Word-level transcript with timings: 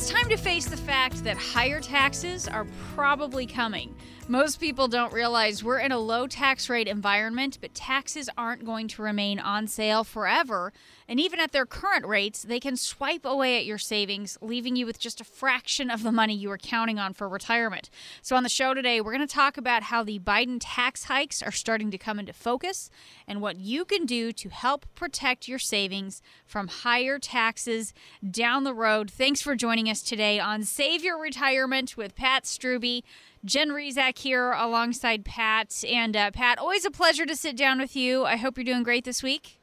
It's 0.00 0.08
time 0.08 0.30
to 0.30 0.38
face 0.38 0.64
the 0.64 0.78
fact 0.78 1.24
that 1.24 1.36
higher 1.36 1.78
taxes 1.78 2.48
are 2.48 2.66
probably 2.94 3.44
coming. 3.44 3.94
Most 4.28 4.58
people 4.58 4.88
don't 4.88 5.12
realize 5.12 5.62
we're 5.62 5.80
in 5.80 5.92
a 5.92 5.98
low 5.98 6.26
tax 6.26 6.70
rate 6.70 6.88
environment, 6.88 7.58
but 7.60 7.74
taxes 7.74 8.30
aren't 8.38 8.64
going 8.64 8.88
to 8.88 9.02
remain 9.02 9.38
on 9.38 9.66
sale 9.66 10.02
forever. 10.02 10.72
And 11.10 11.18
even 11.18 11.40
at 11.40 11.50
their 11.50 11.66
current 11.66 12.06
rates, 12.06 12.44
they 12.44 12.60
can 12.60 12.76
swipe 12.76 13.24
away 13.24 13.58
at 13.58 13.66
your 13.66 13.78
savings, 13.78 14.38
leaving 14.40 14.76
you 14.76 14.86
with 14.86 15.00
just 15.00 15.20
a 15.20 15.24
fraction 15.24 15.90
of 15.90 16.04
the 16.04 16.12
money 16.12 16.36
you 16.36 16.48
were 16.48 16.56
counting 16.56 17.00
on 17.00 17.14
for 17.14 17.28
retirement. 17.28 17.90
So, 18.22 18.36
on 18.36 18.44
the 18.44 18.48
show 18.48 18.74
today, 18.74 19.00
we're 19.00 19.12
going 19.12 19.26
to 19.26 19.34
talk 19.34 19.56
about 19.56 19.82
how 19.82 20.04
the 20.04 20.20
Biden 20.20 20.58
tax 20.60 21.04
hikes 21.04 21.42
are 21.42 21.50
starting 21.50 21.90
to 21.90 21.98
come 21.98 22.20
into 22.20 22.32
focus 22.32 22.90
and 23.26 23.40
what 23.40 23.58
you 23.58 23.84
can 23.84 24.06
do 24.06 24.30
to 24.30 24.50
help 24.50 24.86
protect 24.94 25.48
your 25.48 25.58
savings 25.58 26.22
from 26.46 26.68
higher 26.68 27.18
taxes 27.18 27.92
down 28.30 28.62
the 28.62 28.72
road. 28.72 29.10
Thanks 29.10 29.42
for 29.42 29.56
joining 29.56 29.90
us 29.90 30.02
today 30.02 30.38
on 30.38 30.62
Save 30.62 31.02
Your 31.02 31.20
Retirement 31.20 31.96
with 31.96 32.14
Pat 32.14 32.44
Struby. 32.44 33.02
Jen 33.44 33.70
Rizak 33.70 34.18
here 34.18 34.52
alongside 34.52 35.24
Pat. 35.24 35.82
And 35.88 36.16
uh, 36.16 36.30
Pat, 36.30 36.58
always 36.58 36.84
a 36.84 36.90
pleasure 36.92 37.26
to 37.26 37.34
sit 37.34 37.56
down 37.56 37.80
with 37.80 37.96
you. 37.96 38.24
I 38.24 38.36
hope 38.36 38.56
you're 38.56 38.64
doing 38.64 38.84
great 38.84 39.04
this 39.04 39.24
week. 39.24 39.59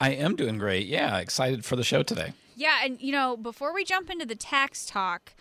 I 0.00 0.10
am 0.10 0.36
doing 0.36 0.58
great. 0.58 0.86
Yeah, 0.86 1.18
excited 1.18 1.64
for 1.64 1.76
the 1.76 1.84
show 1.84 2.02
today. 2.02 2.32
Yeah, 2.56 2.84
and 2.84 3.00
you 3.00 3.12
know, 3.12 3.36
before 3.36 3.74
we 3.74 3.84
jump 3.84 4.10
into 4.10 4.26
the 4.26 4.34
tax 4.34 4.86
talk, 4.86 5.34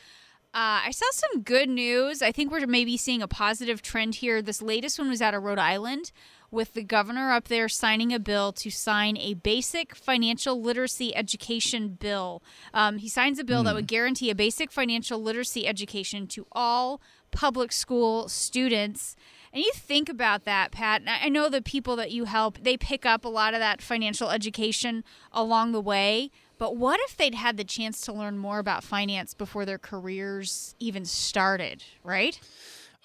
uh, 0.54 0.84
I 0.86 0.92
saw 0.92 1.06
some 1.12 1.44
good 1.44 1.70
news. 1.70 2.22
I 2.22 2.32
think 2.32 2.52
we're 2.52 2.68
maybe 2.68 2.98
seeing 2.98 3.22
a 3.22 3.28
positive 3.28 3.82
trend 3.82 4.16
here. 4.16 4.42
This 4.42 4.62
latest 4.62 5.00
one 5.00 5.10
was 5.10 5.22
out 5.22 5.34
of 5.34 5.44
Rhode 5.44 5.60
Island 5.60 6.12
with 6.52 6.74
the 6.74 6.84
governor 6.84 7.32
up 7.32 7.48
there 7.48 7.70
signing 7.70 8.14
a 8.14 8.20
bill 8.20 8.52
to 8.52 8.70
sign 8.70 9.16
a 9.16 9.34
basic 9.34 9.96
financial 9.96 10.62
literacy 10.62 11.16
education 11.16 11.90
bill. 11.90 12.44
Um, 12.74 12.98
he 12.98 13.08
signs 13.08 13.40
a 13.40 13.46
bill 13.46 13.62
mm. 13.62 13.66
that 13.66 13.76
would 13.76 13.88
guarantee 13.88 14.30
a 14.30 14.36
basic 14.36 14.72
financial 14.72 15.22
literacy 15.22 15.66
education 15.66 16.28
to 16.28 16.46
all 16.52 17.02
public 17.32 17.72
school 17.72 18.28
students. 18.28 19.16
And 19.54 19.64
you 19.64 19.72
think 19.74 20.08
about 20.08 20.46
that, 20.46 20.72
Pat. 20.72 21.02
I 21.06 21.28
know 21.28 21.50
the 21.50 21.62
people 21.62 21.96
that 21.98 22.12
you 22.12 22.26
help, 22.26 22.60
they 22.64 22.78
pick 22.78 23.06
up 23.06 23.26
a 23.26 23.30
lot 23.30 23.54
of 23.54 23.60
that 23.60 23.82
financial 23.82 24.30
education 24.30 25.04
along 25.34 25.74
the 25.74 25.82
way. 25.82 26.32
But 26.58 26.78
what 26.78 27.00
if 27.06 27.18
they'd 27.18 27.36
had 27.36 27.58
the 27.58 27.64
chance 27.64 28.02
to 28.02 28.14
learn 28.14 28.38
more 28.38 28.60
about 28.60 28.84
finance 28.84 29.34
before 29.34 29.66
their 29.66 29.80
careers 29.80 30.76
even 30.80 31.06
started, 31.06 31.84
right? 32.04 32.40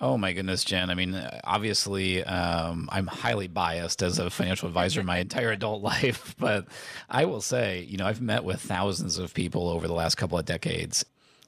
Oh 0.00 0.18
my 0.18 0.34
goodness, 0.34 0.62
Jen. 0.62 0.90
I 0.90 0.94
mean, 0.94 1.18
obviously, 1.42 2.22
um, 2.22 2.88
I'm 2.92 3.06
highly 3.06 3.48
biased 3.48 4.02
as 4.02 4.18
a 4.18 4.28
financial 4.28 4.68
advisor 4.68 5.02
my 5.02 5.18
entire 5.18 5.50
adult 5.50 5.82
life, 5.82 6.34
but 6.38 6.66
I 7.08 7.24
will 7.24 7.40
say, 7.40 7.86
you 7.88 7.96
know, 7.96 8.06
I've 8.06 8.20
met 8.20 8.44
with 8.44 8.60
thousands 8.60 9.18
of 9.18 9.32
people 9.32 9.68
over 9.68 9.88
the 9.88 9.94
last 9.94 10.16
couple 10.16 10.38
of 10.38 10.44
decades, 10.44 11.04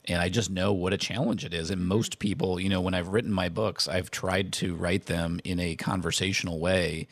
and 0.09 0.21
I 0.21 0.29
just 0.29 0.51
know 0.51 0.73
what 0.73 0.93
a 0.93 0.99
challenge 0.99 1.45
it 1.45 1.55
is. 1.55 1.71
And 1.71 1.81
mm-hmm. 1.81 1.89
most 1.89 2.19
people, 2.19 2.59
you 2.59 2.69
know, 2.69 2.81
when 2.81 2.95
I've 2.95 3.09
written 3.09 3.33
my 3.33 3.49
books, 3.49 3.87
I've 3.87 4.11
tried 4.11 4.53
to 4.55 4.75
write 4.75 5.07
them 5.07 5.41
in 5.45 5.61
a 5.61 5.77
conversational 5.77 6.59
way 6.59 7.09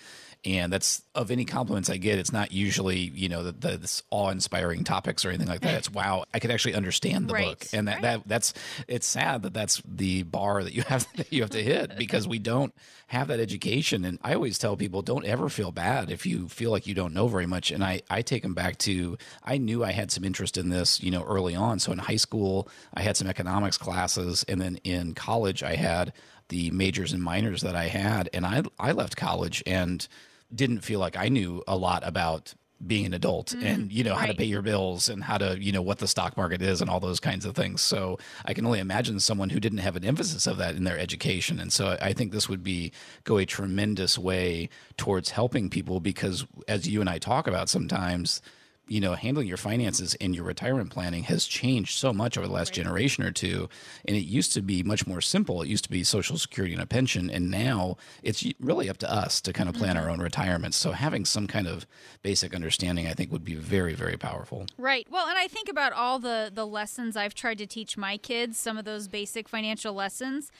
and 0.46 0.72
that's 0.72 1.02
of 1.14 1.32
any 1.32 1.44
compliments 1.44 1.90
I 1.90 1.96
get. 1.96 2.18
It's 2.18 2.32
not 2.32 2.52
usually 2.52 2.98
you 2.98 3.28
know 3.28 3.42
the, 3.42 3.52
the 3.52 3.76
this 3.76 4.02
awe-inspiring 4.10 4.84
topics 4.84 5.24
or 5.24 5.30
anything 5.30 5.48
like 5.48 5.60
that. 5.62 5.74
It's 5.74 5.90
wow, 5.90 6.24
I 6.32 6.38
could 6.38 6.52
actually 6.52 6.74
understand 6.74 7.28
the 7.28 7.34
right. 7.34 7.46
book, 7.48 7.66
and 7.72 7.88
that, 7.88 7.94
right. 7.94 8.02
that 8.02 8.22
that's 8.26 8.54
it's 8.86 9.06
sad 9.06 9.42
that 9.42 9.52
that's 9.52 9.82
the 9.84 10.22
bar 10.22 10.62
that 10.62 10.72
you 10.72 10.82
have 10.82 11.06
that 11.16 11.32
you 11.32 11.42
have 11.42 11.50
to 11.50 11.62
hit 11.62 11.98
because 11.98 12.28
we 12.28 12.38
don't 12.38 12.72
have 13.08 13.28
that 13.28 13.40
education. 13.40 14.04
And 14.04 14.18
I 14.22 14.34
always 14.34 14.56
tell 14.56 14.76
people, 14.76 15.02
don't 15.02 15.24
ever 15.24 15.48
feel 15.48 15.72
bad 15.72 16.10
if 16.10 16.24
you 16.24 16.48
feel 16.48 16.70
like 16.70 16.86
you 16.86 16.94
don't 16.94 17.12
know 17.12 17.26
very 17.26 17.46
much. 17.46 17.72
And 17.72 17.82
I 17.82 18.02
I 18.08 18.22
take 18.22 18.42
them 18.42 18.54
back 18.54 18.78
to 18.78 19.18
I 19.42 19.58
knew 19.58 19.84
I 19.84 19.90
had 19.90 20.12
some 20.12 20.24
interest 20.24 20.56
in 20.56 20.68
this 20.68 21.02
you 21.02 21.10
know 21.10 21.24
early 21.24 21.56
on. 21.56 21.80
So 21.80 21.90
in 21.90 21.98
high 21.98 22.16
school, 22.16 22.68
I 22.94 23.02
had 23.02 23.16
some 23.16 23.28
economics 23.28 23.76
classes, 23.76 24.44
and 24.48 24.60
then 24.60 24.76
in 24.84 25.14
college, 25.14 25.64
I 25.64 25.74
had 25.74 26.12
the 26.48 26.70
majors 26.70 27.12
and 27.12 27.20
minors 27.22 27.62
that 27.62 27.74
I 27.74 27.88
had, 27.88 28.30
and 28.32 28.46
I 28.46 28.62
I 28.78 28.92
left 28.92 29.16
college 29.16 29.62
and 29.66 30.06
didn't 30.54 30.80
feel 30.80 31.00
like 31.00 31.16
I 31.16 31.28
knew 31.28 31.62
a 31.66 31.76
lot 31.76 32.06
about 32.06 32.54
being 32.84 33.06
an 33.06 33.14
adult 33.14 33.48
mm, 33.48 33.64
and 33.64 33.90
you 33.90 34.04
know 34.04 34.12
right. 34.12 34.20
how 34.20 34.26
to 34.26 34.34
pay 34.34 34.44
your 34.44 34.60
bills 34.60 35.08
and 35.08 35.24
how 35.24 35.38
to 35.38 35.56
you 35.58 35.72
know 35.72 35.80
what 35.80 35.98
the 35.98 36.06
stock 36.06 36.36
market 36.36 36.60
is 36.60 36.82
and 36.82 36.90
all 36.90 37.00
those 37.00 37.18
kinds 37.18 37.46
of 37.46 37.54
things 37.54 37.80
so 37.80 38.18
i 38.44 38.52
can 38.52 38.66
only 38.66 38.78
imagine 38.78 39.18
someone 39.18 39.48
who 39.48 39.58
didn't 39.58 39.78
have 39.78 39.96
an 39.96 40.04
emphasis 40.04 40.46
of 40.46 40.58
that 40.58 40.74
in 40.74 40.84
their 40.84 40.98
education 40.98 41.58
and 41.58 41.72
so 41.72 41.96
i 42.02 42.12
think 42.12 42.32
this 42.32 42.50
would 42.50 42.62
be 42.62 42.92
go 43.24 43.38
a 43.38 43.46
tremendous 43.46 44.18
way 44.18 44.68
towards 44.98 45.30
helping 45.30 45.70
people 45.70 46.00
because 46.00 46.46
as 46.68 46.86
you 46.86 47.00
and 47.00 47.08
i 47.08 47.16
talk 47.16 47.46
about 47.46 47.70
sometimes 47.70 48.42
you 48.88 49.00
know, 49.00 49.14
handling 49.14 49.48
your 49.48 49.56
finances 49.56 50.14
and 50.20 50.34
your 50.34 50.44
retirement 50.44 50.91
planning 50.91 51.24
has 51.24 51.47
changed 51.47 51.98
so 51.98 52.12
much 52.12 52.38
over 52.38 52.47
the 52.47 52.52
last 52.52 52.70
right. 52.70 52.84
generation 52.84 53.24
or 53.24 53.32
two. 53.32 53.69
And 54.04 54.16
it 54.16 54.20
used 54.20 54.52
to 54.52 54.62
be 54.62 54.82
much 54.82 55.06
more 55.06 55.20
simple. 55.20 55.62
It 55.62 55.69
used 55.69 55.84
to 55.84 55.91
be 55.91 56.04
Social 56.04 56.38
Security 56.38 56.74
and 56.74 56.82
a 56.82 56.86
pension. 56.86 57.30
And 57.30 57.50
now 57.50 57.96
it's 58.22 58.44
really 58.60 58.88
up 58.88 58.98
to 58.98 59.12
us 59.12 59.41
to 59.42 59.52
kind 59.52 59.69
of 59.69 59.75
plan 59.75 59.96
mm-hmm. 59.96 60.04
our 60.04 60.10
own 60.10 60.20
retirement. 60.20 60.75
So 60.75 60.92
having 60.92 61.25
some 61.25 61.46
kind 61.46 61.66
of 61.66 61.86
basic 62.22 62.54
understanding, 62.54 63.06
I 63.06 63.12
think, 63.12 63.32
would 63.32 63.44
be 63.44 63.54
very, 63.54 63.94
very 63.94 64.16
powerful. 64.16 64.66
Right. 64.78 65.06
Well, 65.10 65.26
and 65.26 65.38
I 65.38 65.48
think 65.48 65.69
about 65.69 65.92
all 65.92 66.19
the, 66.19 66.50
the 66.52 66.66
lessons 66.66 67.16
I've 67.16 67.34
tried 67.34 67.58
to 67.58 67.66
teach 67.66 67.96
my 67.96 68.16
kids, 68.16 68.58
some 68.58 68.78
of 68.78 68.84
those 68.84 69.08
basic 69.08 69.48
financial 69.48 69.94
lessons. 69.94 70.50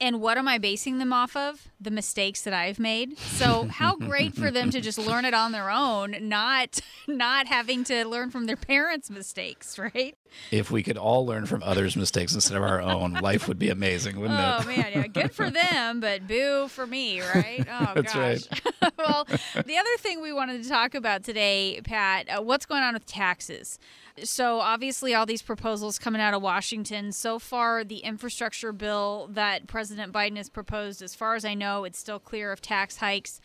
And 0.00 0.20
what 0.20 0.36
am 0.36 0.48
I 0.48 0.58
basing 0.58 0.98
them 0.98 1.12
off 1.12 1.36
of? 1.36 1.68
The 1.80 1.90
mistakes 1.90 2.42
that 2.42 2.52
I've 2.52 2.78
made. 2.78 3.18
So 3.18 3.64
how 3.70 3.96
great 3.96 4.34
for 4.34 4.50
them 4.50 4.70
to 4.70 4.80
just 4.80 4.98
learn 4.98 5.24
it 5.24 5.34
on 5.34 5.52
their 5.52 5.70
own, 5.70 6.16
not 6.20 6.80
not 7.08 7.46
having 7.46 7.84
to 7.84 8.04
learn 8.06 8.30
from 8.30 8.46
their 8.46 8.56
parents' 8.56 9.10
mistakes, 9.10 9.78
right? 9.94 10.16
If 10.50 10.70
we 10.70 10.82
could 10.82 10.96
all 10.96 11.26
learn 11.26 11.46
from 11.46 11.62
others' 11.62 11.96
mistakes 11.96 12.34
instead 12.34 12.56
of 12.56 12.62
our 12.62 12.80
own, 12.80 13.14
life 13.22 13.48
would 13.48 13.58
be 13.58 13.70
amazing, 13.70 14.20
wouldn't 14.20 14.38
oh, 14.38 14.42
it? 14.42 14.64
Oh 14.64 14.66
man, 14.66 14.92
yeah, 14.92 15.06
good 15.06 15.32
for 15.32 15.50
them, 15.50 16.00
but 16.00 16.26
boo 16.26 16.68
for 16.68 16.86
me, 16.86 17.20
right? 17.20 17.66
Oh 17.74 17.92
That's 17.94 18.14
gosh. 18.14 18.62
Right. 18.82 18.92
well, 18.98 19.24
the 19.24 19.76
other 19.76 19.96
thing 19.98 20.20
we 20.20 20.32
wanted 20.32 20.62
to 20.62 20.68
talk 20.68 20.94
about 20.94 21.24
today, 21.24 21.80
Pat, 21.82 22.28
uh, 22.28 22.42
what's 22.42 22.66
going 22.66 22.82
on 22.82 22.94
with 22.94 23.06
taxes? 23.06 23.78
So, 24.22 24.60
obviously, 24.60 25.12
all 25.12 25.26
these 25.26 25.42
proposals 25.42 25.98
coming 25.98 26.20
out 26.20 26.34
of 26.34 26.42
Washington. 26.42 27.10
So 27.10 27.40
far, 27.40 27.82
the 27.82 27.98
infrastructure 27.98 28.72
bill 28.72 29.28
that 29.32 29.66
President 29.66 30.12
Biden 30.12 30.36
has 30.36 30.48
proposed, 30.48 31.02
as 31.02 31.16
far 31.16 31.34
as 31.34 31.44
I 31.44 31.54
know, 31.54 31.82
it's 31.84 31.98
still 31.98 32.20
clear 32.20 32.52
of 32.52 32.60
tax 32.60 32.98
hikes. 32.98 33.40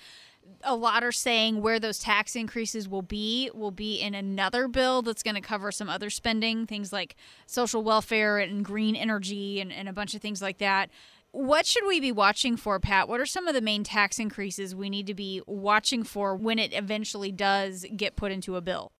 A 0.63 0.75
lot 0.75 1.03
are 1.03 1.11
saying 1.11 1.61
where 1.61 1.79
those 1.79 1.99
tax 1.99 2.35
increases 2.35 2.87
will 2.87 3.01
be 3.01 3.49
will 3.53 3.71
be 3.71 3.99
in 3.99 4.13
another 4.13 4.67
bill 4.67 5.01
that's 5.01 5.23
going 5.23 5.35
to 5.35 5.41
cover 5.41 5.71
some 5.71 5.89
other 5.89 6.09
spending, 6.09 6.65
things 6.65 6.91
like 6.91 7.15
social 7.45 7.83
welfare 7.83 8.37
and 8.39 8.63
green 8.63 8.95
energy 8.95 9.59
and, 9.59 9.71
and 9.71 9.87
a 9.87 9.93
bunch 9.93 10.13
of 10.13 10.21
things 10.21 10.41
like 10.41 10.57
that. 10.57 10.89
What 11.31 11.65
should 11.65 11.85
we 11.85 11.99
be 11.99 12.11
watching 12.11 12.57
for, 12.57 12.79
Pat? 12.79 13.07
What 13.07 13.19
are 13.19 13.25
some 13.25 13.47
of 13.47 13.53
the 13.53 13.61
main 13.61 13.83
tax 13.83 14.17
increases 14.17 14.75
we 14.75 14.89
need 14.89 15.05
to 15.07 15.13
be 15.13 15.41
watching 15.45 16.03
for 16.03 16.35
when 16.35 16.57
it 16.57 16.73
eventually 16.73 17.31
does 17.31 17.85
get 17.95 18.15
put 18.15 18.31
into 18.31 18.55
a 18.55 18.61
bill? 18.61 18.91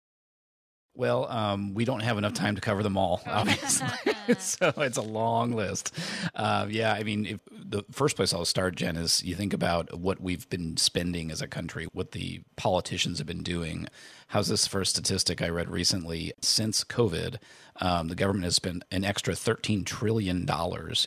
Well, 1.00 1.31
um, 1.31 1.74
we 1.74 1.86
don't 1.86 2.01
have 2.01 2.18
enough 2.18 2.34
time 2.34 2.56
to 2.56 2.62
cover 2.62 2.84
them 2.84 2.98
all, 2.98 3.22
obviously. 3.25 3.88
so 4.38 4.74
it's 4.80 4.98
a 4.98 5.01
long 5.01 5.54
list. 5.54 5.98
Uh, 6.36 6.68
yeah, 6.69 6.92
I 6.92 7.04
mean, 7.04 7.25
if, 7.25 7.40
the 7.50 7.86
first 7.90 8.18
place 8.18 8.34
I'll 8.34 8.44
start, 8.44 8.75
Jen, 8.75 8.98
is 8.98 9.24
you 9.24 9.34
think 9.34 9.54
about 9.54 9.98
what 9.98 10.19
we've 10.19 10.50
been 10.50 10.75
spending 10.75 11.31
as 11.31 11.42
a 11.42 11.48
country, 11.48 11.88
what 11.94 12.12
the 12.12 12.42
politicians 12.57 13.19
have 13.19 13.28
been 13.28 13.44
doing, 13.44 13.88
how's 14.28 14.50
this 14.50 14.68
a 14.74 14.86
statistic 14.86 15.42
I 15.42 15.48
read 15.48 15.69
recently? 15.69 16.34
Since 16.42 16.84
COVID, 16.84 17.38
um, 17.78 18.10
the 18.10 18.16
government 18.16 18.44
has 18.44 18.56
spent 18.56 18.84
an 18.92 19.06
extra 19.06 19.36
$13 19.36 19.86
trillion 19.86 20.45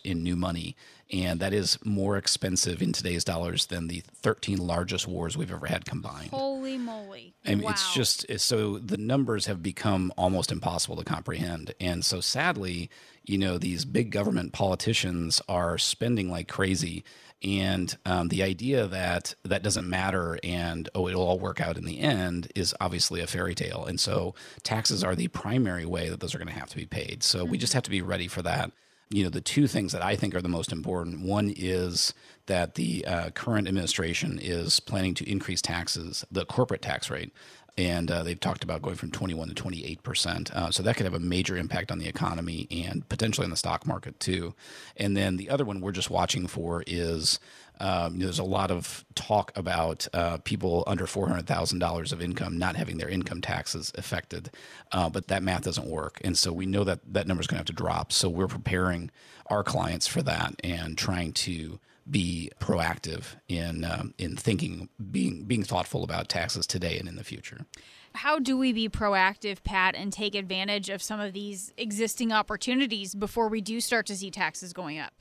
in 0.05 0.23
new 0.23 0.37
money. 0.37 0.75
And 1.13 1.41
that 1.41 1.53
is 1.53 1.79
more 1.85 2.17
expensive 2.17 2.81
in 2.81 2.93
today's 2.93 3.23
dollars 3.23 3.67
than 3.67 3.89
the 3.89 4.03
13 4.23 4.57
largest 4.59 5.07
wars 5.07 5.37
we've 5.37 5.53
ever 5.53 5.67
had 5.67 5.85
combined. 5.85 6.31
Holy 6.31 6.79
moly. 6.79 7.35
I 7.45 7.51
mean, 7.51 7.65
wow. 7.65 7.71
it's 7.71 7.93
just 7.93 8.25
so 8.41 8.79
the 8.79 8.97
numbers 8.97 9.45
have 9.45 9.63
become 9.63 10.11
almost 10.17 10.51
impossible 10.51 10.97
to 10.97 11.05
comprehend. 11.05 11.75
And 11.81 12.03
so 12.03 12.21
sadly, 12.21 12.89
you 13.25 13.37
know, 13.37 13.59
these 13.59 13.85
big 13.85 14.11
government 14.11 14.55
politicians 14.55 15.43
are 15.49 15.77
spending 15.77 16.31
like 16.31 16.49
crazy. 16.49 17.05
And 17.43 17.95
um, 18.07 18.29
the 18.29 18.43
idea 18.43 18.87
that 18.87 19.35
that 19.43 19.63
doesn't 19.63 19.89
matter 19.89 20.39
and, 20.43 20.89
oh, 20.95 21.09
it'll 21.09 21.27
all 21.27 21.39
work 21.39 21.61
out 21.61 21.77
in 21.77 21.85
the 21.85 22.01
end 22.01 22.51
is 22.55 22.75
obviously 22.81 23.21
a 23.21 23.27
fairy 23.27 23.55
tale. 23.55 23.85
And 23.85 24.01
so 24.01 24.35
taxes 24.63 25.05
are 25.05 25.17
the 25.17 25.29
primary 25.29 25.85
way 25.85 26.09
that 26.09 26.21
those 26.21 26.35
are 26.35 26.39
going 26.39 26.49
to 26.49 26.55
have 26.55 26.71
to 26.71 26.77
be 26.77 26.87
paid. 26.87 27.23
So 27.23 27.45
we 27.45 27.59
just 27.59 27.73
have 27.75 27.83
to 27.83 27.91
be 27.91 28.01
ready 28.01 28.29
for 28.29 28.43
that 28.43 28.71
you 29.13 29.23
know 29.23 29.31
the 29.31 29.41
two 29.41 29.67
things 29.67 29.93
that 29.93 30.03
I 30.03 30.17
think 30.17 30.35
are 30.35 30.43
the 30.43 30.49
most 30.49 30.73
important. 30.73 31.21
One 31.21 31.53
is 31.57 32.15
that 32.47 32.75
the 32.75 33.05
uh, 33.07 33.31
current 33.31 33.69
administration 33.69 34.39
is 34.43 34.81
planning 34.81 35.15
to 35.15 35.31
increase 35.31 35.63
taxes, 35.63 36.25
the 36.31 36.45
corporate 36.45 36.83
tax 36.83 37.11
rate, 37.11 37.33
and 37.79 38.11
uh, 38.11 38.23
they've 38.23 38.39
talked 38.39 38.65
about 38.65 38.83
going 38.83 38.97
from 38.97 39.11
21 39.11 39.49
to 39.49 39.55
28 39.55 40.03
percent. 40.03 40.55
Uh, 40.55 40.71
so 40.71 40.83
that 40.83 40.97
could 40.97 41.07
have 41.07 41.15
a 41.15 41.21
major 41.21 41.57
impact 41.57 41.91
on 41.91 41.99
the 41.99 42.09
economy 42.09 42.67
and 42.71 43.09
potentially 43.09 43.45
on 43.45 43.51
the 43.51 43.57
stock 43.57 43.87
market 43.87 44.19
too. 44.21 44.55
And 44.97 45.17
then 45.17 45.37
the 45.37 45.51
other 45.51 45.65
one 45.65 45.81
we're 45.81 45.93
just 45.93 46.11
watching 46.11 46.47
for 46.47 46.85
is 46.87 47.41
um, 47.81 48.19
there's 48.19 48.39
a 48.39 48.45
lot 48.45 48.71
of 48.71 49.05
talk 49.15 49.53
about 49.57 50.07
uh, 50.13 50.39
people 50.39 50.85
under 50.87 51.07
four 51.07 51.29
hundred 51.29 51.47
thousand 51.47 51.79
dollars 51.79 52.13
of 52.13 52.21
income 52.21 52.59
not 52.59 52.77
having 52.77 52.99
their 52.99 53.09
income 53.09 53.41
taxes 53.41 53.93
affected, 53.97 54.51
uh, 54.93 55.09
but 55.09 55.29
that 55.29 55.43
math 55.43 55.63
doesn't 55.63 55.89
work, 55.89 56.21
and 56.23 56.37
so 56.37 56.53
we 56.53 56.67
know 56.67 56.85
that 56.85 57.01
that 57.13 57.27
number 57.27 57.41
is 57.41 57.47
going 57.47 57.57
to 57.57 57.61
have 57.61 57.67
to 57.67 57.73
drop. 57.73 58.13
So 58.13 58.29
we're 58.29 58.47
preparing 58.47 59.11
our 59.47 59.65
clients 59.65 60.07
for 60.07 60.23
that 60.23 60.55
and 60.63 60.97
trying 60.97 61.33
to 61.33 61.81
be 62.11 62.51
proactive 62.61 63.37
in 63.49 63.85
um, 63.85 64.15
in 64.19 64.37
thinking, 64.37 64.89
being 65.11 65.45
being 65.45 65.63
thoughtful 65.63 66.05
about 66.05 66.29
taxes 66.29 66.67
today 66.67 66.99
and 66.99 67.09
in 67.09 67.17
the 67.17 67.25
future. 67.25 67.67
How 68.15 68.39
do 68.39 68.59
we 68.59 68.73
be 68.73 68.89
proactive, 68.89 69.63
Pat, 69.63 69.95
and 69.95 70.13
take 70.13 70.35
advantage 70.35 70.91
of 70.91 71.03
some 71.03 71.21
of 71.21 71.33
these 71.33 71.73
existing 71.79 72.31
opportunities 72.31 73.15
before 73.15 73.49
we 73.49 73.61
do 73.61 73.81
start 73.81 74.07
to 74.07 74.17
see 74.17 74.31
taxes 74.31 74.73
going 74.73 74.99
up? 74.99 75.15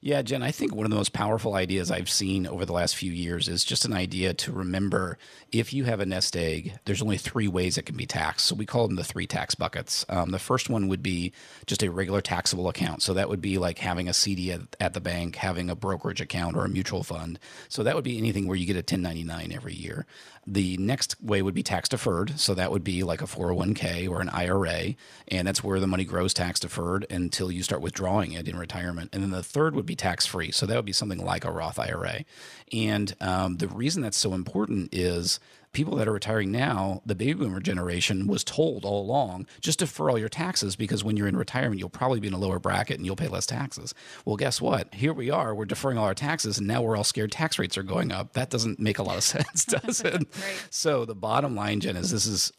Yeah, 0.00 0.22
Jen, 0.22 0.42
I 0.42 0.50
think 0.50 0.74
one 0.74 0.86
of 0.86 0.90
the 0.90 0.96
most 0.96 1.12
powerful 1.12 1.54
ideas 1.54 1.90
I've 1.90 2.10
seen 2.10 2.46
over 2.46 2.64
the 2.64 2.72
last 2.72 2.96
few 2.96 3.12
years 3.12 3.48
is 3.48 3.64
just 3.64 3.84
an 3.84 3.92
idea 3.92 4.34
to 4.34 4.52
remember 4.52 5.18
if 5.52 5.72
you 5.72 5.84
have 5.84 6.00
a 6.00 6.06
nest 6.06 6.36
egg, 6.36 6.78
there's 6.84 7.02
only 7.02 7.16
three 7.16 7.48
ways 7.48 7.78
it 7.78 7.86
can 7.86 7.96
be 7.96 8.06
taxed. 8.06 8.46
So 8.46 8.54
we 8.54 8.66
call 8.66 8.86
them 8.86 8.96
the 8.96 9.04
three 9.04 9.26
tax 9.26 9.54
buckets. 9.54 10.04
Um, 10.08 10.30
the 10.30 10.38
first 10.38 10.68
one 10.70 10.88
would 10.88 11.02
be 11.02 11.32
just 11.66 11.82
a 11.82 11.90
regular 11.90 12.20
taxable 12.20 12.68
account. 12.68 13.02
So 13.02 13.14
that 13.14 13.28
would 13.28 13.40
be 13.40 13.58
like 13.58 13.78
having 13.78 14.08
a 14.08 14.14
CD 14.14 14.52
at, 14.52 14.60
at 14.80 14.94
the 14.94 15.00
bank, 15.00 15.36
having 15.36 15.70
a 15.70 15.76
brokerage 15.76 16.20
account 16.20 16.56
or 16.56 16.64
a 16.64 16.68
mutual 16.68 17.02
fund. 17.02 17.38
So 17.68 17.82
that 17.82 17.94
would 17.94 18.04
be 18.04 18.18
anything 18.18 18.46
where 18.46 18.56
you 18.56 18.66
get 18.66 18.76
a 18.76 18.78
1099 18.78 19.52
every 19.52 19.74
year. 19.74 20.06
The 20.50 20.78
next 20.78 21.22
way 21.22 21.42
would 21.42 21.54
be 21.54 21.62
tax 21.62 21.90
deferred. 21.90 22.40
So 22.40 22.54
that 22.54 22.72
would 22.72 22.82
be 22.82 23.02
like 23.02 23.20
a 23.20 23.26
401k 23.26 24.08
or 24.08 24.22
an 24.22 24.30
IRA. 24.30 24.94
And 25.28 25.46
that's 25.46 25.62
where 25.62 25.78
the 25.78 25.86
money 25.86 26.06
grows 26.06 26.32
tax 26.32 26.58
deferred 26.58 27.04
until 27.10 27.52
you 27.52 27.62
start 27.62 27.82
withdrawing 27.82 28.32
it 28.32 28.48
in 28.48 28.56
retirement. 28.56 29.10
And 29.12 29.22
then 29.22 29.30
the 29.30 29.42
third 29.42 29.74
would 29.74 29.84
be 29.84 29.94
tax 29.94 30.24
free. 30.24 30.50
So 30.50 30.64
that 30.64 30.74
would 30.74 30.86
be 30.86 30.92
something 30.92 31.22
like 31.22 31.44
a 31.44 31.52
Roth 31.52 31.78
IRA. 31.78 32.24
And 32.72 33.14
um, 33.20 33.58
the 33.58 33.68
reason 33.68 34.00
that's 34.00 34.16
so 34.16 34.32
important 34.32 34.88
is 34.94 35.38
people 35.72 35.96
that 35.96 36.08
are 36.08 36.12
retiring 36.12 36.50
now, 36.50 37.02
the 37.04 37.14
baby 37.14 37.34
boomer 37.34 37.60
generation 37.60 38.26
was 38.26 38.42
told 38.44 38.84
all 38.84 39.00
along 39.02 39.46
just 39.60 39.80
defer 39.80 40.10
all 40.10 40.18
your 40.18 40.28
taxes 40.28 40.76
because 40.76 41.04
when 41.04 41.16
you're 41.16 41.28
in 41.28 41.36
retirement, 41.36 41.78
you'll 41.78 41.88
probably 41.88 42.20
be 42.20 42.28
in 42.28 42.34
a 42.34 42.38
lower 42.38 42.58
bracket 42.58 42.96
and 42.96 43.06
you'll 43.06 43.16
pay 43.16 43.28
less 43.28 43.46
taxes. 43.46 43.94
Well, 44.24 44.36
guess 44.36 44.60
what? 44.60 44.94
Here 44.94 45.12
we 45.12 45.30
are, 45.30 45.54
we're 45.54 45.64
deferring 45.64 45.98
all 45.98 46.04
our 46.04 46.14
taxes 46.14 46.58
and 46.58 46.66
now 46.66 46.82
we're 46.82 46.96
all 46.96 47.04
scared 47.04 47.32
tax 47.32 47.58
rates 47.58 47.76
are 47.76 47.82
going 47.82 48.12
up. 48.12 48.32
That 48.32 48.50
doesn't 48.50 48.78
make 48.78 48.98
a 48.98 49.02
lot 49.02 49.16
of 49.16 49.22
sense, 49.24 49.64
does 49.66 50.00
it? 50.00 50.14
right. 50.14 50.66
So 50.70 51.04
the 51.04 51.14
bottom 51.14 51.54
line, 51.54 51.80
Jen, 51.80 51.96
is 51.96 52.10
this 52.10 52.26
is 52.26 52.52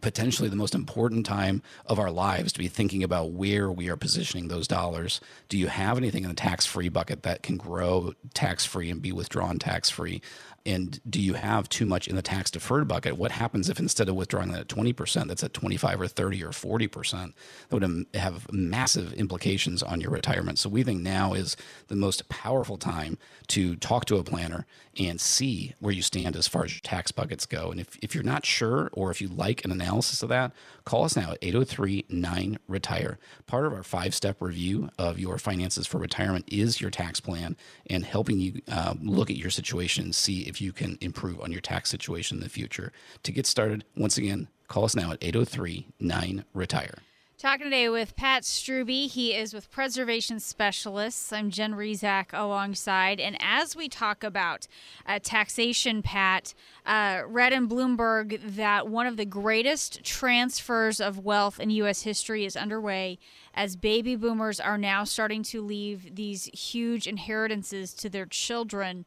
potentially 0.00 0.48
the 0.48 0.56
most 0.56 0.74
important 0.74 1.24
time 1.24 1.62
of 1.86 1.98
our 1.98 2.10
lives 2.10 2.52
to 2.52 2.58
be 2.58 2.68
thinking 2.68 3.02
about 3.02 3.32
where 3.32 3.70
we 3.70 3.88
are 3.88 3.96
positioning 3.96 4.48
those 4.48 4.68
dollars. 4.68 5.20
Do 5.48 5.58
you 5.58 5.68
have 5.68 5.96
anything 5.96 6.24
in 6.24 6.28
the 6.28 6.36
tax 6.36 6.66
free 6.66 6.88
bucket 6.88 7.22
that 7.22 7.42
can 7.42 7.56
grow 7.56 8.12
tax 8.34 8.64
free 8.64 8.90
and 8.90 9.00
be 9.00 9.12
withdrawn 9.12 9.58
tax 9.58 9.88
free? 9.88 10.20
And 10.66 11.00
do 11.08 11.20
you 11.20 11.34
have 11.34 11.68
too 11.68 11.86
much 11.86 12.08
in 12.08 12.16
the 12.16 12.22
tax 12.22 12.50
deferred 12.50 12.88
bucket? 12.88 13.16
What 13.16 13.30
happens 13.30 13.68
if 13.68 13.78
instead 13.78 14.08
of 14.08 14.16
withdrawing 14.16 14.50
that 14.50 14.60
at 14.60 14.68
20%, 14.68 15.28
that's 15.28 15.44
at 15.44 15.54
25 15.54 16.00
or 16.00 16.08
30 16.08 16.42
or 16.42 16.50
40%? 16.50 17.32
That 17.68 17.80
would 17.80 18.06
have 18.14 18.52
massive 18.52 19.12
implications 19.12 19.82
on 19.82 20.00
your 20.00 20.10
retirement. 20.10 20.58
So 20.58 20.68
we 20.68 20.82
think 20.82 21.02
now 21.02 21.32
is 21.34 21.56
the 21.86 21.96
most 21.96 22.28
powerful 22.28 22.76
time 22.76 23.16
to 23.48 23.76
talk 23.76 24.06
to 24.06 24.16
a 24.16 24.24
planner 24.24 24.66
and 24.98 25.20
see 25.20 25.74
where 25.78 25.92
you 25.92 26.02
stand 26.02 26.36
as 26.36 26.48
far 26.48 26.64
as 26.64 26.74
your 26.74 26.80
tax 26.82 27.12
buckets 27.12 27.46
go. 27.46 27.70
And 27.70 27.80
if, 27.80 27.96
if 28.02 28.14
you're 28.14 28.24
not 28.24 28.46
sure 28.46 28.90
or 28.92 29.10
if 29.10 29.20
you 29.20 29.28
like 29.28 29.64
an 29.64 29.70
analysis 29.70 30.22
of 30.22 30.28
that, 30.30 30.52
call 30.84 31.04
us 31.04 31.16
now 31.16 31.32
at 31.32 31.38
803 31.42 32.06
9 32.08 32.58
Retire. 32.66 33.18
Part 33.46 33.66
of 33.66 33.72
our 33.72 33.82
five 33.82 34.14
step 34.14 34.40
review 34.40 34.88
of 34.98 35.18
your 35.18 35.38
finances 35.38 35.86
for 35.86 35.98
retirement 35.98 36.46
is 36.48 36.80
your 36.80 36.90
tax 36.90 37.20
plan 37.20 37.56
and 37.88 38.04
helping 38.04 38.40
you 38.40 38.60
uh, 38.68 38.94
look 39.00 39.30
at 39.30 39.36
your 39.36 39.50
situation 39.50 40.04
and 40.04 40.14
see 40.14 40.42
if 40.42 40.55
you 40.60 40.72
can 40.72 40.98
improve 41.00 41.40
on 41.40 41.52
your 41.52 41.60
tax 41.60 41.90
situation 41.90 42.38
in 42.38 42.42
the 42.42 42.48
future. 42.48 42.92
To 43.22 43.32
get 43.32 43.46
started, 43.46 43.84
once 43.96 44.18
again, 44.18 44.48
call 44.68 44.84
us 44.84 44.96
now 44.96 45.12
at 45.12 45.22
803 45.22 45.88
9 46.00 46.44
Retire. 46.54 46.98
Talking 47.38 47.66
today 47.66 47.90
with 47.90 48.16
Pat 48.16 48.44
Struby. 48.44 49.10
He 49.10 49.34
is 49.34 49.52
with 49.52 49.70
Preservation 49.70 50.40
Specialists. 50.40 51.34
I'm 51.34 51.50
Jen 51.50 51.74
Rizak 51.74 52.28
alongside. 52.32 53.20
And 53.20 53.36
as 53.40 53.76
we 53.76 53.90
talk 53.90 54.24
about 54.24 54.66
uh, 55.04 55.18
taxation, 55.22 56.00
Pat, 56.00 56.54
uh, 56.86 57.20
read 57.26 57.52
in 57.52 57.68
Bloomberg 57.68 58.40
that 58.56 58.88
one 58.88 59.06
of 59.06 59.18
the 59.18 59.26
greatest 59.26 60.02
transfers 60.02 60.98
of 60.98 61.26
wealth 61.26 61.60
in 61.60 61.68
U.S. 61.68 62.00
history 62.00 62.46
is 62.46 62.56
underway 62.56 63.18
as 63.52 63.76
baby 63.76 64.16
boomers 64.16 64.58
are 64.58 64.78
now 64.78 65.04
starting 65.04 65.42
to 65.42 65.60
leave 65.60 66.16
these 66.16 66.46
huge 66.46 67.06
inheritances 67.06 67.92
to 67.92 68.08
their 68.08 68.24
children. 68.24 69.04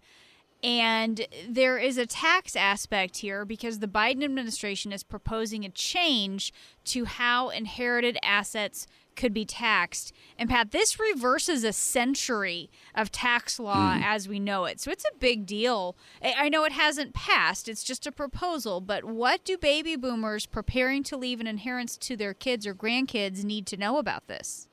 And 0.62 1.26
there 1.48 1.78
is 1.78 1.98
a 1.98 2.06
tax 2.06 2.56
aspect 2.56 3.18
here 3.18 3.46
because 3.46 3.80
the 3.80 3.88
Biden 3.88 4.24
administration 4.24 4.92
is 4.92 5.04
proposing 5.04 5.64
a 5.64 5.70
change 5.70 6.52
to 6.86 7.06
how 7.06 7.50
inherited 7.50 8.18
assets 8.22 8.86
could 9.20 9.34
be 9.34 9.46
taxed. 9.46 10.14
And 10.38 10.50
Pat, 10.50 10.72
this 10.72 10.98
reverses 10.98 11.64
a 11.64 11.74
century 11.74 12.70
of 12.96 13.12
tax 13.12 13.60
law 13.60 13.96
mm. 13.96 14.02
as 14.04 14.30
we 14.30 14.40
know 14.40 14.64
it. 14.66 14.80
So 14.80 14.92
it's 14.92 15.04
a 15.04 15.18
big 15.18 15.46
deal. 15.46 15.98
I 16.24 16.48
know 16.48 16.64
it 16.64 16.72
hasn't 16.72 17.14
passed, 17.14 17.68
it's 17.68 17.84
just 17.84 18.08
a 18.08 18.12
proposal, 18.12 18.80
but 18.80 19.04
what 19.04 19.44
do 19.44 19.58
baby 19.58 19.98
boomers 19.98 20.46
preparing 20.46 21.04
to 21.04 21.18
leave 21.18 21.42
an 21.42 21.48
inheritance 21.48 21.98
to 21.98 22.16
their 22.16 22.34
kids 22.34 22.66
or 22.66 22.74
grandkids 22.74 23.44
need 23.44 23.66
to 23.68 23.78
know 23.78 23.98
about 23.98 24.28
this? 24.28 24.69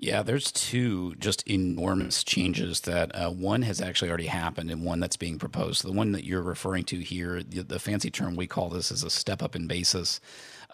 Yeah, 0.00 0.22
there's 0.22 0.52
two 0.52 1.16
just 1.16 1.42
enormous 1.48 2.22
changes 2.22 2.82
that 2.82 3.12
uh, 3.16 3.30
one 3.30 3.62
has 3.62 3.80
actually 3.80 4.10
already 4.10 4.26
happened 4.26 4.70
and 4.70 4.84
one 4.84 5.00
that's 5.00 5.16
being 5.16 5.40
proposed. 5.40 5.82
The 5.84 5.90
one 5.90 6.12
that 6.12 6.24
you're 6.24 6.40
referring 6.40 6.84
to 6.84 7.00
here, 7.00 7.42
the, 7.42 7.62
the 7.62 7.80
fancy 7.80 8.08
term 8.08 8.36
we 8.36 8.46
call 8.46 8.68
this 8.68 8.92
is 8.92 9.02
a 9.02 9.10
step 9.10 9.42
up 9.42 9.56
in 9.56 9.66
basis. 9.66 10.20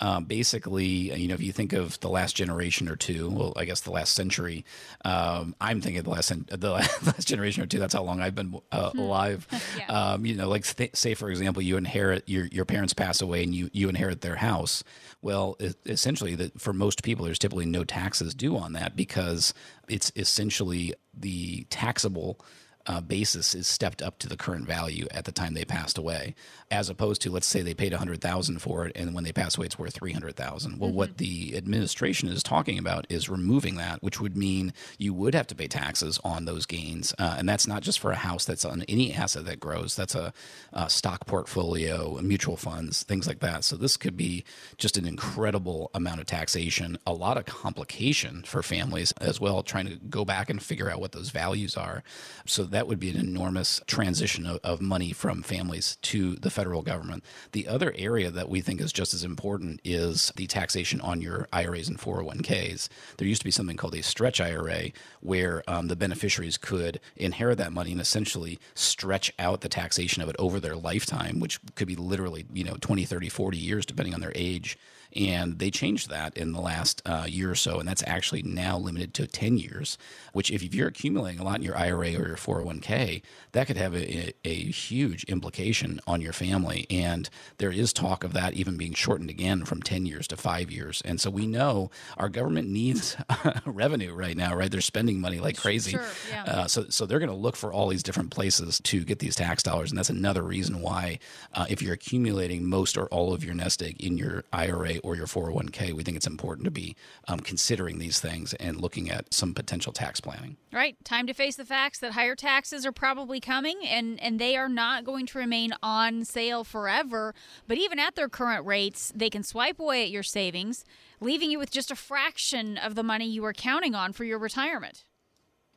Um, 0.00 0.24
basically, 0.24 1.12
uh, 1.12 1.16
you 1.16 1.28
know, 1.28 1.34
if 1.34 1.42
you 1.42 1.52
think 1.52 1.72
of 1.72 2.00
the 2.00 2.08
last 2.08 2.34
generation 2.34 2.88
or 2.88 2.96
two, 2.96 3.30
well, 3.30 3.52
I 3.56 3.64
guess 3.64 3.80
the 3.82 3.92
last 3.92 4.14
century, 4.14 4.64
um, 5.04 5.54
I'm 5.60 5.80
thinking 5.80 6.02
the 6.02 6.10
last 6.10 6.28
the 6.48 6.70
last 6.70 7.28
generation 7.28 7.62
or 7.62 7.66
two. 7.66 7.78
That's 7.78 7.94
how 7.94 8.02
long 8.02 8.20
I've 8.20 8.34
been 8.34 8.60
uh, 8.72 8.90
hmm. 8.90 8.98
alive. 8.98 9.46
yeah. 9.78 9.86
um, 9.86 10.26
you 10.26 10.34
know, 10.34 10.48
like 10.48 10.64
th- 10.66 10.96
say 10.96 11.14
for 11.14 11.30
example, 11.30 11.62
you 11.62 11.76
inherit 11.76 12.28
your 12.28 12.46
your 12.46 12.64
parents 12.64 12.92
pass 12.92 13.20
away 13.20 13.44
and 13.44 13.54
you 13.54 13.70
you 13.72 13.88
inherit 13.88 14.20
their 14.20 14.36
house. 14.36 14.82
Well, 15.22 15.56
it, 15.60 15.76
essentially, 15.86 16.34
that 16.34 16.60
for 16.60 16.72
most 16.72 17.02
people, 17.02 17.24
there's 17.24 17.38
typically 17.38 17.66
no 17.66 17.84
taxes 17.84 18.34
due 18.34 18.56
on 18.56 18.72
that 18.72 18.96
because 18.96 19.54
it's 19.88 20.10
essentially 20.16 20.94
the 21.16 21.66
taxable 21.70 22.40
uh, 22.86 23.00
basis 23.00 23.54
is 23.54 23.66
stepped 23.66 24.02
up 24.02 24.18
to 24.18 24.28
the 24.28 24.36
current 24.36 24.66
value 24.66 25.06
at 25.10 25.24
the 25.24 25.32
time 25.32 25.54
they 25.54 25.64
passed 25.64 25.98
away, 25.98 26.34
as 26.70 26.88
opposed 26.88 27.22
to 27.22 27.30
let's 27.30 27.46
say 27.46 27.62
they 27.62 27.74
paid 27.74 27.92
a 27.92 27.98
hundred 27.98 28.20
thousand 28.20 28.60
for 28.60 28.86
it, 28.86 28.92
and 28.96 29.14
when 29.14 29.24
they 29.24 29.32
pass 29.32 29.56
away, 29.56 29.66
it's 29.66 29.78
worth 29.78 29.94
three 29.94 30.12
hundred 30.12 30.36
thousand. 30.36 30.78
Well, 30.78 30.90
mm-hmm. 30.90 30.98
what 30.98 31.18
the 31.18 31.56
administration 31.56 32.28
is 32.28 32.42
talking 32.42 32.78
about 32.78 33.06
is 33.08 33.28
removing 33.28 33.76
that, 33.76 34.02
which 34.02 34.20
would 34.20 34.36
mean 34.36 34.72
you 34.98 35.14
would 35.14 35.34
have 35.34 35.46
to 35.48 35.54
pay 35.54 35.68
taxes 35.68 36.20
on 36.24 36.44
those 36.44 36.66
gains, 36.66 37.14
uh, 37.18 37.36
and 37.38 37.48
that's 37.48 37.66
not 37.66 37.82
just 37.82 37.98
for 37.98 38.10
a 38.10 38.16
house 38.16 38.44
that's 38.44 38.64
on 38.64 38.82
any 38.88 39.12
asset 39.12 39.44
that 39.46 39.60
grows. 39.60 39.96
That's 39.96 40.14
a, 40.14 40.32
a 40.72 40.90
stock 40.90 41.26
portfolio, 41.26 42.20
mutual 42.20 42.56
funds, 42.56 43.02
things 43.02 43.26
like 43.26 43.40
that. 43.40 43.64
So 43.64 43.76
this 43.76 43.96
could 43.96 44.16
be 44.16 44.44
just 44.78 44.96
an 44.96 45.06
incredible 45.06 45.90
amount 45.94 46.20
of 46.20 46.26
taxation, 46.26 46.98
a 47.06 47.12
lot 47.12 47.36
of 47.36 47.44
complication 47.46 48.42
for 48.42 48.62
families 48.62 49.12
as 49.20 49.40
well, 49.40 49.62
trying 49.62 49.86
to 49.86 49.96
go 49.96 50.24
back 50.24 50.50
and 50.50 50.62
figure 50.62 50.90
out 50.90 51.00
what 51.00 51.12
those 51.12 51.30
values 51.30 51.76
are. 51.76 52.02
So 52.46 52.64
that 52.74 52.88
would 52.88 52.98
be 52.98 53.10
an 53.10 53.16
enormous 53.16 53.80
transition 53.86 54.46
of, 54.46 54.58
of 54.64 54.80
money 54.80 55.12
from 55.12 55.42
families 55.42 55.96
to 56.02 56.34
the 56.34 56.50
federal 56.50 56.82
government. 56.82 57.22
The 57.52 57.68
other 57.68 57.94
area 57.96 58.32
that 58.32 58.48
we 58.48 58.60
think 58.60 58.80
is 58.80 58.92
just 58.92 59.14
as 59.14 59.22
important 59.22 59.80
is 59.84 60.32
the 60.34 60.48
taxation 60.48 61.00
on 61.00 61.20
your 61.20 61.46
IRAs 61.52 61.88
and 61.88 61.98
401ks. 61.98 62.88
There 63.16 63.28
used 63.28 63.42
to 63.42 63.44
be 63.44 63.52
something 63.52 63.76
called 63.76 63.94
a 63.94 64.02
stretch 64.02 64.40
IRA 64.40 64.90
where 65.20 65.62
um, 65.68 65.86
the 65.86 65.94
beneficiaries 65.94 66.58
could 66.58 66.98
inherit 67.16 67.58
that 67.58 67.72
money 67.72 67.92
and 67.92 68.00
essentially 68.00 68.58
stretch 68.74 69.32
out 69.38 69.60
the 69.60 69.68
taxation 69.68 70.20
of 70.20 70.28
it 70.28 70.36
over 70.40 70.58
their 70.58 70.76
lifetime, 70.76 71.38
which 71.38 71.60
could 71.76 71.86
be 71.86 71.96
literally, 71.96 72.44
you 72.52 72.64
know, 72.64 72.76
20, 72.80 73.04
30, 73.04 73.28
40 73.28 73.56
years, 73.56 73.86
depending 73.86 74.14
on 74.14 74.20
their 74.20 74.32
age. 74.34 74.76
And 75.16 75.58
they 75.58 75.70
changed 75.70 76.10
that 76.10 76.36
in 76.36 76.52
the 76.52 76.60
last 76.60 77.02
uh, 77.06 77.26
year 77.28 77.50
or 77.50 77.54
so, 77.54 77.78
and 77.78 77.88
that's 77.88 78.02
actually 78.06 78.42
now 78.42 78.78
limited 78.78 79.14
to 79.14 79.26
10 79.26 79.58
years. 79.58 79.98
Which, 80.32 80.50
if 80.50 80.74
you're 80.74 80.88
accumulating 80.88 81.40
a 81.40 81.44
lot 81.44 81.56
in 81.56 81.62
your 81.62 81.76
IRA 81.76 82.08
or 82.08 82.26
your 82.26 82.36
401k, 82.36 83.22
that 83.52 83.66
could 83.66 83.76
have 83.76 83.94
a, 83.94 84.32
a 84.44 84.54
huge 84.54 85.24
implication 85.24 86.00
on 86.06 86.20
your 86.20 86.32
family. 86.32 86.86
And 86.90 87.28
there 87.58 87.70
is 87.70 87.92
talk 87.92 88.24
of 88.24 88.32
that 88.32 88.54
even 88.54 88.76
being 88.76 88.94
shortened 88.94 89.30
again 89.30 89.64
from 89.64 89.82
10 89.82 90.06
years 90.06 90.26
to 90.28 90.36
five 90.36 90.70
years. 90.70 91.02
And 91.04 91.20
so 91.20 91.30
we 91.30 91.46
know 91.46 91.90
our 92.16 92.28
government 92.28 92.68
needs 92.68 93.16
revenue 93.64 94.12
right 94.12 94.36
now, 94.36 94.54
right? 94.54 94.70
They're 94.70 94.80
spending 94.80 95.20
money 95.20 95.38
like 95.38 95.56
crazy. 95.56 95.92
Sure, 95.92 96.04
yeah. 96.30 96.44
uh, 96.44 96.66
so, 96.66 96.86
so 96.88 97.06
they're 97.06 97.18
going 97.18 97.30
to 97.30 97.36
look 97.36 97.56
for 97.56 97.72
all 97.72 97.88
these 97.88 98.02
different 98.02 98.30
places 98.30 98.80
to 98.84 99.04
get 99.04 99.20
these 99.20 99.36
tax 99.36 99.62
dollars. 99.62 99.90
And 99.90 99.98
that's 99.98 100.10
another 100.10 100.42
reason 100.42 100.80
why, 100.80 101.18
uh, 101.52 101.66
if 101.68 101.80
you're 101.80 101.94
accumulating 101.94 102.68
most 102.68 102.96
or 102.96 103.06
all 103.06 103.32
of 103.32 103.44
your 103.44 103.54
nest 103.54 103.82
egg 103.82 104.02
in 104.02 104.18
your 104.18 104.44
IRA 104.52 104.96
or 105.04 105.14
your 105.14 105.26
401k, 105.26 105.92
we 105.92 106.02
think 106.02 106.16
it's 106.16 106.26
important 106.26 106.64
to 106.64 106.70
be 106.70 106.96
um, 107.28 107.40
considering 107.40 107.98
these 107.98 108.18
things 108.18 108.54
and 108.54 108.80
looking 108.80 109.10
at 109.10 109.32
some 109.32 109.54
potential 109.54 109.92
tax 109.92 110.20
planning. 110.20 110.56
Right. 110.72 110.96
Time 111.04 111.26
to 111.26 111.34
face 111.34 111.56
the 111.56 111.64
facts 111.64 111.98
that 111.98 112.12
higher 112.12 112.34
taxes 112.34 112.86
are 112.86 112.92
probably 112.92 113.38
coming 113.38 113.80
and, 113.84 114.20
and 114.20 114.38
they 114.38 114.56
are 114.56 114.68
not 114.68 115.04
going 115.04 115.26
to 115.26 115.38
remain 115.38 115.72
on 115.82 116.24
sale 116.24 116.64
forever. 116.64 117.34
But 117.68 117.78
even 117.78 117.98
at 117.98 118.16
their 118.16 118.28
current 118.28 118.66
rates, 118.66 119.12
they 119.14 119.30
can 119.30 119.42
swipe 119.42 119.78
away 119.78 120.04
at 120.04 120.10
your 120.10 120.22
savings, 120.22 120.84
leaving 121.20 121.50
you 121.50 121.58
with 121.58 121.70
just 121.70 121.90
a 121.90 121.96
fraction 121.96 122.78
of 122.78 122.94
the 122.94 123.02
money 123.02 123.26
you 123.26 123.42
were 123.42 123.52
counting 123.52 123.94
on 123.94 124.12
for 124.12 124.24
your 124.24 124.38
retirement. 124.38 125.04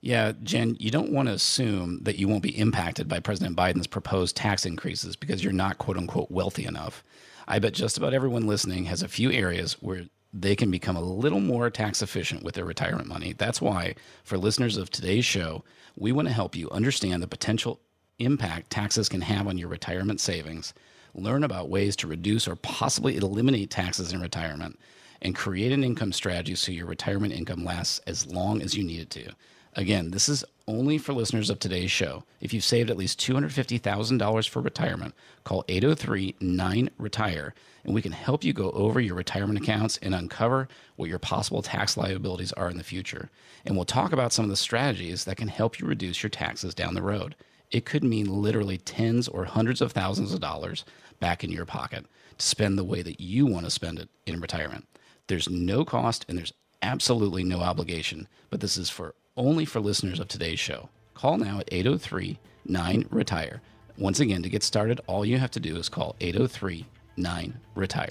Yeah, 0.01 0.33
Jen, 0.43 0.77
you 0.79 0.91
don't 0.91 1.11
want 1.11 1.27
to 1.27 1.33
assume 1.33 2.03
that 2.03 2.17
you 2.17 2.27
won't 2.27 2.43
be 2.43 2.57
impacted 2.57 3.07
by 3.07 3.19
President 3.19 3.57
Biden's 3.57 3.87
proposed 3.87 4.35
tax 4.35 4.65
increases 4.65 5.15
because 5.15 5.43
you're 5.43 5.53
not 5.53 5.79
quote 5.79 5.97
unquote 5.97 6.29
wealthy 6.29 6.65
enough. 6.65 7.03
I 7.47 7.59
bet 7.59 7.73
just 7.73 7.97
about 7.97 8.13
everyone 8.13 8.45
listening 8.45 8.85
has 8.85 9.01
a 9.01 9.07
few 9.07 9.31
areas 9.31 9.73
where 9.81 10.03
they 10.33 10.55
can 10.55 10.69
become 10.69 10.97
a 10.97 11.01
little 11.01 11.39
more 11.39 11.69
tax 11.69 12.01
efficient 12.01 12.43
with 12.43 12.55
their 12.55 12.65
retirement 12.65 13.07
money. 13.07 13.33
That's 13.37 13.61
why, 13.61 13.95
for 14.25 14.37
listeners 14.37 14.75
of 14.75 14.89
today's 14.89 15.23
show, 15.23 15.63
we 15.95 16.11
want 16.11 16.27
to 16.27 16.33
help 16.33 16.55
you 16.55 16.69
understand 16.71 17.23
the 17.23 17.27
potential 17.27 17.79
impact 18.19 18.69
taxes 18.69 19.07
can 19.07 19.21
have 19.21 19.47
on 19.47 19.57
your 19.57 19.69
retirement 19.69 20.19
savings, 20.19 20.73
learn 21.13 21.45
about 21.45 21.69
ways 21.69 21.95
to 21.97 22.07
reduce 22.07 22.49
or 22.49 22.57
possibly 22.57 23.15
eliminate 23.15 23.71
taxes 23.71 24.11
in 24.11 24.19
retirement, 24.19 24.77
and 25.21 25.33
create 25.33 25.71
an 25.71 25.85
income 25.85 26.11
strategy 26.11 26.53
so 26.53 26.73
your 26.73 26.85
retirement 26.85 27.33
income 27.33 27.63
lasts 27.63 28.01
as 28.07 28.27
long 28.27 28.61
as 28.61 28.75
you 28.75 28.83
need 28.83 28.99
it 28.99 29.09
to. 29.09 29.31
Again, 29.77 30.09
this 30.09 30.27
is 30.27 30.43
only 30.67 30.97
for 30.97 31.13
listeners 31.13 31.51
of 31.51 31.59
today's 31.59 31.91
show. 31.91 32.23
If 32.41 32.51
you've 32.51 32.63
saved 32.63 32.89
at 32.89 32.97
least 32.97 33.19
$250,000 33.21 34.49
for 34.49 34.59
retirement, 34.59 35.13
call 35.43 35.63
803 35.67 36.35
9 36.41 36.89
Retire 36.97 37.53
and 37.83 37.93
we 37.93 38.01
can 38.01 38.11
help 38.11 38.43
you 38.43 38.53
go 38.53 38.71
over 38.71 38.99
your 38.99 39.13
retirement 39.13 39.59
accounts 39.59 39.97
and 40.01 40.15
uncover 40.15 40.67
what 40.95 41.09
your 41.09 41.19
possible 41.19 41.61
tax 41.61 41.95
liabilities 41.95 42.51
are 42.53 42.71
in 42.71 42.77
the 42.77 42.83
future. 42.83 43.29
And 43.65 43.75
we'll 43.75 43.85
talk 43.85 44.11
about 44.11 44.33
some 44.33 44.43
of 44.43 44.49
the 44.49 44.57
strategies 44.57 45.25
that 45.25 45.37
can 45.37 45.47
help 45.47 45.79
you 45.79 45.85
reduce 45.85 46.23
your 46.23 46.31
taxes 46.31 46.73
down 46.73 46.95
the 46.95 47.03
road. 47.03 47.35
It 47.69 47.85
could 47.85 48.03
mean 48.03 48.41
literally 48.41 48.79
tens 48.79 49.27
or 49.27 49.45
hundreds 49.45 49.79
of 49.79 49.91
thousands 49.91 50.33
of 50.33 50.39
dollars 50.39 50.85
back 51.19 51.43
in 51.43 51.51
your 51.51 51.65
pocket 51.65 52.05
to 52.39 52.45
spend 52.45 52.79
the 52.79 52.83
way 52.83 53.03
that 53.03 53.21
you 53.21 53.45
want 53.45 53.65
to 53.65 53.71
spend 53.71 53.99
it 53.99 54.09
in 54.25 54.41
retirement. 54.41 54.87
There's 55.27 55.49
no 55.49 55.85
cost 55.85 56.25
and 56.27 56.35
there's 56.35 56.53
absolutely 56.81 57.43
no 57.43 57.61
obligation, 57.61 58.27
but 58.49 58.59
this 58.59 58.75
is 58.75 58.89
for 58.89 59.13
only 59.37 59.65
for 59.65 59.79
listeners 59.79 60.19
of 60.19 60.27
today's 60.27 60.59
show. 60.59 60.89
Call 61.13 61.37
now 61.37 61.59
at 61.59 61.69
803 61.71 62.37
9 62.65 63.05
Retire. 63.09 63.61
Once 63.97 64.19
again, 64.19 64.43
to 64.43 64.49
get 64.49 64.61
started, 64.61 64.99
all 65.07 65.25
you 65.25 65.37
have 65.37 65.51
to 65.51 65.59
do 65.59 65.77
is 65.77 65.87
call 65.89 66.15
803 66.19 66.85
9 67.15 67.59
Retire. 67.75 68.09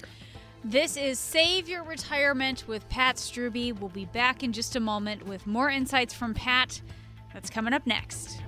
This 0.63 0.97
is 0.97 1.19
Save 1.19 1.69
Your 1.69 1.83
Retirement 1.83 2.67
with 2.67 2.89
Pat 2.89 3.17
Struby. 3.17 3.77
We'll 3.77 3.89
be 3.89 4.05
back 4.05 4.43
in 4.43 4.51
just 4.51 4.75
a 4.75 4.79
moment 4.79 5.25
with 5.25 5.45
more 5.45 5.69
insights 5.69 6.13
from 6.13 6.33
Pat. 6.33 6.81
That's 7.33 7.49
coming 7.49 7.73
up 7.73 7.85
next. 7.85 8.41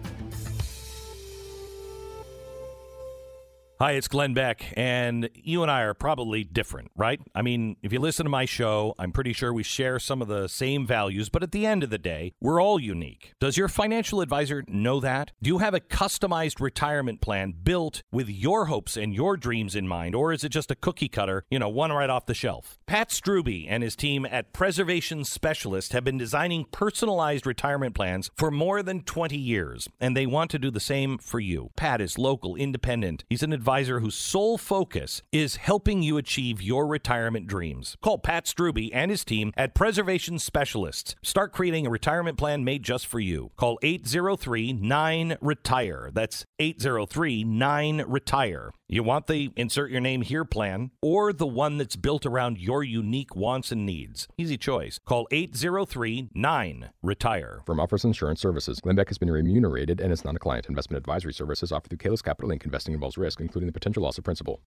Hi, 3.82 3.94
it's 3.94 4.10
Glenn 4.10 4.34
Beck, 4.34 4.74
and 4.76 5.30
you 5.34 5.62
and 5.62 5.72
I 5.72 5.84
are 5.84 5.94
probably 5.94 6.44
different, 6.44 6.92
right? 6.98 7.22
I 7.34 7.42
mean, 7.42 7.78
if 7.82 7.94
you 7.94 8.00
listen 8.02 8.26
to 8.26 8.30
my 8.30 8.44
show, 8.44 8.94
I'm 9.00 9.14
pretty 9.14 9.32
sure 9.32 9.54
we 9.54 9.64
share 9.64 10.00
some 10.00 10.22
of 10.22 10.28
the 10.28 10.50
same 10.50 10.86
values, 10.86 11.30
but 11.30 11.44
at 11.44 11.54
the 11.54 11.66
end 11.66 11.86
of 11.86 11.90
the 11.90 11.98
day, 11.98 12.34
we're 12.42 12.62
all 12.62 12.78
unique. 12.78 13.36
Does 13.40 13.56
your 13.56 13.70
financial 13.70 14.20
advisor 14.20 14.66
know 14.68 15.00
that? 15.00 15.32
Do 15.42 15.48
you 15.48 15.60
have 15.60 15.74
a 15.74 15.80
customized 15.80 16.60
retirement 16.60 17.22
plan 17.22 17.54
built 17.64 18.04
with 18.12 18.28
your 18.28 18.66
hopes 18.66 18.98
and 18.98 19.14
your 19.14 19.38
dreams 19.38 19.78
in 19.78 19.88
mind, 19.88 20.14
or 20.14 20.34
is 20.34 20.44
it 20.44 20.50
just 20.50 20.72
a 20.72 20.76
cookie 20.76 21.08
cutter, 21.08 21.46
you 21.50 21.58
know, 21.58 21.70
one 21.70 21.94
right 21.94 22.10
off 22.10 22.26
the 22.26 22.34
shelf? 22.34 22.80
Pat 22.86 23.12
Struby 23.12 23.66
and 23.70 23.82
his 23.82 23.96
team 23.96 24.26
at 24.26 24.52
Preservation 24.52 25.24
Specialist 25.24 25.94
have 25.94 26.04
been 26.04 26.18
designing 26.18 26.66
personalized 26.66 27.46
retirement 27.46 27.96
plans 27.96 28.30
for 28.36 28.52
more 28.52 28.84
than 28.84 29.04
20 29.04 29.38
years, 29.38 29.88
and 30.02 30.18
they 30.18 30.26
want 30.26 30.52
to 30.52 30.60
do 30.60 30.70
the 30.70 30.82
same 30.82 31.18
for 31.18 31.40
you. 31.40 31.70
Pat 31.78 32.02
is 32.02 32.18
local, 32.18 32.58
independent. 32.58 33.24
He's 33.30 33.42
an 33.42 33.54
advisor 33.54 33.69
advisor 33.70 34.00
whose 34.00 34.16
sole 34.16 34.58
focus 34.58 35.22
is 35.32 35.58
helping 35.58 36.02
you 36.02 36.18
achieve 36.18 36.60
your 36.60 36.88
retirement 36.88 37.46
dreams. 37.46 37.98
Call 38.02 38.18
Pat 38.18 38.46
Struby 38.46 38.90
and 38.92 39.12
his 39.12 39.24
team 39.24 39.54
at 39.56 39.76
Preservation 39.76 40.40
Specialists. 40.40 41.16
Start 41.22 41.54
creating 41.54 41.86
a 41.86 41.92
retirement 41.92 42.36
plan 42.36 42.64
made 42.64 42.82
just 42.82 43.06
for 43.06 43.20
you. 43.20 43.52
Call 43.58 43.78
803 43.84 44.74
9 44.74 45.38
Retire. 45.40 46.10
That's 46.12 46.48
803 46.58 47.44
9 47.44 48.06
Retire. 48.08 48.72
You 48.92 49.04
want 49.04 49.28
the 49.28 49.52
insert 49.56 49.92
your 49.92 50.02
name 50.02 50.24
here 50.24 50.44
plan 50.44 50.90
or 51.00 51.32
the 51.32 51.46
one 51.46 51.78
that's 51.78 51.96
built 51.96 52.26
around 52.26 52.58
your 52.58 52.84
unique 52.84 53.36
wants 53.36 53.72
and 53.72 53.86
needs. 53.86 54.28
Easy 54.36 54.58
choice. 54.58 55.00
Call 55.06 55.28
803 55.30 56.30
9 56.34 56.90
Retire. 57.04 57.62
From 57.68 57.80
Offers 57.80 58.04
Insurance 58.04 58.42
Services, 58.42 58.80
Glenn 58.80 58.96
Beck 58.96 59.10
has 59.10 59.20
been 59.20 59.30
remunerated 59.30 60.02
and 60.02 60.12
is 60.12 60.26
not 60.26 60.36
a 60.36 60.40
client. 60.40 60.66
Investment 60.68 60.98
advisory 60.98 61.34
services 61.34 61.72
offered 61.72 61.90
through 61.90 62.00
Kalos 62.00 62.24
Capital 62.24 62.50
Inc. 62.50 62.66
Investing 62.66 62.96
involves 62.96 63.16
risk, 63.16 63.40
including 63.42 63.68
the 63.68 63.74
potential 63.74 64.02
loss 64.02 64.18
of 64.18 64.24
principal. 64.24 64.60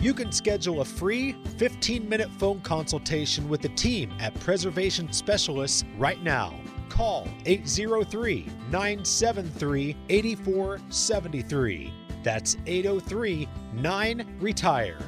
You 0.00 0.12
can 0.12 0.32
schedule 0.32 0.80
a 0.80 0.84
free 0.84 1.36
15 1.56 2.08
minute 2.08 2.30
phone 2.36 2.60
consultation 2.62 3.48
with 3.48 3.62
the 3.62 3.68
team 3.68 4.12
at 4.18 4.34
Preservation 4.40 5.12
Specialists 5.12 5.84
right 5.96 6.20
now. 6.20 6.52
Call 6.88 7.28
803 7.44 8.46
973 8.70 9.96
8473. 10.08 11.92
That's 12.22 12.56
803 12.66 13.48
9 13.74 14.36
Retire. 14.40 14.98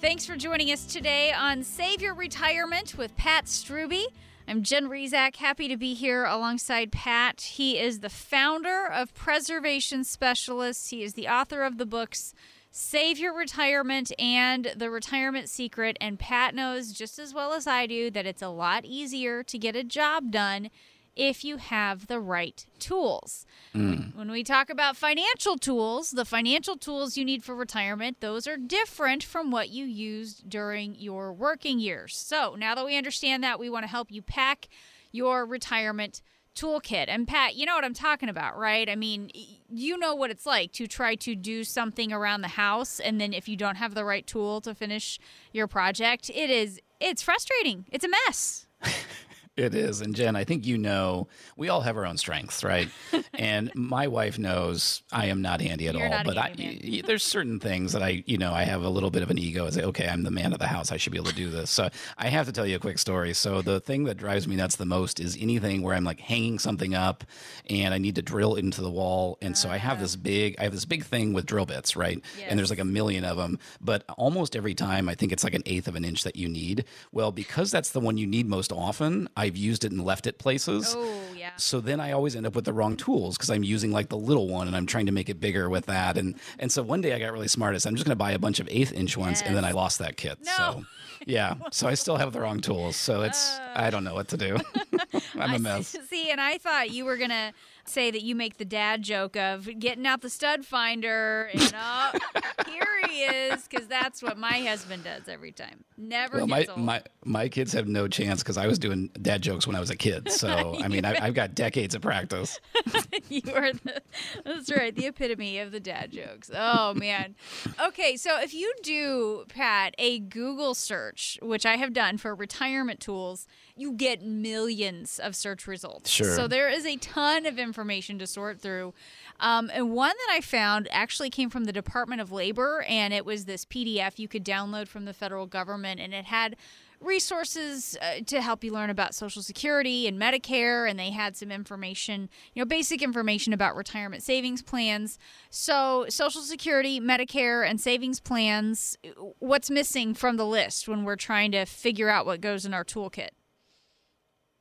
Thanks 0.00 0.26
for 0.26 0.36
joining 0.36 0.70
us 0.70 0.86
today 0.86 1.32
on 1.32 1.62
Save 1.62 2.00
Your 2.00 2.14
Retirement 2.14 2.96
with 2.96 3.16
Pat 3.16 3.46
Struby. 3.46 4.04
I'm 4.48 4.62
Jen 4.62 4.88
Rizak, 4.88 5.36
happy 5.36 5.66
to 5.66 5.76
be 5.76 5.94
here 5.94 6.24
alongside 6.24 6.92
Pat. 6.92 7.40
He 7.40 7.80
is 7.80 7.98
the 7.98 8.08
founder 8.08 8.86
of 8.86 9.12
Preservation 9.12 10.04
Specialists. 10.04 10.90
He 10.90 11.02
is 11.02 11.14
the 11.14 11.26
author 11.26 11.62
of 11.62 11.78
the 11.78 11.86
books 11.86 12.32
Save 12.78 13.18
Your 13.18 13.34
Retirement 13.34 14.12
and 14.18 14.70
The 14.76 14.90
Retirement 14.90 15.48
Secret. 15.48 15.96
And 15.98 16.18
Pat 16.18 16.54
knows 16.54 16.92
just 16.92 17.18
as 17.18 17.32
well 17.32 17.54
as 17.54 17.66
I 17.66 17.86
do 17.86 18.10
that 18.10 18.26
it's 18.26 18.42
a 18.42 18.50
lot 18.50 18.84
easier 18.84 19.42
to 19.44 19.56
get 19.56 19.74
a 19.74 19.82
job 19.82 20.30
done 20.30 20.68
if 21.16 21.42
you 21.42 21.56
have 21.56 22.06
the 22.06 22.20
right 22.20 22.66
tools. 22.78 23.46
Mm. 23.74 24.14
When 24.14 24.30
we 24.30 24.44
talk 24.44 24.68
about 24.68 24.94
financial 24.94 25.56
tools, 25.56 26.10
the 26.10 26.26
financial 26.26 26.76
tools 26.76 27.16
you 27.16 27.24
need 27.24 27.42
for 27.42 27.56
retirement, 27.56 28.20
those 28.20 28.46
are 28.46 28.58
different 28.58 29.24
from 29.24 29.50
what 29.50 29.70
you 29.70 29.86
used 29.86 30.46
during 30.46 30.94
your 30.96 31.32
working 31.32 31.80
years. 31.80 32.14
So 32.14 32.56
now 32.58 32.74
that 32.74 32.84
we 32.84 32.98
understand 32.98 33.42
that, 33.42 33.58
we 33.58 33.70
want 33.70 33.84
to 33.84 33.90
help 33.90 34.10
you 34.10 34.20
pack 34.20 34.68
your 35.12 35.46
retirement 35.46 36.20
toolkit. 36.56 37.04
And 37.08 37.28
Pat, 37.28 37.54
you 37.54 37.66
know 37.66 37.74
what 37.74 37.84
I'm 37.84 37.94
talking 37.94 38.28
about, 38.28 38.58
right? 38.58 38.88
I 38.88 38.96
mean, 38.96 39.30
you 39.68 39.96
know 39.98 40.14
what 40.14 40.30
it's 40.30 40.46
like 40.46 40.72
to 40.72 40.86
try 40.86 41.14
to 41.16 41.36
do 41.36 41.62
something 41.62 42.12
around 42.12 42.40
the 42.40 42.48
house 42.48 42.98
and 42.98 43.20
then 43.20 43.32
if 43.32 43.48
you 43.48 43.56
don't 43.56 43.76
have 43.76 43.94
the 43.94 44.04
right 44.04 44.26
tool 44.26 44.60
to 44.62 44.74
finish 44.74 45.18
your 45.52 45.66
project, 45.68 46.30
it 46.30 46.50
is 46.50 46.80
it's 46.98 47.22
frustrating. 47.22 47.84
It's 47.92 48.04
a 48.04 48.08
mess. 48.08 48.66
It 49.56 49.74
is. 49.74 50.02
And 50.02 50.14
Jen, 50.14 50.36
I 50.36 50.44
think 50.44 50.66
you 50.66 50.76
know 50.76 51.28
we 51.56 51.70
all 51.70 51.80
have 51.80 51.96
our 51.96 52.04
own 52.04 52.18
strengths, 52.18 52.62
right? 52.62 52.90
and 53.34 53.74
my 53.74 54.06
wife 54.06 54.38
knows 54.38 55.02
I 55.10 55.26
am 55.26 55.40
not 55.40 55.62
handy 55.62 55.88
at 55.88 55.94
You're 55.94 56.12
all. 56.12 56.24
but 56.24 56.36
I, 56.36 57.02
there's 57.06 57.22
certain 57.22 57.58
things 57.58 57.94
that 57.94 58.02
I, 58.02 58.22
you 58.26 58.36
know, 58.36 58.52
I 58.52 58.64
have 58.64 58.82
a 58.82 58.90
little 58.90 59.10
bit 59.10 59.22
of 59.22 59.30
an 59.30 59.38
ego. 59.38 59.66
I 59.66 59.70
say, 59.70 59.82
okay, 59.82 60.08
I'm 60.08 60.24
the 60.24 60.30
man 60.30 60.52
of 60.52 60.58
the 60.58 60.66
house. 60.66 60.92
I 60.92 60.98
should 60.98 61.12
be 61.12 61.18
able 61.18 61.30
to 61.30 61.34
do 61.34 61.48
this. 61.48 61.70
So 61.70 61.88
I 62.18 62.28
have 62.28 62.44
to 62.46 62.52
tell 62.52 62.66
you 62.66 62.76
a 62.76 62.78
quick 62.78 62.98
story. 62.98 63.32
So 63.32 63.62
the 63.62 63.80
thing 63.80 64.04
that 64.04 64.18
drives 64.18 64.46
me 64.46 64.56
nuts 64.56 64.76
the 64.76 64.84
most 64.84 65.20
is 65.20 65.38
anything 65.40 65.80
where 65.80 65.94
I'm 65.94 66.04
like 66.04 66.20
hanging 66.20 66.58
something 66.58 66.94
up 66.94 67.24
and 67.70 67.94
I 67.94 67.98
need 67.98 68.16
to 68.16 68.22
drill 68.22 68.56
into 68.56 68.82
the 68.82 68.90
wall. 68.90 69.38
And 69.40 69.56
so 69.56 69.70
I 69.70 69.78
have 69.78 70.00
this 70.00 70.16
big, 70.16 70.56
I 70.58 70.64
have 70.64 70.72
this 70.72 70.84
big 70.84 71.04
thing 71.04 71.32
with 71.32 71.46
drill 71.46 71.64
bits, 71.64 71.96
right? 71.96 72.22
And 72.46 72.58
there's 72.58 72.70
like 72.70 72.78
a 72.78 72.84
million 72.84 73.24
of 73.24 73.38
them. 73.38 73.58
But 73.80 74.04
almost 74.18 74.54
every 74.54 74.74
time, 74.74 75.08
I 75.08 75.14
think 75.14 75.32
it's 75.32 75.44
like 75.44 75.54
an 75.54 75.62
eighth 75.64 75.88
of 75.88 75.96
an 75.96 76.04
inch 76.04 76.24
that 76.24 76.36
you 76.36 76.46
need. 76.46 76.84
Well, 77.10 77.32
because 77.32 77.70
that's 77.70 77.90
the 77.90 78.00
one 78.00 78.18
you 78.18 78.26
need 78.26 78.46
most 78.46 78.70
often, 78.70 79.28
I've 79.46 79.56
used 79.56 79.84
it 79.84 79.92
and 79.92 80.04
left 80.04 80.26
it 80.26 80.38
places. 80.38 80.94
Oh, 80.96 81.20
yeah. 81.46 81.56
So 81.56 81.80
then 81.80 82.00
I 82.00 82.12
always 82.12 82.34
end 82.34 82.46
up 82.46 82.54
with 82.54 82.64
the 82.64 82.72
wrong 82.72 82.96
tools 82.96 83.36
because 83.36 83.50
I'm 83.50 83.62
using 83.62 83.92
like 83.92 84.08
the 84.08 84.16
little 84.16 84.48
one 84.48 84.66
and 84.66 84.76
I'm 84.76 84.86
trying 84.86 85.06
to 85.06 85.12
make 85.12 85.28
it 85.28 85.40
bigger 85.40 85.68
with 85.70 85.86
that. 85.86 86.18
And 86.18 86.34
and 86.58 86.70
so 86.72 86.82
one 86.82 87.00
day 87.00 87.12
I 87.14 87.18
got 87.18 87.32
really 87.32 87.48
smart. 87.48 87.74
I 87.74 87.78
said, 87.78 87.90
I'm 87.90 87.96
just 87.96 88.04
going 88.04 88.16
to 88.16 88.16
buy 88.16 88.32
a 88.32 88.38
bunch 88.38 88.58
of 88.60 88.68
eighth 88.70 88.92
inch 88.92 89.16
ones, 89.16 89.42
and 89.42 89.56
then 89.56 89.64
I 89.64 89.72
lost 89.72 89.98
that 90.00 90.16
kit. 90.16 90.38
No. 90.44 90.52
So 90.56 90.84
yeah, 91.26 91.54
so 91.70 91.88
I 91.88 91.94
still 91.94 92.16
have 92.16 92.32
the 92.32 92.40
wrong 92.40 92.60
tools. 92.60 92.96
So 92.96 93.22
it's 93.22 93.58
oh. 93.58 93.72
I 93.74 93.90
don't 93.90 94.04
know 94.04 94.14
what 94.14 94.28
to 94.28 94.36
do. 94.36 94.58
I'm 95.34 95.54
a 95.54 95.58
mess. 95.58 95.96
See, 96.08 96.30
and 96.30 96.40
I 96.40 96.58
thought 96.58 96.90
you 96.90 97.04
were 97.04 97.16
gonna 97.16 97.52
say 97.84 98.10
that 98.10 98.22
you 98.22 98.34
make 98.34 98.56
the 98.58 98.64
dad 98.64 99.02
joke 99.02 99.36
of 99.36 99.68
getting 99.78 100.06
out 100.06 100.20
the 100.20 100.30
stud 100.30 100.64
finder 100.64 101.48
and 101.54 101.72
oh, 101.74 102.12
here 102.66 102.86
he 103.08 103.22
is, 103.22 103.66
because 103.68 103.86
that's 103.86 104.22
what 104.22 104.36
my 104.36 104.58
husband 104.60 105.04
does 105.04 105.28
every 105.28 105.52
time. 105.52 105.84
Never 105.96 106.38
Well, 106.38 106.46
my, 106.48 106.66
old. 106.66 106.78
my 106.78 107.02
my 107.24 107.48
kids 107.48 107.72
have 107.72 107.88
no 107.88 108.08
chance 108.08 108.42
because 108.42 108.56
I 108.56 108.66
was 108.66 108.78
doing 108.78 109.10
dad 109.20 109.42
jokes 109.42 109.66
when 109.66 109.76
I 109.76 109.80
was 109.80 109.90
a 109.90 109.96
kid. 109.96 110.30
So 110.30 110.76
I 110.82 110.88
mean, 110.88 111.04
I, 111.04 111.16
I've 111.26 111.34
got 111.36 111.54
decades 111.54 111.94
of 111.94 112.02
practice. 112.02 112.58
you 113.28 113.42
are 113.54 113.72
the 113.72 114.02
that's 114.44 114.70
right 114.72 114.94
the 114.96 115.06
epitome 115.06 115.58
of 115.58 115.70
the 115.70 115.78
dad 115.80 116.10
jokes 116.10 116.50
oh 116.54 116.94
man 116.94 117.34
okay 117.80 118.16
so 118.16 118.40
if 118.40 118.54
you 118.54 118.72
do 118.82 119.44
pat 119.48 119.94
a 119.98 120.18
google 120.18 120.74
search 120.74 121.38
which 121.42 121.66
i 121.66 121.76
have 121.76 121.92
done 121.92 122.16
for 122.16 122.34
retirement 122.34 122.98
tools 123.00 123.46
you 123.76 123.92
get 123.92 124.22
millions 124.22 125.18
of 125.18 125.36
search 125.36 125.66
results 125.66 126.10
Sure. 126.10 126.34
so 126.34 126.48
there 126.48 126.68
is 126.68 126.86
a 126.86 126.96
ton 126.96 127.44
of 127.46 127.58
information 127.58 128.18
to 128.18 128.26
sort 128.26 128.60
through 128.60 128.94
um, 129.40 129.70
and 129.74 129.90
one 129.92 130.14
that 130.26 130.34
i 130.34 130.40
found 130.40 130.88
actually 130.90 131.28
came 131.30 131.50
from 131.50 131.64
the 131.64 131.72
department 131.72 132.20
of 132.20 132.32
labor 132.32 132.84
and 132.88 133.12
it 133.12 133.24
was 133.26 133.44
this 133.44 133.64
pdf 133.64 134.18
you 134.18 134.28
could 134.28 134.44
download 134.44 134.88
from 134.88 135.04
the 135.04 135.12
federal 135.12 135.46
government 135.46 136.00
and 136.00 136.14
it 136.14 136.24
had 136.24 136.56
resources 137.00 137.96
uh, 138.00 138.20
to 138.26 138.40
help 138.40 138.64
you 138.64 138.72
learn 138.72 138.90
about 138.90 139.14
Social 139.14 139.42
Security 139.42 140.06
and 140.06 140.20
Medicare, 140.20 140.88
and 140.88 140.98
they 140.98 141.10
had 141.10 141.36
some 141.36 141.50
information, 141.50 142.28
you 142.54 142.60
know, 142.60 142.66
basic 142.66 143.02
information 143.02 143.52
about 143.52 143.76
retirement 143.76 144.22
savings 144.22 144.62
plans. 144.62 145.18
So, 145.50 146.06
Social 146.08 146.42
Security, 146.42 147.00
Medicare, 147.00 147.68
and 147.68 147.80
savings 147.80 148.20
plans, 148.20 148.96
what's 149.38 149.70
missing 149.70 150.14
from 150.14 150.36
the 150.36 150.46
list 150.46 150.88
when 150.88 151.04
we're 151.04 151.16
trying 151.16 151.52
to 151.52 151.64
figure 151.64 152.08
out 152.08 152.26
what 152.26 152.40
goes 152.40 152.64
in 152.64 152.74
our 152.74 152.84
toolkit? 152.84 153.30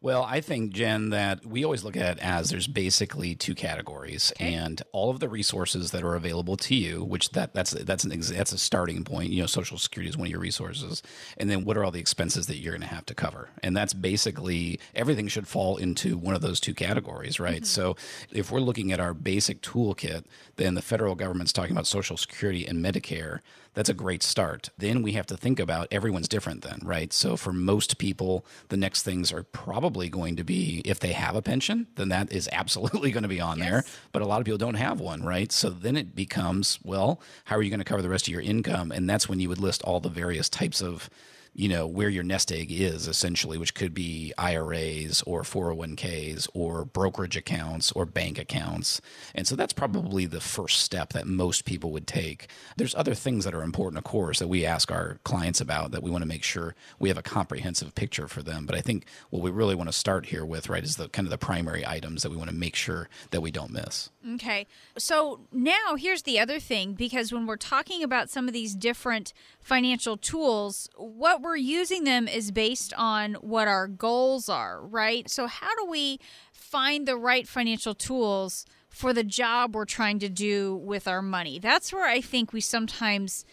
Well, 0.06 0.22
I 0.22 0.40
think 0.40 0.72
Jen 0.72 1.10
that 1.10 1.48
we 1.48 1.64
always 1.64 1.84
look 1.84 1.98
at 1.98 2.18
it 2.18 2.24
as 2.24 2.52
there's 2.52 2.68
basically 2.68 3.34
two 3.34 3.56
categories, 3.56 4.32
and 4.40 4.80
all 4.92 5.10
of 5.10 5.20
the 5.20 5.28
resources 5.28 5.90
that 5.90 6.04
are 6.04 6.14
available 6.14 6.58
to 6.58 6.76
you, 6.76 7.04
which 7.04 7.32
that 7.32 7.56
that's 7.56 7.72
that's 7.72 8.04
an 8.04 8.12
that's 8.12 8.52
a 8.52 8.60
starting 8.60 9.04
point. 9.04 9.32
You 9.32 9.42
know, 9.42 9.48
Social 9.48 9.80
Security 9.80 10.08
is 10.08 10.16
one 10.16 10.28
of 10.28 10.32
your 10.32 10.40
resources, 10.40 11.02
and 11.38 11.50
then 11.50 11.66
what 11.66 11.76
are 11.76 11.84
all 11.84 11.90
the 11.90 12.00
expenses 12.00 12.46
that 12.46 12.58
you're 12.58 12.74
going 12.74 12.88
to 12.88 12.96
have 12.96 13.08
to 13.08 13.16
cover, 13.16 13.50
and 13.64 13.76
that's 13.76 13.96
basically 13.96 14.80
everything 14.94 15.28
should 15.28 15.48
fall 15.48 15.78
into 15.78 16.18
one 16.18 16.36
of 16.36 16.42
those 16.42 16.60
two 16.60 16.76
categories, 16.76 17.40
right? 17.40 17.64
Mm-hmm. 17.64 17.66
So, 17.66 17.96
if 18.32 18.52
we're 18.52 18.60
looking 18.60 18.92
at 18.92 19.00
our 19.00 19.16
basic 19.16 19.64
toolkit, 19.64 20.26
then 20.58 20.76
the 20.76 20.84
federal 20.84 21.16
government's 21.16 21.52
talking 21.52 21.72
about 21.72 21.88
Social 21.88 22.16
Security 22.16 22.68
and 22.68 22.78
Medicare 22.86 23.40
that's 23.76 23.90
a 23.90 23.94
great 23.94 24.24
start. 24.24 24.72
Then 24.78 25.04
we 25.04 25.12
have 25.12 25.28
to 25.28 25.38
think 25.38 25.60
about 25.60 25.88
everyone's 25.92 26.28
different, 26.28 26.64
then, 26.64 26.80
right? 26.84 27.14
So 27.14 27.38
for 27.38 27.54
most 27.54 27.98
people, 27.98 28.46
the 28.70 28.78
next 28.78 29.04
things 29.04 29.32
are 29.32 29.44
probably 29.44 30.10
going 30.10 30.36
to 30.38 30.44
be 30.44 30.82
if 30.86 31.00
they 31.00 31.12
have 31.12 31.36
a 31.36 31.42
pension, 31.42 31.88
then 31.96 32.10
that 32.10 32.32
is 32.32 32.50
absolutely 32.52 33.12
going 33.16 33.24
to 33.24 33.30
be 33.30 33.42
on 33.42 33.60
there. 33.60 33.84
But 34.12 34.24
a 34.24 34.26
lot 34.26 34.40
of 34.40 34.46
people 34.46 34.58
don't 34.58 34.76
have 34.76 35.00
one, 35.00 35.24
right? 35.24 35.52
So 35.52 35.70
then 35.70 35.96
it 35.96 36.16
becomes, 36.16 36.80
well, 36.84 37.22
how 37.44 37.58
are 37.58 37.62
you 37.62 37.70
going 37.70 37.80
to 37.80 37.86
cover 37.86 38.02
the 38.02 38.10
rest 38.10 38.28
of 38.28 38.32
your 38.32 38.42
income? 38.42 38.92
And 38.92 39.10
that's 39.10 39.30
when 39.30 39.40
you 39.40 39.50
would 39.50 39.60
list 39.60 39.84
all 39.84 40.00
the 40.00 40.10
various 40.10 40.50
types 40.50 40.82
of 40.82 41.10
you 41.56 41.70
know 41.70 41.88
where 41.88 42.10
your 42.10 42.24
nest 42.24 42.52
egg 42.52 42.70
is 42.70 43.08
essentially 43.08 43.58
which 43.58 43.74
could 43.74 43.94
be 43.94 44.34
IRAs 44.38 45.24
or 45.26 45.44
401ks 45.44 46.50
or 46.54 46.84
brokerage 46.84 47.38
accounts 47.38 47.94
or 47.94 48.06
bank 48.06 48.38
accounts. 48.38 49.00
And 49.34 49.48
so 49.48 49.56
that's 49.56 49.72
probably 49.72 50.26
the 50.26 50.42
first 50.42 50.82
step 50.82 51.14
that 51.14 51.26
most 51.26 51.64
people 51.64 51.92
would 51.92 52.08
take. 52.08 52.50
There's 52.76 52.94
other 52.94 53.16
things 53.16 53.46
that 53.46 53.56
are 53.56 53.64
important 53.64 53.98
of 53.98 54.04
course 54.04 54.40
that 54.40 54.50
we 54.50 54.66
ask 54.66 54.92
our 54.92 55.20
clients 55.24 55.62
about 55.62 55.92
that 55.92 56.04
we 56.04 56.12
want 56.12 56.24
to 56.24 56.28
make 56.28 56.44
sure 56.44 56.76
we 57.00 57.08
have 57.10 57.18
a 57.18 57.24
comprehensive 57.24 57.96
picture 57.96 58.28
for 58.28 58.44
them. 58.44 58.66
But 58.66 58.76
I 58.76 58.82
think 58.82 59.06
what 59.30 59.42
we 59.42 59.50
really 59.50 59.76
want 59.76 59.88
to 59.88 59.94
start 59.94 60.26
here 60.26 60.46
with 60.46 60.68
right 60.70 60.84
is 60.84 60.98
the 60.98 61.08
kind 61.08 61.26
of 61.26 61.32
the 61.32 61.38
primary 61.38 61.88
items 61.88 62.24
that 62.24 62.30
we 62.30 62.38
want 62.38 62.50
to 62.50 62.56
make 62.56 62.76
sure 62.76 63.08
that 63.32 63.42
we 63.42 63.52
don't 63.52 63.72
miss 63.72 64.10
Okay. 64.34 64.66
So 64.98 65.42
now 65.52 65.96
here's 65.98 66.24
the 66.24 66.40
other 66.40 66.60
thing 66.60 66.94
because 66.94 67.32
when 67.32 67.46
we're 67.46 67.58
talking 67.58 68.02
about 68.02 68.30
some 68.30 68.48
of 68.48 68.54
these 68.54 68.74
different 68.74 69.34
financial 69.62 70.18
tools, 70.18 70.90
what 70.96 71.42
we're 71.42 71.58
using 71.58 72.06
them 72.06 72.28
is 72.28 72.52
based 72.52 72.94
on 72.98 73.36
what 73.36 73.68
our 73.68 73.88
goals 73.88 74.50
are, 74.50 74.82
right? 74.82 75.30
So, 75.30 75.46
how 75.46 75.76
do 75.76 75.86
we 75.86 76.20
find 76.52 77.08
the 77.08 77.18
right 77.18 77.48
financial 77.48 77.94
tools 77.94 78.66
for 78.90 79.14
the 79.14 79.24
job 79.24 79.76
we're 79.76 79.86
trying 79.86 80.18
to 80.20 80.30
do 80.30 80.76
with 80.76 81.08
our 81.08 81.22
money? 81.22 81.60
That's 81.60 81.94
where 81.94 82.06
I 82.06 82.20
think 82.20 82.52
we 82.52 82.62
sometimes 82.62 83.46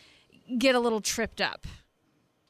get 0.57 0.75
a 0.75 0.81
little 0.81 1.01
tripped 1.01 1.41
up. 1.41 1.67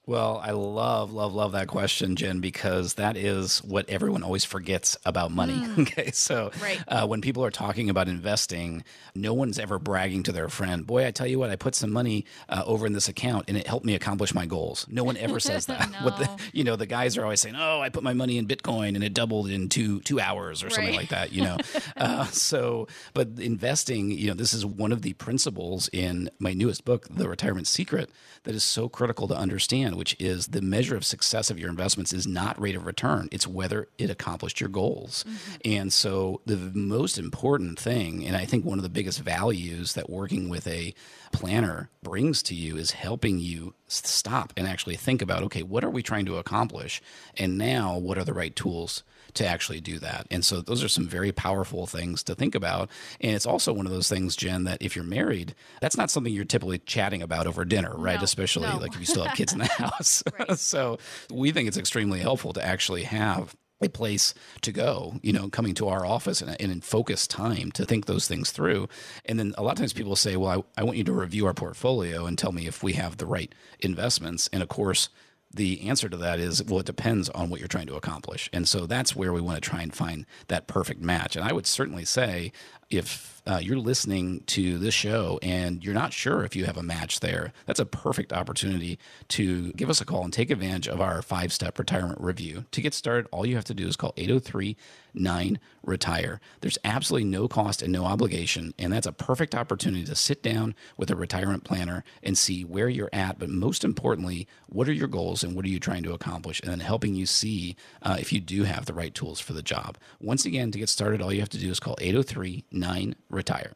Well, 0.04 0.40
I 0.42 0.50
love, 0.50 1.12
love, 1.12 1.32
love 1.32 1.52
that 1.52 1.68
question, 1.68 2.16
Jen, 2.16 2.40
because 2.40 2.94
that 2.94 3.16
is 3.16 3.58
what 3.62 3.88
everyone 3.88 4.24
always 4.24 4.44
forgets 4.44 4.96
about 5.04 5.30
money. 5.30 5.62
Okay. 5.82 6.10
So 6.12 6.50
Right. 6.60 6.82
uh, 6.88 7.06
when 7.06 7.20
people 7.20 7.44
are 7.44 7.50
talking 7.50 7.88
about 7.88 8.08
investing, 8.08 8.82
no 9.14 9.32
one's 9.32 9.58
ever 9.58 9.78
bragging 9.78 10.22
to 10.24 10.32
their 10.32 10.48
friend, 10.48 10.86
Boy, 10.86 11.06
I 11.06 11.12
tell 11.12 11.26
you 11.26 11.38
what, 11.38 11.50
I 11.50 11.56
put 11.56 11.74
some 11.74 11.90
money 11.92 12.24
uh, 12.48 12.62
over 12.66 12.84
in 12.86 12.92
this 12.92 13.08
account 13.08 13.44
and 13.48 13.56
it 13.56 13.66
helped 13.66 13.86
me 13.86 13.94
accomplish 13.94 14.34
my 14.34 14.44
goals. 14.44 14.86
No 14.90 15.04
one 15.04 15.16
ever 15.16 15.38
says 15.50 15.66
that. 15.66 15.88
What 16.02 16.16
the, 16.18 16.28
you 16.52 16.64
know, 16.64 16.74
the 16.76 16.86
guys 16.86 17.16
are 17.16 17.22
always 17.22 17.40
saying, 17.40 17.54
Oh, 17.56 17.80
I 17.80 17.88
put 17.88 18.02
my 18.02 18.12
money 18.12 18.38
in 18.38 18.46
Bitcoin 18.46 18.94
and 18.96 19.04
it 19.04 19.14
doubled 19.14 19.48
in 19.50 19.68
two, 19.68 20.00
two 20.00 20.18
hours 20.20 20.62
or 20.64 20.70
something 20.70 20.94
like 20.94 21.10
that, 21.10 21.32
you 21.32 21.42
know? 21.42 21.56
uh, 21.96 22.24
so, 22.26 22.88
but 23.14 23.28
investing, 23.38 24.10
you 24.10 24.28
know, 24.28 24.34
this 24.34 24.52
is 24.52 24.66
one 24.66 24.90
of 24.92 25.02
the 25.02 25.12
principles 25.14 25.88
in 25.92 26.28
my 26.38 26.52
newest 26.52 26.84
book, 26.84 27.06
The 27.08 27.28
Retirement 27.28 27.66
Secret, 27.68 28.10
that 28.44 28.54
is 28.54 28.64
so 28.64 28.88
critical 28.88 29.28
to 29.28 29.34
understand, 29.36 29.91
which 29.96 30.16
is 30.18 30.48
the 30.48 30.62
measure 30.62 30.96
of 30.96 31.04
success 31.04 31.50
of 31.50 31.58
your 31.58 31.70
investments 31.70 32.12
is 32.12 32.26
not 32.26 32.60
rate 32.60 32.74
of 32.74 32.86
return, 32.86 33.28
it's 33.32 33.46
whether 33.46 33.88
it 33.98 34.10
accomplished 34.10 34.60
your 34.60 34.68
goals. 34.68 35.24
Mm-hmm. 35.24 35.56
And 35.64 35.92
so, 35.92 36.40
the 36.46 36.56
most 36.74 37.18
important 37.18 37.78
thing, 37.78 38.24
and 38.24 38.36
I 38.36 38.44
think 38.44 38.64
one 38.64 38.78
of 38.78 38.82
the 38.82 38.88
biggest 38.88 39.20
values 39.20 39.94
that 39.94 40.10
working 40.10 40.48
with 40.48 40.66
a 40.66 40.94
planner 41.32 41.90
brings 42.02 42.42
to 42.44 42.54
you 42.54 42.76
is 42.76 42.92
helping 42.92 43.38
you 43.38 43.74
stop 43.88 44.52
and 44.56 44.66
actually 44.66 44.96
think 44.96 45.22
about 45.22 45.42
okay, 45.44 45.62
what 45.62 45.84
are 45.84 45.90
we 45.90 46.02
trying 46.02 46.26
to 46.26 46.36
accomplish? 46.36 47.02
And 47.36 47.58
now, 47.58 47.98
what 47.98 48.18
are 48.18 48.24
the 48.24 48.34
right 48.34 48.54
tools? 48.54 49.02
to 49.34 49.46
actually 49.46 49.80
do 49.80 49.98
that. 49.98 50.26
And 50.30 50.44
so 50.44 50.60
those 50.60 50.84
are 50.84 50.88
some 50.88 51.08
very 51.08 51.32
powerful 51.32 51.86
things 51.86 52.22
to 52.24 52.34
think 52.34 52.54
about. 52.54 52.90
And 53.20 53.34
it's 53.34 53.46
also 53.46 53.72
one 53.72 53.86
of 53.86 53.92
those 53.92 54.08
things, 54.08 54.36
Jen, 54.36 54.64
that 54.64 54.82
if 54.82 54.94
you're 54.94 55.04
married, 55.04 55.54
that's 55.80 55.96
not 55.96 56.10
something 56.10 56.32
you're 56.32 56.44
typically 56.44 56.78
chatting 56.80 57.22
about 57.22 57.46
over 57.46 57.64
dinner, 57.64 57.94
right? 57.96 58.18
No, 58.18 58.24
Especially 58.24 58.68
no. 58.68 58.78
like 58.78 58.92
if 58.92 59.00
you 59.00 59.06
still 59.06 59.24
have 59.24 59.36
kids 59.36 59.52
in 59.52 59.60
the 59.60 59.64
house. 59.78 60.22
so 60.56 60.98
we 61.30 61.52
think 61.52 61.68
it's 61.68 61.78
extremely 61.78 62.20
helpful 62.20 62.52
to 62.52 62.64
actually 62.64 63.04
have 63.04 63.56
a 63.82 63.88
place 63.88 64.34
to 64.62 64.72
go, 64.72 65.18
you 65.22 65.32
know, 65.32 65.48
coming 65.48 65.74
to 65.74 65.88
our 65.88 66.04
office 66.04 66.40
and, 66.40 66.56
and 66.60 66.72
in 66.72 66.80
focused 66.80 67.30
time 67.30 67.70
to 67.72 67.84
think 67.84 68.06
those 68.06 68.28
things 68.28 68.50
through. 68.50 68.88
And 69.24 69.38
then 69.38 69.54
a 69.58 69.62
lot 69.62 69.72
of 69.72 69.78
times 69.78 69.92
people 69.92 70.16
say, 70.16 70.36
well, 70.36 70.64
I, 70.76 70.80
I 70.80 70.84
want 70.84 70.98
you 70.98 71.04
to 71.04 71.12
review 71.12 71.46
our 71.46 71.54
portfolio 71.54 72.26
and 72.26 72.38
tell 72.38 72.52
me 72.52 72.66
if 72.66 72.82
we 72.82 72.94
have 72.94 73.16
the 73.16 73.26
right 73.26 73.54
investments. 73.80 74.48
And 74.52 74.62
of 74.62 74.68
course, 74.68 75.08
the 75.54 75.86
answer 75.88 76.08
to 76.08 76.16
that 76.16 76.38
is 76.38 76.64
well 76.64 76.80
it 76.80 76.86
depends 76.86 77.28
on 77.30 77.50
what 77.50 77.60
you're 77.60 77.68
trying 77.68 77.86
to 77.86 77.94
accomplish 77.94 78.48
and 78.52 78.66
so 78.66 78.86
that's 78.86 79.14
where 79.14 79.32
we 79.32 79.40
want 79.40 79.62
to 79.62 79.70
try 79.70 79.82
and 79.82 79.94
find 79.94 80.24
that 80.48 80.66
perfect 80.66 81.02
match 81.02 81.36
and 81.36 81.44
i 81.44 81.52
would 81.52 81.66
certainly 81.66 82.04
say 82.04 82.52
if 82.92 83.32
uh, 83.46 83.58
you're 83.60 83.78
listening 83.78 84.40
to 84.46 84.78
this 84.78 84.94
show 84.94 85.38
and 85.42 85.84
you're 85.84 85.94
not 85.94 86.12
sure 86.12 86.44
if 86.44 86.54
you 86.54 86.64
have 86.64 86.76
a 86.76 86.82
match 86.82 87.20
there, 87.20 87.52
that's 87.66 87.80
a 87.80 87.86
perfect 87.86 88.32
opportunity 88.32 88.98
to 89.28 89.72
give 89.72 89.90
us 89.90 90.00
a 90.00 90.04
call 90.04 90.22
and 90.24 90.32
take 90.32 90.50
advantage 90.50 90.86
of 90.86 91.00
our 91.00 91.22
five 91.22 91.52
step 91.52 91.78
retirement 91.78 92.20
review. 92.20 92.64
To 92.70 92.80
get 92.80 92.94
started, 92.94 93.26
all 93.32 93.44
you 93.44 93.56
have 93.56 93.64
to 93.64 93.74
do 93.74 93.86
is 93.88 93.96
call 93.96 94.14
803 94.16 94.76
9 95.14 95.58
Retire. 95.84 96.40
There's 96.60 96.78
absolutely 96.84 97.28
no 97.28 97.48
cost 97.48 97.82
and 97.82 97.92
no 97.92 98.04
obligation. 98.04 98.72
And 98.78 98.92
that's 98.92 99.06
a 99.06 99.12
perfect 99.12 99.54
opportunity 99.54 100.04
to 100.04 100.14
sit 100.14 100.42
down 100.42 100.74
with 100.96 101.10
a 101.10 101.16
retirement 101.16 101.64
planner 101.64 102.04
and 102.22 102.38
see 102.38 102.64
where 102.64 102.88
you're 102.88 103.10
at. 103.12 103.38
But 103.38 103.50
most 103.50 103.82
importantly, 103.82 104.46
what 104.68 104.88
are 104.88 104.92
your 104.92 105.08
goals 105.08 105.42
and 105.42 105.56
what 105.56 105.64
are 105.64 105.68
you 105.68 105.80
trying 105.80 106.04
to 106.04 106.14
accomplish? 106.14 106.60
And 106.60 106.70
then 106.70 106.80
helping 106.80 107.14
you 107.14 107.26
see 107.26 107.74
uh, 108.00 108.16
if 108.20 108.32
you 108.32 108.40
do 108.40 108.62
have 108.62 108.86
the 108.86 108.94
right 108.94 109.12
tools 109.12 109.40
for 109.40 109.52
the 109.52 109.62
job. 109.62 109.98
Once 110.20 110.46
again, 110.46 110.70
to 110.70 110.78
get 110.78 110.88
started, 110.88 111.20
all 111.20 111.32
you 111.32 111.40
have 111.40 111.48
to 111.50 111.58
do 111.58 111.70
is 111.70 111.80
call 111.80 111.96
803 112.00 112.64
9 112.70 112.81
Retire. 113.30 113.74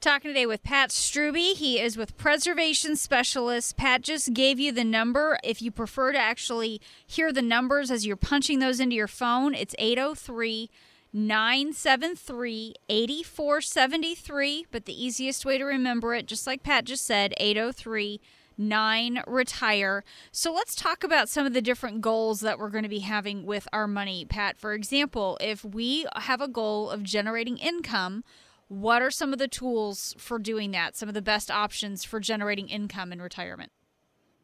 Talking 0.00 0.30
today 0.30 0.46
with 0.46 0.64
Pat 0.64 0.90
Struby. 0.90 1.54
He 1.54 1.80
is 1.80 1.96
with 1.96 2.16
Preservation 2.16 2.96
Specialists. 2.96 3.72
Pat 3.72 4.02
just 4.02 4.34
gave 4.34 4.58
you 4.58 4.72
the 4.72 4.82
number. 4.82 5.38
If 5.44 5.62
you 5.62 5.70
prefer 5.70 6.10
to 6.10 6.18
actually 6.18 6.80
hear 7.06 7.32
the 7.32 7.40
numbers 7.40 7.88
as 7.88 8.04
you're 8.04 8.16
punching 8.16 8.58
those 8.58 8.80
into 8.80 8.96
your 8.96 9.06
phone, 9.06 9.54
it's 9.54 9.76
803 9.78 10.68
973 11.12 12.74
8473. 12.88 14.66
But 14.72 14.86
the 14.86 15.04
easiest 15.04 15.44
way 15.44 15.56
to 15.56 15.64
remember 15.64 16.14
it, 16.14 16.26
just 16.26 16.48
like 16.48 16.64
Pat 16.64 16.84
just 16.84 17.06
said, 17.06 17.32
803 17.36 18.20
9 18.58 19.22
Retire. 19.26 20.04
So 20.30 20.52
let's 20.52 20.74
talk 20.74 21.04
about 21.04 21.28
some 21.28 21.46
of 21.46 21.52
the 21.52 21.62
different 21.62 22.00
goals 22.00 22.40
that 22.40 22.58
we're 22.58 22.70
going 22.70 22.84
to 22.84 22.88
be 22.88 23.00
having 23.00 23.44
with 23.46 23.66
our 23.72 23.86
money, 23.86 24.24
Pat. 24.24 24.56
For 24.58 24.72
example, 24.72 25.38
if 25.40 25.64
we 25.64 26.06
have 26.16 26.40
a 26.40 26.48
goal 26.48 26.90
of 26.90 27.02
generating 27.02 27.58
income, 27.58 28.24
what 28.68 29.02
are 29.02 29.10
some 29.10 29.32
of 29.32 29.38
the 29.38 29.48
tools 29.48 30.14
for 30.18 30.38
doing 30.38 30.70
that? 30.70 30.96
Some 30.96 31.08
of 31.08 31.14
the 31.14 31.22
best 31.22 31.50
options 31.50 32.04
for 32.04 32.20
generating 32.20 32.68
income 32.68 33.12
in 33.12 33.20
retirement? 33.20 33.70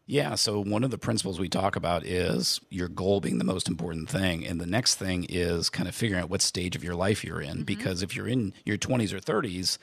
Yeah. 0.09 0.37
So, 0.37 0.63
one 0.63 0.85
of 0.85 0.91
the 0.91 0.99
principles 0.99 1.39
we 1.39 1.51
talk 1.51 1.77
about 1.77 2.05
is 2.05 2.61
your 2.71 2.89
goal 2.89 3.21
being 3.21 3.39
the 3.39 3.45
most 3.45 3.69
important 3.69 4.09
thing. 4.09 4.47
And 4.47 4.59
the 4.59 4.67
next 4.67 4.95
thing 4.95 5.27
is 5.29 5.69
kind 5.69 5.89
of 5.89 5.95
figuring 5.95 6.23
out 6.23 6.31
what 6.31 6.41
stage 6.41 6.75
of 6.75 6.83
your 6.83 6.95
life 6.95 7.23
you're 7.23 7.43
in. 7.43 7.57
Mm-hmm. 7.57 7.63
Because 7.65 8.03
if 8.03 8.17
you're 8.17 8.27
in 8.27 8.55
your 8.65 8.79
20s 8.79 9.13
or 9.13 9.21
30s, 9.21 9.77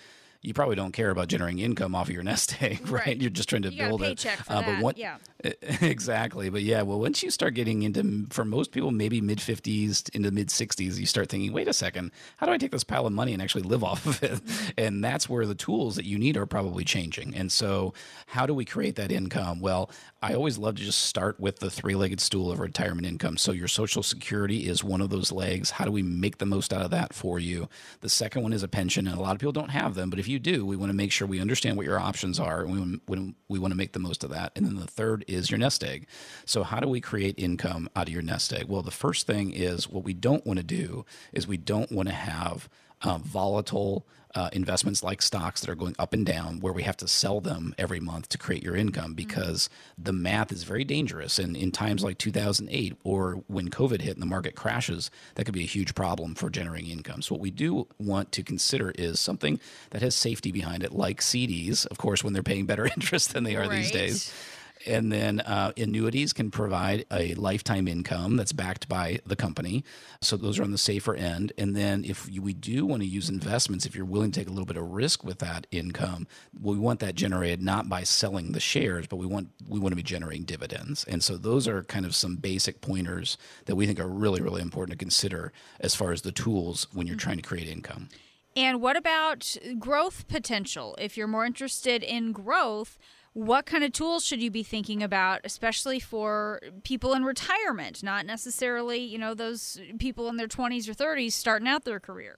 you 0.45 0.53
probably 0.53 0.75
don't 0.75 0.91
care 0.91 1.09
about 1.09 1.27
generating 1.27 1.59
income 1.59 1.95
off 1.95 2.07
of 2.07 2.13
your 2.13 2.23
nest 2.23 2.55
egg, 2.61 2.87
right? 2.89 3.05
right. 3.05 3.21
You're 3.21 3.29
just 3.29 3.49
trying 3.49 3.63
to 3.63 3.73
you 3.73 3.77
build 3.77 4.01
it. 4.01 4.25
Uh, 4.47 4.61
but 4.61 4.81
what? 4.81 4.97
Yeah. 4.97 5.17
Exactly. 5.81 6.49
But 6.49 6.63
yeah, 6.63 6.81
well, 6.81 6.99
once 6.99 7.21
you 7.21 7.29
start 7.29 7.53
getting 7.53 7.83
into, 7.83 8.25
for 8.31 8.43
most 8.43 8.71
people, 8.71 8.89
maybe 8.89 9.21
mid 9.21 9.37
50s 9.37 10.09
into 10.15 10.31
mid 10.31 10.47
60s, 10.49 10.97
you 10.97 11.05
start 11.05 11.29
thinking, 11.29 11.53
wait 11.53 11.67
a 11.67 11.73
second, 11.73 12.11
how 12.37 12.47
do 12.47 12.51
I 12.51 12.57
take 12.57 12.71
this 12.71 12.83
pile 12.83 13.05
of 13.05 13.13
money 13.13 13.31
and 13.33 13.41
actually 13.41 13.61
live 13.61 13.83
off 13.83 14.05
of 14.05 14.23
it? 14.23 14.31
Mm-hmm. 14.31 14.69
And 14.77 15.03
that's 15.03 15.29
where 15.29 15.45
the 15.45 15.53
tools 15.53 15.97
that 15.97 16.05
you 16.05 16.17
need 16.17 16.35
are 16.37 16.45
probably 16.47 16.83
changing. 16.83 17.35
And 17.35 17.51
so, 17.51 17.93
how 18.27 18.45
do 18.45 18.53
we 18.53 18.65
create 18.65 18.95
that 18.95 19.11
income? 19.11 19.59
Well, 19.59 19.91
I 20.21 20.33
always 20.33 20.57
love 20.57 20.75
to 20.75 20.83
just 20.83 21.03
start 21.03 21.39
with 21.39 21.59
the 21.59 21.69
three 21.69 21.95
legged 21.95 22.21
stool 22.21 22.51
of 22.51 22.59
retirement 22.59 23.05
income. 23.05 23.37
So, 23.37 23.51
your 23.51 23.67
Social 23.67 24.01
Security 24.01 24.67
is 24.67 24.83
one 24.83 25.01
of 25.01 25.09
those 25.09 25.31
legs. 25.31 25.71
How 25.71 25.85
do 25.85 25.91
we 25.91 26.01
make 26.01 26.39
the 26.39 26.45
most 26.45 26.73
out 26.73 26.81
of 26.81 26.91
that 26.91 27.13
for 27.13 27.39
you? 27.39 27.69
The 28.01 28.09
second 28.09 28.41
one 28.41 28.53
is 28.53 28.63
a 28.63 28.67
pension. 28.67 29.07
And 29.07 29.17
a 29.17 29.21
lot 29.21 29.33
of 29.33 29.39
people 29.39 29.51
don't 29.51 29.69
have 29.69 29.95
them. 29.95 30.09
But 30.09 30.19
if 30.19 30.27
you 30.27 30.34
do, 30.39 30.65
we 30.65 30.75
want 30.75 30.89
to 30.89 30.95
make 30.95 31.11
sure 31.11 31.27
we 31.27 31.39
understand 31.39 31.77
what 31.77 31.85
your 31.85 31.99
options 31.99 32.39
are. 32.39 32.61
And 32.61 33.01
we, 33.07 33.35
we 33.47 33.59
want 33.59 33.71
to 33.71 33.77
make 33.77 33.93
the 33.93 33.99
most 33.99 34.23
of 34.23 34.29
that. 34.31 34.51
And 34.55 34.65
then 34.65 34.75
the 34.75 34.87
third 34.87 35.25
is 35.27 35.49
your 35.49 35.57
nest 35.57 35.83
egg. 35.83 36.07
So, 36.45 36.63
how 36.63 36.79
do 36.79 36.87
we 36.87 37.01
create 37.01 37.35
income 37.37 37.89
out 37.95 38.07
of 38.07 38.13
your 38.13 38.21
nest 38.21 38.53
egg? 38.53 38.67
Well, 38.67 38.81
the 38.81 38.91
first 38.91 39.27
thing 39.27 39.51
is 39.51 39.89
what 39.89 40.03
we 40.03 40.13
don't 40.13 40.45
want 40.45 40.57
to 40.57 40.63
do 40.63 41.05
is 41.33 41.47
we 41.47 41.57
don't 41.57 41.91
want 41.91 42.09
to 42.09 42.15
have 42.15 42.69
uh, 43.01 43.17
volatile 43.17 44.05
uh, 44.35 44.49
investments 44.51 45.01
like 45.01 45.21
stocks 45.21 45.61
that 45.61 45.69
are 45.69 45.75
going 45.75 45.95
up 45.97 46.13
and 46.13 46.25
down, 46.25 46.59
where 46.59 46.73
we 46.73 46.83
have 46.83 46.97
to 46.97 47.07
sell 47.07 47.39
them 47.39 47.73
every 47.77 47.99
month 47.99 48.29
to 48.29 48.37
create 48.37 48.63
your 48.63 48.75
income 48.75 49.05
mm-hmm. 49.05 49.13
because 49.13 49.69
mm-hmm. 49.69 50.03
the 50.03 50.13
math 50.13 50.51
is 50.51 50.63
very 50.63 50.83
dangerous. 50.83 51.39
And 51.39 51.55
in 51.55 51.71
times 51.71 52.03
like 52.03 52.17
2008 52.17 52.97
or 53.03 53.43
when 53.47 53.69
COVID 53.69 54.01
hit 54.01 54.13
and 54.13 54.21
the 54.21 54.27
market 54.27 54.55
crashes, 54.55 55.09
that 55.35 55.45
could 55.45 55.53
be 55.53 55.63
a 55.63 55.67
huge 55.67 55.95
problem 55.95 56.35
for 56.35 56.49
generating 56.49 56.91
income. 56.91 57.21
So, 57.21 57.35
what 57.35 57.41
we 57.41 57.51
do 57.51 57.87
want 57.97 58.31
to 58.33 58.43
consider 58.43 58.91
is 58.91 59.19
something 59.19 59.59
that 59.91 60.01
has 60.01 60.15
safety 60.15 60.51
behind 60.51 60.83
it, 60.83 60.91
like 60.91 61.21
CDs, 61.21 61.85
of 61.87 61.97
course, 61.97 62.23
when 62.23 62.33
they're 62.33 62.43
paying 62.43 62.65
better 62.65 62.85
interest 62.95 63.33
than 63.33 63.43
they 63.45 63.55
are 63.55 63.61
right. 63.61 63.71
these 63.71 63.91
days. 63.91 64.33
And 64.85 65.11
then 65.11 65.39
uh, 65.41 65.71
annuities 65.77 66.33
can 66.33 66.51
provide 66.51 67.05
a 67.11 67.33
lifetime 67.35 67.87
income 67.87 68.37
that's 68.37 68.53
backed 68.53 68.87
by 68.87 69.19
the 69.25 69.35
company. 69.35 69.83
So 70.21 70.37
those 70.37 70.59
are 70.59 70.63
on 70.63 70.71
the 70.71 70.77
safer 70.77 71.15
end. 71.15 71.53
And 71.57 71.75
then 71.75 72.03
if 72.05 72.27
we 72.27 72.53
do 72.53 72.85
want 72.85 73.01
to 73.01 73.07
use 73.07 73.29
investments, 73.29 73.85
if 73.85 73.95
you're 73.95 74.05
willing 74.05 74.31
to 74.31 74.39
take 74.39 74.47
a 74.47 74.51
little 74.51 74.65
bit 74.65 74.77
of 74.77 74.91
risk 74.91 75.23
with 75.23 75.39
that 75.39 75.67
income, 75.71 76.27
we 76.59 76.77
want 76.77 76.99
that 76.99 77.15
generated 77.15 77.61
not 77.61 77.89
by 77.89 78.03
selling 78.03 78.51
the 78.51 78.59
shares, 78.59 79.07
but 79.07 79.17
we 79.17 79.25
want 79.25 79.49
we 79.67 79.79
want 79.79 79.91
to 79.91 79.97
be 79.97 80.03
generating 80.03 80.43
dividends. 80.43 81.03
And 81.05 81.23
so 81.23 81.37
those 81.37 81.67
are 81.67 81.83
kind 81.83 82.05
of 82.05 82.15
some 82.15 82.35
basic 82.35 82.81
pointers 82.81 83.37
that 83.65 83.75
we 83.75 83.85
think 83.85 83.99
are 83.99 84.07
really 84.07 84.41
really 84.41 84.61
important 84.61 84.97
to 84.97 85.03
consider 85.03 85.51
as 85.79 85.95
far 85.95 86.11
as 86.11 86.21
the 86.21 86.31
tools 86.31 86.87
when 86.93 87.07
you're 87.07 87.15
trying 87.15 87.37
to 87.37 87.43
create 87.43 87.67
income. 87.67 88.09
And 88.55 88.81
what 88.81 88.95
about 88.95 89.57
growth 89.79 90.27
potential? 90.27 90.95
If 90.97 91.17
you're 91.17 91.27
more 91.27 91.45
interested 91.45 92.03
in 92.03 92.31
growth, 92.31 92.97
what 93.35 93.65
kind 93.65 93.83
of 93.83 93.91
tools 93.91 94.23
should 94.23 94.41
you 94.41 94.49
be 94.49 94.63
thinking 94.63 95.03
about 95.03 95.41
especially 95.43 95.99
for 95.99 96.61
people 96.83 97.13
in 97.13 97.25
retirement 97.25 98.01
not 98.01 98.25
necessarily 98.25 98.99
you 98.99 99.17
know 99.17 99.33
those 99.33 99.77
people 99.99 100.29
in 100.29 100.37
their 100.37 100.47
20s 100.47 100.87
or 100.87 100.93
30s 100.93 101.33
starting 101.33 101.67
out 101.67 101.83
their 101.83 101.99
career 101.99 102.37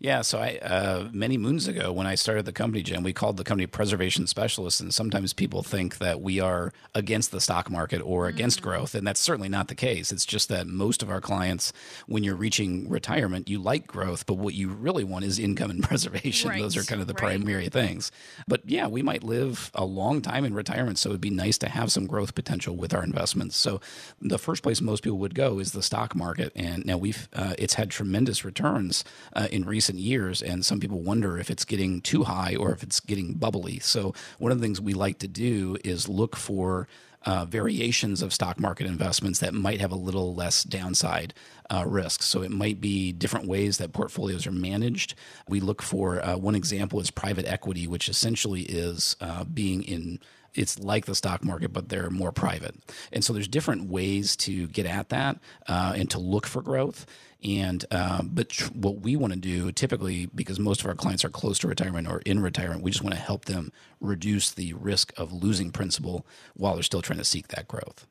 yeah, 0.00 0.22
so 0.22 0.38
I 0.38 0.56
uh, 0.62 1.08
many 1.12 1.36
moons 1.36 1.68
ago 1.68 1.92
when 1.92 2.06
I 2.06 2.14
started 2.14 2.46
the 2.46 2.52
company, 2.52 2.82
Jim, 2.82 3.02
we 3.02 3.12
called 3.12 3.36
the 3.36 3.44
company 3.44 3.66
Preservation 3.66 4.26
Specialists, 4.26 4.80
and 4.80 4.94
sometimes 4.94 5.34
people 5.34 5.62
think 5.62 5.98
that 5.98 6.22
we 6.22 6.40
are 6.40 6.72
against 6.94 7.32
the 7.32 7.40
stock 7.40 7.70
market 7.70 8.00
or 8.00 8.26
against 8.26 8.60
mm-hmm. 8.60 8.70
growth, 8.70 8.94
and 8.94 9.06
that's 9.06 9.20
certainly 9.20 9.50
not 9.50 9.68
the 9.68 9.74
case. 9.74 10.10
It's 10.10 10.24
just 10.24 10.48
that 10.48 10.66
most 10.66 11.02
of 11.02 11.10
our 11.10 11.20
clients, 11.20 11.74
when 12.06 12.24
you're 12.24 12.34
reaching 12.34 12.88
retirement, 12.88 13.50
you 13.50 13.58
like 13.58 13.86
growth, 13.86 14.24
but 14.24 14.38
what 14.38 14.54
you 14.54 14.70
really 14.70 15.04
want 15.04 15.26
is 15.26 15.38
income 15.38 15.70
and 15.70 15.82
preservation. 15.88 16.48
Right. 16.48 16.62
Those 16.62 16.78
are 16.78 16.82
kind 16.82 17.02
of 17.02 17.06
the 17.06 17.12
right. 17.12 17.36
primary 17.36 17.68
things. 17.68 18.10
But 18.48 18.62
yeah, 18.64 18.86
we 18.86 19.02
might 19.02 19.22
live 19.22 19.70
a 19.74 19.84
long 19.84 20.22
time 20.22 20.46
in 20.46 20.54
retirement, 20.54 20.96
so 20.96 21.10
it'd 21.10 21.20
be 21.20 21.28
nice 21.28 21.58
to 21.58 21.68
have 21.68 21.92
some 21.92 22.06
growth 22.06 22.34
potential 22.34 22.74
with 22.74 22.94
our 22.94 23.04
investments. 23.04 23.54
So 23.54 23.82
the 24.18 24.38
first 24.38 24.62
place 24.62 24.80
most 24.80 25.02
people 25.02 25.18
would 25.18 25.34
go 25.34 25.58
is 25.58 25.72
the 25.72 25.82
stock 25.82 26.16
market, 26.16 26.52
and 26.56 26.86
now 26.86 26.96
we've 26.96 27.28
uh, 27.34 27.52
it's 27.58 27.74
had 27.74 27.90
tremendous 27.90 28.46
returns 28.46 29.04
uh, 29.34 29.48
in 29.50 29.66
recent 29.66 29.89
recent 29.90 30.04
years, 30.04 30.42
and 30.42 30.64
some 30.64 30.78
people 30.78 31.00
wonder 31.00 31.38
if 31.38 31.50
it's 31.50 31.64
getting 31.64 32.00
too 32.00 32.24
high 32.24 32.54
or 32.54 32.72
if 32.72 32.82
it's 32.82 33.00
getting 33.00 33.34
bubbly. 33.34 33.80
So, 33.80 34.14
one 34.38 34.52
of 34.52 34.58
the 34.58 34.64
things 34.64 34.80
we 34.80 34.94
like 34.94 35.18
to 35.18 35.28
do 35.28 35.76
is 35.84 36.08
look 36.08 36.36
for 36.36 36.86
uh, 37.26 37.44
variations 37.44 38.22
of 38.22 38.32
stock 38.32 38.58
market 38.58 38.86
investments 38.86 39.40
that 39.40 39.52
might 39.52 39.80
have 39.80 39.92
a 39.92 39.96
little 39.96 40.34
less 40.34 40.64
downside 40.64 41.34
uh, 41.68 41.84
risk. 41.86 42.22
So 42.22 42.40
it 42.40 42.50
might 42.50 42.80
be 42.80 43.12
different 43.12 43.46
ways 43.46 43.76
that 43.76 43.92
portfolios 43.92 44.46
are 44.46 44.52
managed. 44.52 45.14
We 45.46 45.60
look 45.60 45.82
for 45.82 46.24
uh, 46.24 46.38
one 46.38 46.54
example 46.54 46.98
is 46.98 47.10
private 47.10 47.44
equity, 47.46 47.86
which 47.86 48.08
essentially 48.08 48.62
is 48.62 49.16
uh, 49.20 49.44
being 49.44 49.82
in 49.82 50.18
it's 50.54 50.78
like 50.78 51.06
the 51.06 51.14
stock 51.14 51.44
market, 51.44 51.72
but 51.72 51.88
they're 51.90 52.10
more 52.10 52.32
private. 52.32 52.74
And 53.12 53.24
so 53.24 53.32
there's 53.32 53.48
different 53.48 53.88
ways 53.88 54.34
to 54.38 54.66
get 54.68 54.86
at 54.86 55.10
that 55.10 55.38
uh, 55.68 55.92
and 55.96 56.10
to 56.10 56.18
look 56.18 56.46
for 56.46 56.62
growth. 56.62 57.06
And 57.42 57.84
um, 57.90 58.30
but 58.32 58.50
tr- 58.50 58.70
what 58.72 59.00
we 59.00 59.16
want 59.16 59.32
to 59.32 59.38
do 59.38 59.72
typically, 59.72 60.26
because 60.34 60.60
most 60.60 60.80
of 60.80 60.86
our 60.86 60.94
clients 60.94 61.24
are 61.24 61.30
close 61.30 61.58
to 61.60 61.68
retirement 61.68 62.06
or 62.06 62.20
in 62.26 62.40
retirement, 62.40 62.82
we 62.82 62.90
just 62.90 63.02
want 63.02 63.14
to 63.14 63.20
help 63.20 63.46
them 63.46 63.72
reduce 64.00 64.50
the 64.50 64.74
risk 64.74 65.12
of 65.16 65.32
losing 65.32 65.70
principal 65.70 66.26
while 66.54 66.74
they're 66.74 66.82
still 66.82 67.02
trying 67.02 67.18
to 67.18 67.24
seek 67.24 67.48
that 67.48 67.66
growth. 67.66 68.06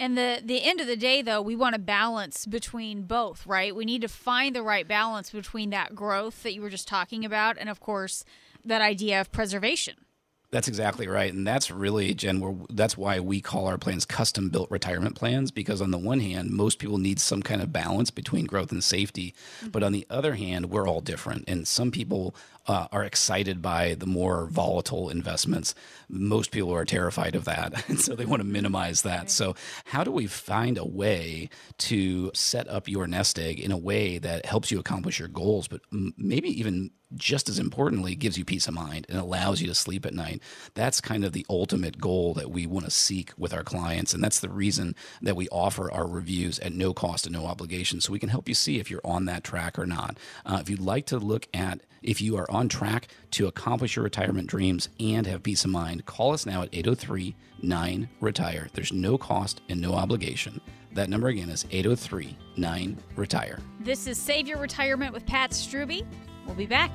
And 0.00 0.16
the 0.16 0.40
the 0.42 0.64
end 0.64 0.80
of 0.80 0.86
the 0.86 0.96
day 0.96 1.20
though, 1.20 1.42
we 1.42 1.54
want 1.54 1.74
a 1.74 1.78
balance 1.78 2.46
between 2.46 3.02
both, 3.02 3.46
right? 3.46 3.76
We 3.76 3.84
need 3.84 4.02
to 4.02 4.08
find 4.08 4.56
the 4.56 4.62
right 4.62 4.88
balance 4.88 5.30
between 5.30 5.70
that 5.70 5.94
growth 5.94 6.42
that 6.42 6.54
you 6.54 6.62
were 6.62 6.70
just 6.70 6.88
talking 6.88 7.24
about 7.24 7.56
and 7.58 7.68
of 7.68 7.80
course 7.80 8.24
that 8.64 8.80
idea 8.80 9.20
of 9.20 9.30
preservation. 9.30 9.96
That's 10.52 10.68
exactly 10.68 11.08
right, 11.08 11.32
and 11.32 11.46
that's 11.46 11.70
really 11.70 12.12
Jen. 12.12 12.38
Where 12.38 12.54
that's 12.68 12.94
why 12.94 13.20
we 13.20 13.40
call 13.40 13.66
our 13.66 13.78
plans 13.78 14.04
custom 14.04 14.50
built 14.50 14.70
retirement 14.70 15.16
plans 15.16 15.50
because 15.50 15.80
on 15.80 15.92
the 15.92 15.98
one 15.98 16.20
hand, 16.20 16.50
most 16.50 16.78
people 16.78 16.98
need 16.98 17.18
some 17.18 17.42
kind 17.42 17.62
of 17.62 17.72
balance 17.72 18.10
between 18.10 18.44
growth 18.44 18.70
and 18.70 18.84
safety, 18.84 19.34
mm-hmm. 19.60 19.70
but 19.70 19.82
on 19.82 19.92
the 19.92 20.06
other 20.10 20.34
hand, 20.34 20.66
we're 20.66 20.86
all 20.86 21.00
different, 21.00 21.44
and 21.48 21.66
some 21.66 21.90
people 21.90 22.34
uh, 22.66 22.86
are 22.92 23.02
excited 23.02 23.62
by 23.62 23.94
the 23.94 24.04
more 24.04 24.46
volatile 24.46 25.08
investments. 25.08 25.74
Most 26.10 26.50
people 26.50 26.74
are 26.74 26.84
terrified 26.84 27.34
of 27.34 27.46
that, 27.46 27.84
and 27.88 27.98
so 27.98 28.14
they 28.14 28.26
want 28.26 28.40
to 28.42 28.46
minimize 28.46 29.00
that. 29.02 29.20
Right. 29.20 29.30
So, 29.30 29.54
how 29.86 30.04
do 30.04 30.10
we 30.10 30.26
find 30.26 30.76
a 30.76 30.84
way 30.84 31.48
to 31.78 32.30
set 32.34 32.68
up 32.68 32.88
your 32.88 33.06
nest 33.06 33.38
egg 33.38 33.58
in 33.58 33.72
a 33.72 33.78
way 33.78 34.18
that 34.18 34.44
helps 34.44 34.70
you 34.70 34.78
accomplish 34.78 35.18
your 35.18 35.28
goals, 35.28 35.66
but 35.66 35.80
maybe 35.90 36.50
even 36.60 36.90
just 37.14 37.48
as 37.48 37.58
importantly 37.58 38.14
gives 38.14 38.38
you 38.38 38.44
peace 38.44 38.68
of 38.68 38.74
mind 38.74 39.06
and 39.08 39.18
allows 39.18 39.60
you 39.60 39.68
to 39.68 39.74
sleep 39.74 40.06
at 40.06 40.14
night. 40.14 40.42
That's 40.74 41.00
kind 41.00 41.24
of 41.24 41.32
the 41.32 41.46
ultimate 41.48 42.00
goal 42.00 42.34
that 42.34 42.50
we 42.50 42.66
want 42.66 42.84
to 42.86 42.90
seek 42.90 43.32
with 43.36 43.52
our 43.52 43.64
clients. 43.64 44.14
And 44.14 44.22
that's 44.22 44.40
the 44.40 44.48
reason 44.48 44.94
that 45.20 45.36
we 45.36 45.48
offer 45.48 45.90
our 45.90 46.06
reviews 46.06 46.58
at 46.60 46.72
no 46.72 46.92
cost 46.92 47.26
and 47.26 47.34
no 47.34 47.46
obligation. 47.46 48.00
So 48.00 48.12
we 48.12 48.18
can 48.18 48.28
help 48.28 48.48
you 48.48 48.54
see 48.54 48.78
if 48.78 48.90
you're 48.90 49.00
on 49.04 49.26
that 49.26 49.44
track 49.44 49.78
or 49.78 49.86
not. 49.86 50.18
Uh, 50.44 50.58
if 50.60 50.68
you'd 50.68 50.80
like 50.80 51.06
to 51.06 51.18
look 51.18 51.46
at 51.54 51.80
if 52.02 52.20
you 52.20 52.36
are 52.36 52.50
on 52.50 52.68
track 52.68 53.08
to 53.32 53.46
accomplish 53.46 53.94
your 53.94 54.02
retirement 54.02 54.48
dreams 54.48 54.88
and 54.98 55.26
have 55.26 55.42
peace 55.42 55.64
of 55.64 55.70
mind, 55.70 56.04
call 56.04 56.32
us 56.32 56.46
now 56.46 56.62
at 56.62 56.68
803 56.72 57.34
9 57.62 58.08
Retire. 58.20 58.68
There's 58.72 58.92
no 58.92 59.16
cost 59.16 59.60
and 59.68 59.80
no 59.80 59.94
obligation. 59.94 60.60
That 60.94 61.08
number 61.08 61.28
again 61.28 61.48
is 61.48 61.64
803 61.70 62.36
9 62.56 62.98
Retire. 63.16 63.60
This 63.80 64.06
is 64.06 64.18
Save 64.18 64.48
Your 64.48 64.58
Retirement 64.58 65.12
with 65.12 65.24
Pat 65.26 65.52
Struby. 65.52 66.04
We'll 66.46 66.54
be 66.54 66.66
back. 66.66 66.90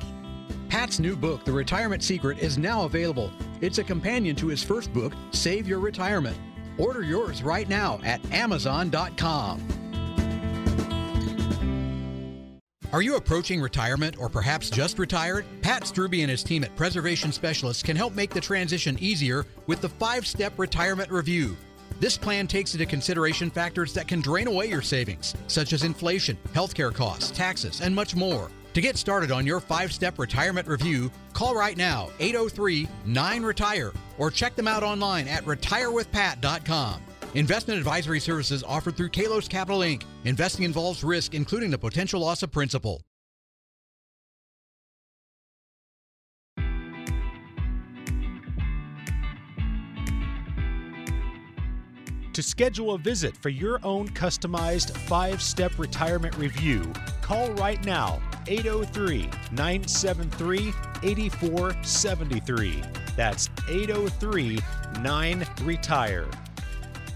Pat's 0.69 0.99
new 0.99 1.15
book, 1.15 1.45
The 1.45 1.51
Retirement 1.51 2.03
Secret, 2.03 2.39
is 2.39 2.57
now 2.57 2.83
available. 2.83 3.31
It's 3.61 3.77
a 3.77 3.83
companion 3.83 4.35
to 4.37 4.47
his 4.47 4.63
first 4.63 4.93
book, 4.93 5.13
Save 5.31 5.67
Your 5.67 5.79
Retirement. 5.79 6.37
Order 6.77 7.03
yours 7.03 7.41
right 7.41 7.67
now 7.67 7.99
at 8.03 8.23
Amazon.com. 8.31 9.65
Are 12.93 13.01
you 13.01 13.17
approaching 13.17 13.59
retirement 13.59 14.17
or 14.17 14.29
perhaps 14.29 14.69
just 14.69 14.97
retired? 14.97 15.45
Pat 15.61 15.83
Struby 15.83 16.21
and 16.21 16.31
his 16.31 16.41
team 16.41 16.63
at 16.63 16.73
Preservation 16.77 17.33
Specialists 17.33 17.83
can 17.83 17.97
help 17.97 18.13
make 18.13 18.33
the 18.33 18.39
transition 18.39 18.97
easier 18.99 19.45
with 19.65 19.81
the 19.81 19.89
five 19.89 20.25
step 20.25 20.57
retirement 20.57 21.11
review. 21.11 21.57
This 21.99 22.17
plan 22.17 22.47
takes 22.47 22.73
into 22.73 22.85
consideration 22.85 23.49
factors 23.49 23.93
that 23.93 24.07
can 24.07 24.21
drain 24.21 24.47
away 24.47 24.67
your 24.67 24.81
savings, 24.81 25.35
such 25.47 25.73
as 25.73 25.83
inflation, 25.83 26.37
healthcare 26.53 26.93
costs, 26.93 27.31
taxes, 27.31 27.81
and 27.81 27.93
much 27.93 28.15
more. 28.15 28.49
To 28.77 28.81
get 28.81 28.95
started 28.95 29.31
on 29.31 29.47
your 29.47 29.59
five 29.59 29.91
step 29.91 30.19
retirement 30.19 30.67
review, 30.67 31.11
call 31.33 31.55
right 31.55 31.75
now 31.75 32.11
803 32.19 32.87
9 33.07 33.41
Retire 33.41 33.91
or 34.19 34.29
check 34.29 34.55
them 34.55 34.67
out 34.67 34.83
online 34.83 35.27
at 35.27 35.43
retirewithpat.com. 35.45 37.01
Investment 37.33 37.79
advisory 37.79 38.19
services 38.19 38.61
offered 38.61 38.95
through 38.95 39.09
Kalos 39.09 39.49
Capital 39.49 39.79
Inc. 39.79 40.03
Investing 40.25 40.63
involves 40.63 41.03
risk, 41.03 41.33
including 41.33 41.71
the 41.71 41.77
potential 41.79 42.21
loss 42.21 42.43
of 42.43 42.51
principal. 42.51 43.01
To 52.33 52.43
schedule 52.43 52.93
a 52.93 52.99
visit 52.99 53.35
for 53.35 53.49
your 53.49 53.79
own 53.83 54.07
customized 54.09 54.95
five 54.95 55.41
step 55.41 55.71
retirement 55.79 56.37
review, 56.37 56.93
call 57.23 57.49
right 57.53 57.83
now 57.83 58.21
803 58.47 59.29
973 59.51 60.73
8473. 61.03 62.83
That's 63.15 63.49
803 63.69 64.59
9 65.01 65.47
Retire. 65.63 66.27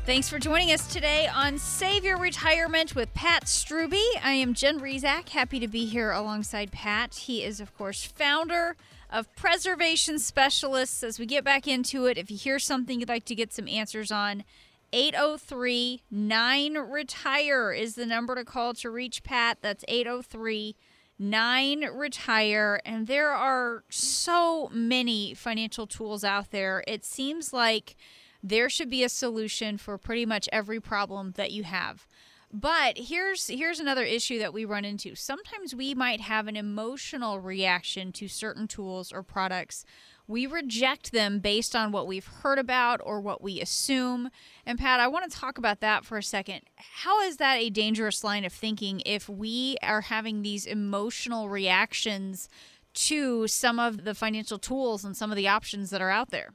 Thanks 0.03 0.27
for 0.27 0.39
joining 0.39 0.71
us 0.71 0.91
today 0.91 1.29
on 1.33 1.59
Save 1.59 2.03
Your 2.03 2.17
Retirement 2.17 2.95
with 2.95 3.13
Pat 3.13 3.45
Struby. 3.45 4.03
I 4.23 4.31
am 4.33 4.55
Jen 4.55 4.79
Rizak, 4.79 5.29
happy 5.29 5.59
to 5.59 5.67
be 5.67 5.85
here 5.85 6.11
alongside 6.11 6.71
Pat. 6.71 7.13
He 7.13 7.43
is, 7.43 7.61
of 7.61 7.77
course, 7.77 8.03
founder 8.03 8.75
of 9.11 9.33
Preservation 9.35 10.17
Specialists. 10.17 11.03
As 11.03 11.19
we 11.19 11.27
get 11.27 11.43
back 11.43 11.67
into 11.67 12.07
it, 12.07 12.17
if 12.17 12.31
you 12.31 12.37
hear 12.37 12.57
something 12.57 12.99
you'd 12.99 13.09
like 13.09 13.25
to 13.25 13.35
get 13.35 13.53
some 13.53 13.67
answers 13.67 14.11
on, 14.11 14.43
803 14.91 16.01
9 16.09 16.77
Retire 16.77 17.71
is 17.71 17.95
the 17.95 18.05
number 18.05 18.35
to 18.35 18.43
call 18.43 18.73
to 18.73 18.89
reach 18.89 19.23
Pat. 19.23 19.59
That's 19.61 19.85
803 19.87 20.75
9 21.21 21.85
Retire. 21.93 22.81
And 22.83 23.05
there 23.05 23.29
are 23.29 23.83
so 23.89 24.69
many 24.73 25.35
financial 25.35 25.85
tools 25.85 26.23
out 26.23 26.49
there. 26.49 26.83
It 26.87 27.05
seems 27.05 27.53
like 27.53 27.95
there 28.41 28.69
should 28.69 28.89
be 28.89 29.03
a 29.03 29.09
solution 29.09 29.77
for 29.77 29.99
pretty 29.99 30.25
much 30.25 30.49
every 30.51 30.79
problem 30.79 31.33
that 31.37 31.51
you 31.51 31.63
have. 31.63 32.07
But 32.51 32.97
here's 32.97 33.47
here's 33.47 33.79
another 33.79 34.03
issue 34.03 34.39
that 34.39 34.51
we 34.51 34.65
run 34.65 34.83
into. 34.83 35.15
Sometimes 35.15 35.73
we 35.73 35.93
might 35.93 36.21
have 36.21 36.47
an 36.47 36.57
emotional 36.57 37.39
reaction 37.39 38.11
to 38.13 38.27
certain 38.27 38.67
tools 38.67 39.13
or 39.13 39.23
products. 39.23 39.85
We 40.31 40.45
reject 40.45 41.11
them 41.11 41.39
based 41.39 41.75
on 41.75 41.91
what 41.91 42.07
we've 42.07 42.25
heard 42.25 42.57
about 42.57 43.01
or 43.03 43.19
what 43.19 43.43
we 43.43 43.59
assume. 43.59 44.29
And 44.65 44.79
Pat, 44.79 45.01
I 45.01 45.07
want 45.09 45.29
to 45.29 45.37
talk 45.37 45.57
about 45.57 45.81
that 45.81 46.05
for 46.05 46.17
a 46.17 46.23
second. 46.23 46.61
How 46.77 47.21
is 47.21 47.35
that 47.37 47.57
a 47.57 47.69
dangerous 47.69 48.23
line 48.23 48.45
of 48.45 48.53
thinking 48.53 49.01
if 49.05 49.27
we 49.27 49.75
are 49.83 49.99
having 49.99 50.41
these 50.41 50.65
emotional 50.65 51.49
reactions 51.49 52.47
to 52.93 53.45
some 53.49 53.77
of 53.77 54.05
the 54.05 54.15
financial 54.15 54.57
tools 54.57 55.03
and 55.03 55.17
some 55.17 55.31
of 55.31 55.35
the 55.35 55.49
options 55.49 55.89
that 55.89 56.01
are 56.01 56.09
out 56.09 56.31
there? 56.31 56.53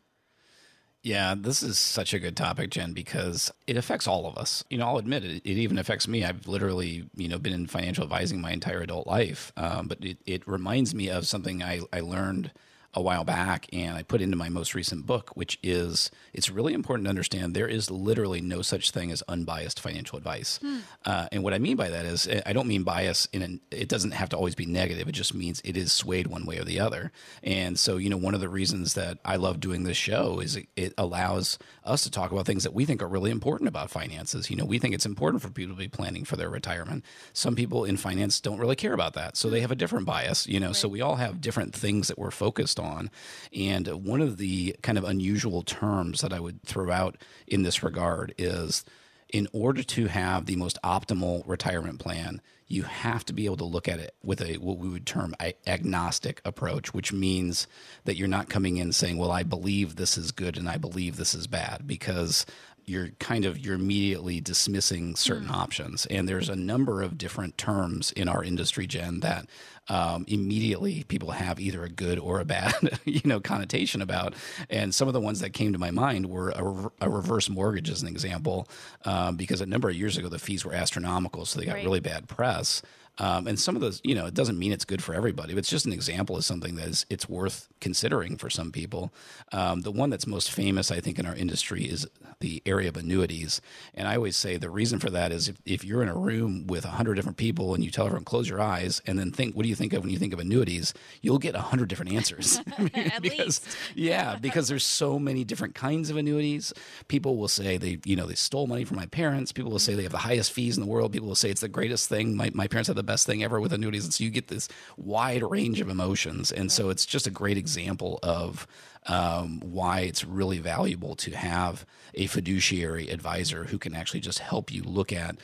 Yeah, 1.03 1.35
this 1.37 1.63
is 1.63 1.79
such 1.79 2.15
a 2.15 2.19
good 2.19 2.35
topic, 2.35 2.71
Jen, 2.71 2.95
because 2.95 3.53
it 3.67 3.77
affects 3.77 4.09
all 4.09 4.27
of 4.27 4.39
us. 4.39 4.65
You 4.71 4.79
know, 4.79 4.87
I'll 4.87 4.97
admit 4.97 5.23
it. 5.23 5.43
It 5.45 5.59
even 5.59 5.77
affects 5.77 6.09
me. 6.09 6.25
I've 6.25 6.49
literally, 6.49 7.11
you 7.15 7.29
know, 7.29 7.39
been 7.39 7.53
in 7.53 7.67
financial 7.67 8.05
advising 8.05 8.41
my 8.41 8.53
entire 8.53 8.81
adult 8.81 9.07
life. 9.07 9.53
Um, 9.59 9.87
but 9.87 10.03
it, 10.03 10.17
it 10.25 10.49
reminds 10.49 10.95
me 10.95 11.11
of 11.11 11.27
something 11.27 11.63
I, 11.63 11.83
I 11.93 12.01
learned 12.01 12.53
a 12.97 13.03
while 13.03 13.25
back 13.25 13.67
and 13.73 13.97
I 13.97 14.03
put 14.03 14.23
into 14.23 14.37
my 14.37 14.49
most 14.49 14.75
recent 14.75 15.07
book, 15.07 15.31
which 15.35 15.59
is 15.63 16.11
it's 16.33 16.51
really 16.51 16.73
important 16.73 17.05
to 17.05 17.11
understand 17.11 17.55
there 17.55 17.69
is 17.69 17.91
literally 17.91 18.41
no 18.41 18.63
such 18.63 18.91
thing 18.91 19.13
as 19.13 19.23
unbiased 19.29 19.79
financial 19.79 20.17
advice. 20.17 20.59
Hmm. 20.63 20.79
Uh, 21.05 21.29
and 21.31 21.45
what 21.45 21.53
I 21.53 21.59
mean 21.59 21.77
by 21.77 21.91
that 21.91 22.07
is 22.07 22.27
I 22.47 22.55
don't 22.55 22.67
mean 22.67 22.85
bias 22.85 23.29
in 23.35 23.43
an, 23.43 23.61
it 23.71 23.91
doesn't 23.91 24.13
have 24.13 24.31
to 24.31 24.37
always 24.37 24.55
be 24.55 24.65
negative. 24.65 25.09
It 25.09 25.13
just 25.13 25.35
means 25.35 25.61
it 25.63 25.77
is 25.77 25.93
swayed 25.93 26.27
one 26.27 26.47
way 26.47 26.59
or 26.59 26.65
the 26.65 26.81
other. 26.81 27.13
And 27.43 27.79
so, 27.79 27.99
you 27.99 28.09
know, 28.09 28.17
one 28.17 28.35
of 28.35 28.41
the 28.41 28.49
reasons 28.49 28.95
that 28.95 29.19
I 29.25 29.37
love 29.37 29.61
doing 29.61 29.85
this 29.85 29.99
show 29.99 30.41
is 30.41 30.57
it, 30.57 30.69
it 30.75 30.95
allows 30.97 31.59
us 31.85 32.03
to 32.05 32.11
talk 32.11 32.33
about 32.33 32.47
things 32.47 32.65
that 32.65 32.73
we 32.73 32.87
think 32.87 33.03
are 33.03 33.09
really 33.09 33.31
important 33.31 33.69
about 33.69 33.91
finances. 33.91 34.51
You 34.51 34.57
know, 34.57 34.65
we 34.65 34.79
think 34.79 34.95
it's 34.95 35.07
important 35.07 35.43
for 35.43 35.51
people 35.51 35.75
to 35.75 35.79
be 35.79 35.89
planning 35.89 36.25
for 36.25 36.37
their 36.37 36.49
retirement. 36.49 37.05
Some 37.35 37.55
people 37.55 37.85
in 37.85 37.99
finance 37.99 38.41
don't 38.41 38.59
really 38.59 38.75
care 38.75 38.95
about 38.95 39.13
that. 39.15 39.37
So 39.37 39.51
they 39.51 39.61
have 39.61 39.71
a 39.71 39.77
different 39.77 40.07
bias, 40.07 40.47
you 40.47 40.59
know, 40.59 40.69
right. 40.69 40.77
so 40.77 40.89
we 40.89 41.03
all 41.03 41.17
have 41.17 41.43
different 41.43 41.75
things 41.75 42.09
that 42.09 42.19
we're 42.19 42.31
focused 42.31 42.81
on 42.81 42.86
on. 42.87 43.11
And 43.55 43.87
one 44.05 44.23
of 44.23 44.39
the 44.39 44.77
kind 44.83 44.97
of 44.97 45.05
unusual 45.05 45.63
terms 45.63 46.21
that 46.21 46.33
I 46.33 46.41
would 46.41 46.63
throw 46.63 46.91
out 46.91 47.17
in 47.47 47.63
this 47.63 47.83
regard 47.83 48.35
is 48.39 48.85
in 49.33 49.49
order 49.53 49.83
to 49.83 50.07
have 50.07 50.47
the 50.47 50.57
most 50.57 50.79
optimal 50.85 51.43
retirement 51.47 51.99
plan, 51.99 52.41
you 52.69 52.83
have 52.83 53.25
to 53.25 53.33
be 53.33 53.45
able 53.45 53.57
to 53.57 53.65
look 53.65 53.89
at 53.89 54.01
it 54.01 54.15
with 54.23 54.41
a 54.41 54.55
what 54.59 54.79
we 54.79 54.89
would 54.89 55.07
term 55.07 55.35
agnostic 55.67 56.41
approach, 56.45 56.95
which 56.95 57.13
means 57.13 57.67
that 58.05 58.17
you're 58.17 58.29
not 58.29 58.49
coming 58.49 58.77
in 58.77 58.93
saying, 58.93 59.19
"Well, 59.19 59.31
I 59.31 59.43
believe 59.43 59.97
this 59.97 60.17
is 60.19 60.33
good 60.33 60.57
and 60.57 60.69
I 60.69 60.77
believe 60.77 61.17
this 61.17 61.35
is 61.35 61.47
bad," 61.47 61.87
because 61.87 62.47
you're 62.87 63.09
kind 63.19 63.45
of 63.45 63.59
you're 63.59 63.75
immediately 63.75 64.41
dismissing 64.41 65.17
certain 65.17 65.49
mm. 65.49 65.55
options. 65.55 66.07
And 66.07 66.29
there's 66.29 66.49
a 66.49 66.55
number 66.55 67.03
of 67.03 67.19
different 67.19 67.59
terms 67.59 68.13
in 68.13 68.29
our 68.29 68.45
industry, 68.45 68.87
Jen, 68.87 69.21
that 69.21 69.47
um, 69.89 70.25
immediately 70.29 71.05
people 71.05 71.33
have 71.33 71.59
either 71.59 71.83
a 71.83 71.89
good 71.89 72.19
or 72.19 72.41
a 72.41 72.45
bad, 72.45 72.99
you 73.05 73.21
know, 73.25 73.41
connotation 73.41 74.03
about. 74.03 74.35
And 74.71 74.95
some 74.95 75.09
of 75.09 75.15
the 75.15 75.21
ones 75.21 75.41
that 75.41 75.53
came 75.53 75.73
to 75.73 75.79
my 75.79 75.91
mind 75.91 76.27
were 76.27 76.51
a, 76.51 77.07
a 77.07 77.11
reverse 77.11 77.49
mortgage, 77.49 77.91
as 77.91 78.03
an 78.03 78.09
example, 78.09 78.69
um, 79.05 79.37
because 79.37 79.61
a 79.61 79.67
number 79.67 79.89
of 79.89 79.97
years 79.97 80.17
ago 80.17 80.29
the 80.29 80.39
fees 80.39 80.65
were 80.65 80.75
astronomical, 80.75 81.45
so 81.45 81.59
they 81.59 81.67
got 81.67 81.75
right. 81.75 81.85
really 81.85 82.01
bad 82.01 82.29
press. 82.29 82.83
Um, 83.19 83.47
and 83.47 83.59
some 83.59 83.75
of 83.77 83.81
those, 83.81 84.01
you 84.05 84.15
know, 84.15 84.27
it 84.27 84.35
doesn't 84.35 84.59
mean 84.59 84.73
it's 84.73 84.85
good 84.85 85.03
for 85.03 85.15
everybody, 85.15 85.55
but 85.55 85.59
it's 85.59 85.71
just 85.71 85.87
an 85.87 85.93
example 85.93 86.37
of 86.37 86.45
something 86.45 86.77
that 86.77 86.89
is 86.89 87.07
it's 87.09 87.29
worth 87.29 87.69
considering 87.81 88.37
for 88.37 88.51
some 88.51 88.71
people. 88.71 89.13
Um, 89.53 89.83
the 89.83 89.93
one 89.93 90.11
that's 90.11 90.27
most 90.27 90.51
famous, 90.51 90.91
I 90.91 91.01
think, 91.01 91.19
in 91.19 91.27
our 91.27 91.35
industry 91.35 91.85
is 91.85 92.07
the 92.41 92.63
area 92.67 92.89
of 92.89 92.97
annuities. 92.97 93.61
And 93.95 94.07
I 94.07 94.17
always 94.17 94.37
say 94.37 94.57
the 94.57 94.71
reason 94.71 94.99
for 94.99 95.11
that 95.11 95.33
is 95.33 95.49
if, 95.49 95.57
if 95.65 95.85
you're 95.85 96.03
in 96.03 96.09
a 96.09 96.17
room 96.17 96.67
with 96.67 96.85
a 96.85 96.89
hundred 96.89 97.15
different 97.15 97.39
people 97.39 97.75
and 97.75 97.83
you 97.83 97.91
tell 97.91 98.07
everyone 98.07 98.25
close 98.25 98.49
your 98.49 98.61
eyes 98.61 99.01
and 99.07 99.19
then 99.19 99.33
think, 99.33 99.57
what 99.57 99.63
do 99.63 99.69
you 99.69 99.75
think 99.75 99.93
of 99.93 100.03
when 100.03 100.11
you 100.11 100.19
think 100.19 100.35
of 100.35 100.39
annuities? 100.39 100.93
You'll 101.23 101.39
get 101.39 101.55
a 101.55 101.61
hundred 101.61 101.89
different 101.89 102.13
answers. 102.13 102.61
because, 103.23 103.61
yeah, 103.95 104.37
because 104.37 104.69
there's 104.69 104.85
so 104.85 105.19
many 105.19 105.45
different 105.45 105.75
kinds 105.75 106.11
of 106.11 106.17
annuities. 106.17 106.75
People 107.09 107.37
will 107.37 107.49
say 107.49 107.79
they, 107.79 107.99
you 108.05 108.17
know, 108.17 108.27
they 108.27 108.35
stole 108.35 108.67
money 108.67 108.85
from 108.85 108.99
my 108.99 109.07
parents. 109.07 109.53
People 109.53 109.71
will 109.71 109.79
say 109.79 109.95
they 109.95 110.03
have 110.03 110.13
the 110.13 110.19
highest 110.19 110.53
fees 110.53 110.77
in 110.77 110.83
the 110.83 110.91
world. 110.91 111.13
People 111.13 111.29
will 111.29 111.35
say 111.35 111.51
it's 111.51 111.63
the 111.63 111.69
greatest 111.69 112.09
thing. 112.09 112.37
My, 112.37 112.51
my 112.53 112.67
parents 112.67 112.89
had 112.89 112.97
the 112.97 113.06
best 113.07 113.27
thing 113.27 113.43
ever 113.43 113.61
with 113.61 113.73
annuities. 113.73 114.05
And 114.05 114.13
so 114.13 114.25
you 114.25 114.31
get 114.31 114.49
this 114.49 114.69
wide 114.97 115.43
range 115.43 115.81
of 115.81 115.89
emotions. 115.89 116.53
And 116.53 116.71
so 116.71 116.91
it's 116.91 117.07
just 117.07 117.27
a 117.27 117.31
great 117.31 117.57
example 117.57 118.19
of 118.23 118.67
um, 119.07 119.61
why 119.61 120.01
it's 120.01 120.25
really 120.25 120.59
valuable 120.59 121.15
to 121.17 121.31
have 121.37 121.87
a 122.15 122.27
fiduciary 122.27 123.09
advisor 123.09 123.65
who 123.65 123.79
can 123.79 123.95
actually 123.95 124.21
just 124.21 124.41
help 124.41 124.73
you 124.73 124.83
look 124.83 125.13
at 125.13 125.37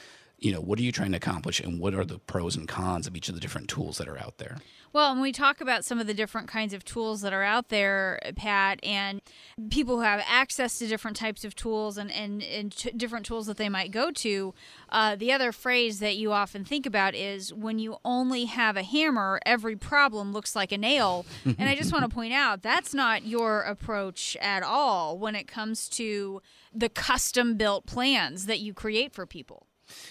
you 0.43 0.53
know, 0.53 0.61
what 0.61 0.79
are 0.79 0.83
you 0.83 0.91
trying 0.91 1.13
to 1.13 1.17
accomplish 1.17 1.61
and 1.61 1.79
what 1.79 1.95
are 1.95 2.05
the 2.05 2.19
pros 2.19 2.57
and 2.57 2.67
cons 2.67 3.07
of 3.07 3.17
each 3.17 3.29
of 3.29 3.35
the 3.35 3.41
different 3.41 3.69
tools 3.69 3.99
that 3.99 4.09
are 4.09 4.19
out 4.19 4.39
there? 4.39 4.59
Well, 4.93 5.13
when 5.13 5.23
we 5.23 5.33
talk 5.33 5.61
about 5.63 5.85
some 5.85 6.01
of 6.01 6.07
the 6.07 6.13
different 6.13 6.49
kinds 6.49 6.75
of 6.75 6.85
tools 6.85 7.23
that 7.23 7.33
are 7.33 7.45
out 7.45 7.69
there, 7.69 8.19
Pat, 8.37 8.79
and 8.83 9.23
people 9.71 9.97
who 9.97 10.03
have 10.03 10.23
access 10.29 10.79
to 10.81 10.87
different 10.89 11.17
types 11.17 11.45
of 11.45 11.55
tools 11.55 11.97
and, 11.97 12.11
and, 12.11 12.43
and 12.43 12.77
t- 12.77 12.91
different 12.91 13.25
tools 13.25 13.47
that 13.47 13.57
they 13.57 13.71
might 13.71 13.91
go 13.91 14.11
to, 14.11 14.53
uh, 14.91 15.17
the 15.17 15.33
other 15.33 15.51
phrase 15.53 16.01
that 16.01 16.17
you 16.17 16.33
often 16.33 16.65
think 16.65 16.85
about 16.85 17.15
is 17.15 17.55
when 17.55 17.79
you 17.79 17.97
only 18.05 18.47
have 18.47 18.77
a 18.77 18.83
hammer, 18.83 19.41
every 19.47 19.77
problem 19.77 20.33
looks 20.33 20.55
like 20.55 20.73
a 20.73 20.79
nail. 20.79 21.25
and 21.45 21.69
I 21.69 21.75
just 21.75 21.93
want 21.93 22.05
to 22.05 22.11
point 22.15 22.35
out 22.35 22.63
that's 22.63 22.93
not 22.93 23.25
your 23.25 23.63
approach 23.63 24.37
at 24.43 24.63
all 24.63 25.17
when 25.17 25.35
it 25.35 25.47
comes 25.47 25.89
to 25.91 26.43
the 26.75 26.89
custom 26.89 27.57
built 27.57 27.87
plans 27.87 28.45
that 28.47 28.61
you 28.61 28.75
create 28.75 29.15
for 29.15 29.25
people. 29.25 29.69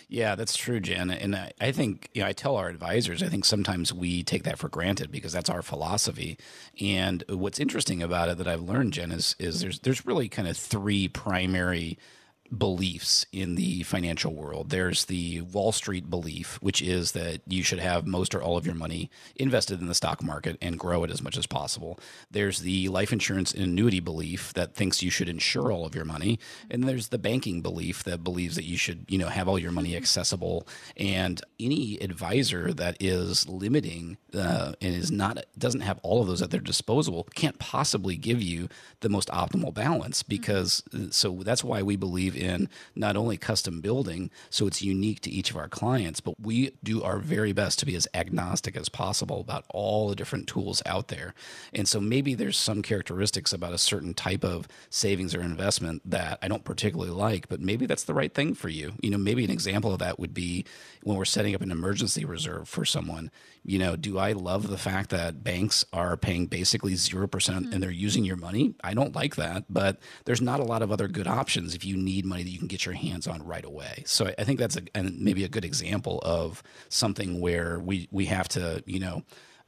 Yeah, 0.10 0.36
that's 0.36 0.56
true, 0.56 0.80
Jen. 0.80 1.10
And 1.12 1.36
I, 1.36 1.52
I 1.60 1.72
think, 1.72 2.10
you 2.13 2.22
know, 2.22 2.28
I 2.28 2.34
tell 2.34 2.56
our 2.56 2.67
advisors, 2.67 3.24
I 3.24 3.28
think 3.28 3.46
sometimes 3.46 3.94
we 3.94 4.24
take 4.24 4.44
that 4.44 4.58
for 4.58 4.70
granted 4.70 5.12
because 5.12 5.34
that's 5.34 5.50
our 5.50 5.62
philosophy. 5.62 6.38
And 6.80 7.24
what's 7.30 7.60
interesting 7.60 8.04
about 8.04 8.30
it 8.30 8.38
that 8.38 8.48
I've 8.48 8.62
learned, 8.62 8.94
Jen, 8.94 9.12
is, 9.12 9.36
is 9.39 9.62
there's, 9.62 9.80
there's 9.80 10.06
really 10.06 10.28
kind 10.30 10.48
of 10.48 10.58
three 10.58 11.08
primary 11.08 11.98
beliefs 12.56 13.26
in 13.32 13.56
the 13.56 13.84
financial 13.84 14.34
world. 14.34 14.70
There's 14.70 15.06
the 15.06 15.42
Wall 15.42 15.72
Street 15.72 16.10
belief, 16.10 16.58
which 16.62 16.82
is 16.82 17.14
that 17.14 17.42
you 17.48 17.64
should 17.64 17.80
have 17.80 18.06
most 18.06 18.36
or 18.36 18.42
all 18.42 18.58
of 18.58 18.66
your 18.66 18.76
money 18.76 19.10
invested 19.36 19.80
in 19.80 19.88
the 19.88 19.96
stock 19.96 20.22
market 20.22 20.58
and 20.62 20.78
grow 20.78 21.04
it 21.04 21.12
as 21.12 21.22
much 21.22 21.38
as 21.38 21.48
possible. 21.48 22.00
There's 22.30 22.60
the 22.60 22.90
life 22.90 23.14
insurance 23.14 23.54
and 23.54 23.64
annuity 23.64 24.00
belief 24.00 24.54
that 24.54 24.76
thinks 24.76 25.02
you 25.02 25.10
should 25.10 25.30
insure 25.30 25.72
all 25.72 25.86
of 25.86 25.96
your 25.96 26.06
money, 26.06 26.40
and 26.70 26.84
there's 26.84 27.10
the 27.10 27.18
banking 27.18 27.62
belief 27.62 28.04
that 28.04 28.24
believes 28.24 28.56
that 28.56 28.66
you 28.66 28.78
should, 28.78 29.06
you 29.08 29.18
know, 29.18 29.28
have 29.28 29.48
all 29.48 29.60
your 29.60 29.72
money 29.72 29.96
accessible. 29.96 30.68
And 30.98 31.42
any 31.60 31.98
advisor 32.02 32.74
that 32.74 32.98
is 33.00 33.48
limiting 33.48 34.18
uh, 34.34 34.74
and 34.82 34.96
is 34.96 35.12
not 35.12 35.46
doesn't 35.58 35.82
have 35.82 36.00
all 36.04 36.22
of 36.22 36.28
those 36.28 36.42
at 36.42 36.52
their 36.52 36.60
disposal 36.60 37.28
can't 37.36 37.60
possibly 37.60 38.18
give 38.18 38.42
you 38.42 38.68
the 39.02 39.10
most 39.10 39.30
optimal 39.30 39.74
balance 39.74 40.24
because 40.24 40.84
so 41.10 41.42
that's 41.44 41.64
why 41.64 41.82
we 41.82 41.96
believe 41.96 42.36
in 42.41 42.69
not 42.95 43.15
only 43.15 43.38
custom 43.38 43.82
building, 43.82 44.32
so 44.49 44.67
it's 44.67 44.82
unique 44.82 45.21
to 45.21 45.30
each 45.30 45.51
of 45.51 45.58
our 45.58 45.69
clients, 45.69 46.19
but 46.19 46.39
we 46.39 46.71
do 46.84 47.04
our 47.04 47.19
very 47.19 47.51
best 47.54 47.80
to 47.80 47.86
be 47.86 47.95
as 47.95 48.08
agnostic 48.13 48.75
as 48.75 48.89
possible 48.89 49.39
about 49.39 49.65
all 49.69 50.10
the 50.10 50.15
different 50.15 50.47
tools 50.47 50.82
out 50.86 51.10
there. 51.10 51.34
And 51.73 51.88
so 51.88 51.99
maybe 51.99 52.34
there's 52.34 52.58
some 52.58 52.82
characteristics 52.82 53.54
about 53.54 53.73
a 53.73 53.77
certain 53.77 54.13
type 54.13 54.43
of 54.43 54.67
savings 54.89 55.36
or 55.36 55.41
investment 55.41 56.01
that 56.10 56.39
I 56.41 56.47
don't 56.47 56.63
particularly 56.63 57.12
like, 57.12 57.47
but 57.49 57.62
maybe 57.62 57.86
that's 57.86 58.04
the 58.04 58.13
right 58.13 58.34
thing 58.34 58.54
for 58.54 58.69
you. 58.69 58.93
You 59.01 59.12
know, 59.12 59.17
maybe 59.17 59.43
an 59.43 59.51
example 59.51 59.93
of 59.93 59.99
that 59.99 60.19
would 60.19 60.34
be 60.34 60.65
when 61.04 61.17
we're 61.17 61.25
setting 61.25 61.56
up 61.56 61.62
an 61.62 61.71
emergency 61.71 62.25
reserve 62.25 62.67
for 62.67 62.86
someone. 62.86 63.32
You 63.63 63.78
know, 63.78 63.95
do 63.95 64.17
I 64.17 64.32
love 64.32 64.69
the 64.69 64.78
fact 64.78 65.12
that 65.12 65.43
banks 65.43 65.86
are 65.93 66.17
paying 66.17 66.47
basically 66.47 66.93
0% 66.93 67.71
and 67.71 67.84
they're 67.84 67.91
using 67.91 68.24
your 68.26 68.36
money? 68.38 68.74
I 68.84 68.95
don't 68.95 69.15
like 69.15 69.36
that, 69.36 69.65
but 69.69 70.00
there's 70.26 70.41
not 70.41 70.60
a 70.60 70.63
lot 70.63 70.82
of 70.82 70.91
other 70.91 71.08
good 71.08 71.28
options 71.28 71.76
if 71.76 71.86
you 71.86 71.95
need 71.95 72.26
money 72.26 72.41
that 72.43 72.50
you 72.50 72.58
can 72.58 72.67
get 72.67 72.86
your 72.88 72.95
hands 72.95 73.28
on 73.28 73.43
right 73.43 73.63
away. 73.63 74.04
So 74.08 74.26
I- 74.28 74.36
I 74.39 74.43
think 74.45 74.58
that's 74.58 74.78
a, 74.78 74.82
and 74.95 75.19
maybe 75.19 75.43
a 75.43 75.47
good 75.50 75.63
example 75.63 76.19
of 76.24 76.63
something 76.89 77.39
where 77.39 77.80
we, 77.80 78.08
we 78.12 78.26
have 78.26 78.47
to, 78.50 78.84
you 78.88 79.00
know, 79.00 79.21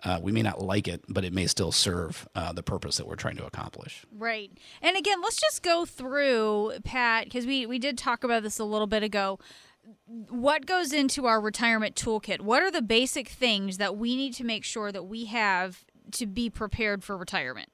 uh, 0.03 0.19
we 0.21 0.31
may 0.31 0.41
not 0.41 0.59
like 0.61 0.87
it, 0.87 1.01
but 1.07 1.23
it 1.23 1.31
may 1.31 1.45
still 1.47 1.71
serve 1.71 2.27
uh, 2.35 2.51
the 2.51 2.63
purpose 2.63 2.97
that 2.97 3.07
we're 3.07 3.15
trying 3.15 3.37
to 3.37 3.45
accomplish. 3.45 4.03
Right. 4.11 4.51
And 4.81 4.97
again, 4.97 5.21
let's 5.21 5.39
just 5.39 5.61
go 5.63 5.85
through, 5.85 6.73
Pat, 6.83 7.25
because 7.25 7.45
we, 7.45 7.65
we 7.67 7.79
did 7.79 7.97
talk 7.97 8.23
about 8.23 8.43
this 8.43 8.57
a 8.59 8.65
little 8.65 8.87
bit 8.87 9.03
ago. 9.03 9.39
What 10.05 10.65
goes 10.65 10.93
into 10.93 11.25
our 11.25 11.41
retirement 11.41 11.95
toolkit? 11.95 12.41
What 12.41 12.61
are 12.63 12.71
the 12.71 12.81
basic 12.81 13.27
things 13.27 13.77
that 13.77 13.97
we 13.97 14.15
need 14.15 14.33
to 14.35 14.43
make 14.43 14.63
sure 14.63 14.91
that 14.91 15.03
we 15.03 15.25
have 15.25 15.85
to 16.13 16.25
be 16.25 16.49
prepared 16.49 17.03
for 17.03 17.17
retirement? 17.17 17.69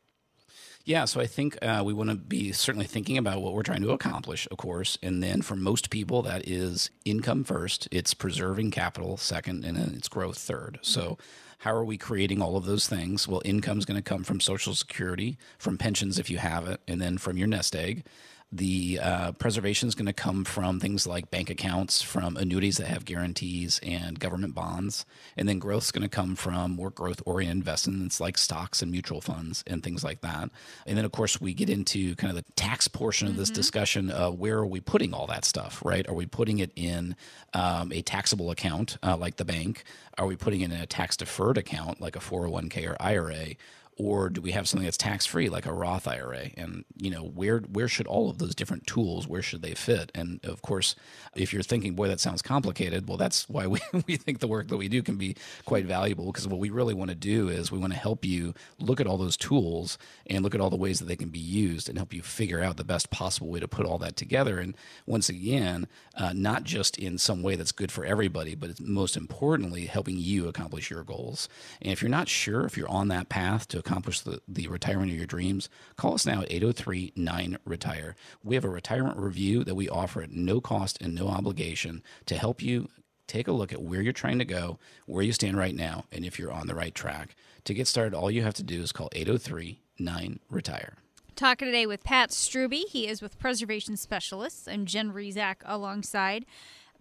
Yeah, 0.86 1.06
so 1.06 1.20
I 1.22 1.28
think 1.28 1.58
uh, 1.62 1.84
we 1.86 1.94
want 1.94 2.10
to 2.10 2.16
be 2.16 2.52
certainly 2.52 2.88
thinking 2.88 3.18
about 3.18 3.42
what 3.42 3.54
we're 3.54 3.64
trying 3.64 3.84
to 3.84 3.92
accomplish, 3.92 4.48
of 4.50 4.58
course. 4.58 4.98
And 5.04 5.22
then 5.22 5.42
for 5.42 5.56
most 5.56 5.90
people, 5.90 6.22
that 6.24 6.48
is 6.48 6.90
income 7.06 7.44
first, 7.44 7.88
it's 7.92 8.14
preserving 8.14 8.72
capital 8.72 9.18
second, 9.18 9.66
and 9.66 9.78
then 9.78 9.94
it's 9.96 10.08
growth 10.08 10.38
third. 10.38 10.80
So, 10.82 11.18
how 11.60 11.76
are 11.76 11.84
we 11.84 11.98
creating 11.98 12.42
all 12.42 12.56
of 12.56 12.66
those 12.66 12.88
things? 12.88 13.28
Well, 13.28 13.42
income 13.44 13.78
is 13.78 13.86
going 13.86 14.02
to 14.02 14.02
come 14.02 14.24
from 14.24 14.40
Social 14.40 14.74
Security, 14.74 15.38
from 15.58 15.78
pensions 15.78 16.18
if 16.18 16.30
you 16.30 16.38
have 16.38 16.68
it, 16.68 16.80
and 16.88 17.02
then 17.02 17.18
from 17.18 17.38
your 17.38 17.48
nest 17.48 17.76
egg. 17.76 18.06
The 18.52 19.00
uh, 19.00 19.32
preservation 19.34 19.88
is 19.88 19.94
going 19.94 20.08
to 20.08 20.14
come 20.14 20.44
from 20.44 20.80
things 20.80 21.06
like 21.06 21.30
bank 21.30 21.52
accounts, 21.52 22.02
from 22.02 22.36
annuities 22.36 22.78
that 22.78 22.88
have 22.88 23.06
guarantees 23.06 23.80
and 23.84 24.20
government 24.20 24.56
bonds. 24.56 25.06
And 25.38 25.48
then 25.48 25.60
growth 25.60 25.84
is 25.84 25.92
going 25.92 26.02
to 26.02 26.10
come 26.10 26.36
from 26.36 26.72
more 26.72 26.90
growth 26.90 27.22
oriented 27.28 27.58
investments 27.58 28.20
like 28.20 28.40
stocks 28.40 28.82
and 28.82 28.92
mutual 28.92 29.22
funds 29.22 29.64
and 29.68 29.84
things 29.84 30.04
like 30.04 30.22
that. 30.22 30.50
And 30.88 30.98
then, 30.98 31.06
of 31.06 31.12
course, 31.12 31.40
we 31.40 31.54
get 31.54 31.70
into 31.70 32.16
kind 32.16 32.36
of 32.36 32.44
the 32.44 32.52
tax 32.54 32.88
portion 32.88 33.28
of 33.28 33.36
this 33.36 33.52
discussion. 33.52 34.10
Uh, 34.10 34.32
where 34.32 34.58
are 34.58 34.66
we 34.66 34.80
putting 34.80 35.14
all 35.14 35.28
that 35.28 35.46
stuff, 35.46 35.84
right? 35.86 36.08
Are 36.10 36.16
we 36.16 36.26
putting 36.26 36.58
it 36.58 36.72
in 36.76 37.16
um, 37.54 37.92
a 37.92 38.02
taxable 38.02 38.50
account 38.50 38.98
uh, 39.04 39.16
like 39.16 39.36
the 39.36 39.46
bank? 39.46 39.84
Are 40.18 40.26
we 40.26 40.36
putting 40.36 40.62
it 40.62 40.72
in 40.72 40.80
a 40.80 40.88
tax 40.88 41.16
deferred 41.16 41.60
account 41.60 42.02
like 42.02 42.16
a 42.16 42.20
401k 42.20 42.90
or 42.90 42.98
IRA? 43.00 43.56
Or 44.00 44.30
do 44.30 44.40
we 44.40 44.52
have 44.52 44.68
something 44.68 44.86
that's 44.86 44.98
tax 44.98 45.26
free 45.26 45.50
like 45.50 45.66
a 45.66 45.74
Roth 45.74 46.08
IRA? 46.08 46.52
And 46.56 46.86
you 46.96 47.12
know, 47.12 47.24
where 47.24 47.60
where 47.60 47.90
should 47.90 48.08
all 48.08 48.30
of 48.30 48.38
those 48.38 48.56
different 48.56 48.88
tools 48.88 49.28
where 49.28 49.42
should 49.42 49.62
they 49.62 49.76
fit? 49.76 50.10
And 50.16 50.40
of 50.46 50.62
course, 50.62 50.96
if 51.36 51.52
you're 51.52 51.62
thinking, 51.62 51.96
boy, 51.96 52.08
that 52.08 52.22
sounds 52.22 52.42
complicated, 52.42 53.10
well, 53.10 53.18
that's 53.18 53.50
why 53.50 53.68
we, 53.68 53.80
we 54.08 54.16
think 54.16 54.40
the 54.40 54.48
work 54.48 54.70
that 54.70 54.78
we 54.78 54.88
do 54.88 55.04
can 55.04 55.18
be 55.18 55.36
quite 55.66 55.86
valuable 55.86 56.28
because 56.28 56.48
what 56.48 56.60
we 56.60 56.70
really 56.70 56.94
want 56.94 57.10
to 57.10 57.16
do 57.16 57.50
is 57.50 57.72
we 57.72 57.78
want 57.78 57.92
to 57.92 58.00
help 58.00 58.24
you 58.24 58.54
look 58.80 59.02
at 59.02 59.08
all 59.08 59.18
those 59.18 59.36
tools 59.36 59.98
and 60.28 60.44
look 60.44 60.56
at 60.56 60.62
all 60.62 60.70
the 60.70 60.78
ways 60.78 61.00
that 61.00 61.06
they 61.06 61.18
can 61.18 61.30
be 61.30 61.40
used 61.40 61.90
and 61.90 61.98
help 61.98 62.14
you 62.14 62.22
figure 62.22 62.62
out 62.62 62.78
the 62.78 62.86
best 62.86 63.10
possible 63.10 63.50
way 63.50 63.60
to 63.60 63.68
put 63.68 63.86
all 63.86 63.98
that 63.98 64.16
together. 64.16 64.60
And 64.60 64.78
once 65.06 65.28
again, 65.28 65.88
uh, 66.16 66.32
not 66.34 66.64
just 66.64 66.98
in 66.98 67.18
some 67.18 67.44
way 67.44 67.58
that's 67.58 67.74
good 67.74 67.92
for 67.92 68.06
everybody, 68.06 68.56
but 68.56 68.70
it's 68.70 68.80
most 68.80 69.18
importantly 69.18 69.88
helping 69.88 70.18
you 70.18 70.48
accomplish 70.48 70.90
your 70.90 71.04
goals. 71.04 71.50
And 71.82 71.92
if 71.92 72.02
you're 72.02 72.10
not 72.10 72.30
sure 72.30 72.66
if 72.66 72.78
you're 72.78 72.90
on 72.90 73.10
that 73.10 73.28
path 73.28 73.68
to 73.70 73.80
accomplish 73.90 74.22
the, 74.22 74.40
the 74.48 74.68
retirement 74.68 75.12
of 75.12 75.18
your 75.18 75.26
dreams, 75.26 75.68
call 75.98 76.14
us 76.14 76.26
now 76.26 76.42
at 76.42 76.52
803 76.52 77.14
9 77.16 77.58
Retire. 77.66 78.16
We 78.44 78.56
have 78.56 78.66
a 78.66 78.70
retirement 78.70 79.18
review 79.18 79.64
that 79.64 79.76
we 79.76 79.90
offer 79.90 80.22
at 80.22 80.32
no 80.32 80.62
cost 80.62 81.02
and 81.02 81.16
no 81.16 81.28
obligation 81.28 82.04
to 82.28 82.36
help 82.36 82.62
you 82.62 82.90
take 83.28 83.48
a 83.48 83.52
look 83.52 83.74
at 83.74 83.82
where 83.82 84.02
you're 84.02 84.14
trying 84.14 84.40
to 84.40 84.46
go, 84.46 84.80
where 85.06 85.24
you 85.24 85.32
stand 85.32 85.58
right 85.58 85.76
now, 85.76 86.06
and 86.12 86.24
if 86.24 86.38
you're 86.38 86.52
on 86.52 86.68
the 86.68 86.76
right 86.76 86.94
track. 86.94 87.36
To 87.66 87.74
get 87.74 87.88
started, 87.88 88.16
all 88.16 88.32
you 88.32 88.44
have 88.44 88.54
to 88.56 88.64
do 88.64 88.82
is 88.82 88.92
call 88.92 89.10
803 89.14 89.82
9 89.98 90.40
Retire. 90.50 90.94
Talking 91.36 91.68
today 91.68 91.86
with 91.86 92.04
Pat 92.04 92.30
Struby. 92.30 92.84
He 92.90 93.08
is 93.08 93.22
with 93.22 93.40
Preservation 93.40 93.98
Specialists. 93.98 94.68
I'm 94.68 94.86
Jen 94.86 95.14
Rizak 95.14 95.58
alongside. 95.66 96.46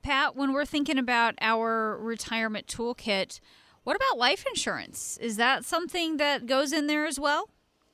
Pat, 0.00 0.36
when 0.36 0.52
we're 0.52 0.64
thinking 0.64 0.96
about 0.96 1.34
our 1.40 1.98
retirement 1.98 2.66
toolkit, 2.66 3.40
what 3.88 3.96
about 3.96 4.18
life 4.18 4.44
insurance? 4.46 5.16
Is 5.16 5.38
that 5.38 5.64
something 5.64 6.18
that 6.18 6.44
goes 6.44 6.74
in 6.74 6.88
there 6.88 7.06
as 7.06 7.18
well? 7.18 7.48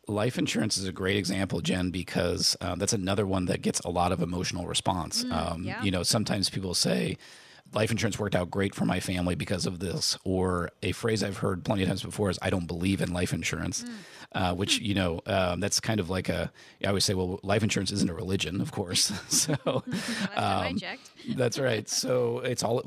Life 0.09 0.39
insurance 0.41 0.77
is 0.77 0.89
a 0.89 0.93
great 0.93 1.17
example, 1.17 1.61
Jen, 1.61 1.93
because 1.93 2.57
um, 2.61 2.81
that's 2.81 2.93
another 2.93 3.25
one 3.25 3.45
that 3.45 3.63
gets 3.63 3.79
a 3.79 3.91
lot 3.91 4.11
of 4.11 4.21
emotional 4.21 4.67
response. 4.67 5.25
um, 5.31 5.63
yeah. 5.63 5.81
You 5.85 5.93
know, 5.93 6.03
sometimes 6.03 6.51
people 6.51 6.75
say, 6.75 7.17
life 7.75 7.93
insurance 7.93 8.19
worked 8.19 8.35
out 8.35 8.51
great 8.51 8.75
for 8.75 8.85
my 8.85 8.99
family 8.99 9.37
because 9.37 9.67
of 9.67 9.79
this. 9.79 10.19
Or 10.25 10.71
a 10.83 10.91
phrase 10.91 11.23
I've 11.23 11.39
heard 11.39 11.65
plenty 11.65 11.83
of 11.83 11.89
times 11.89 12.03
before 12.03 12.29
is, 12.29 12.41
I 12.43 12.51
don't 12.51 12.67
believe 12.67 13.01
in 13.01 13.13
life 13.13 13.33
insurance, 13.33 13.85
uh, 14.35 14.55
which, 14.55 14.79
you 14.81 14.95
know, 14.95 15.21
um, 15.27 15.61
that's 15.61 15.81
kind 15.81 16.01
of 16.01 16.11
like 16.11 16.29
a, 16.29 16.51
I 16.85 16.89
always 16.89 17.05
say, 17.05 17.15
well, 17.15 17.39
life 17.43 17.63
insurance 17.63 17.91
isn't 17.93 18.11
a 18.11 18.15
religion, 18.15 18.61
of 18.61 18.73
course. 18.73 19.13
so 19.29 19.55
Last 19.65 20.35
time 20.35 20.37
I 20.37 20.73
checked. 20.79 21.11
that's 21.37 21.59
right. 21.59 21.89
So 22.05 22.41
it's 22.41 22.63
all 22.63 22.83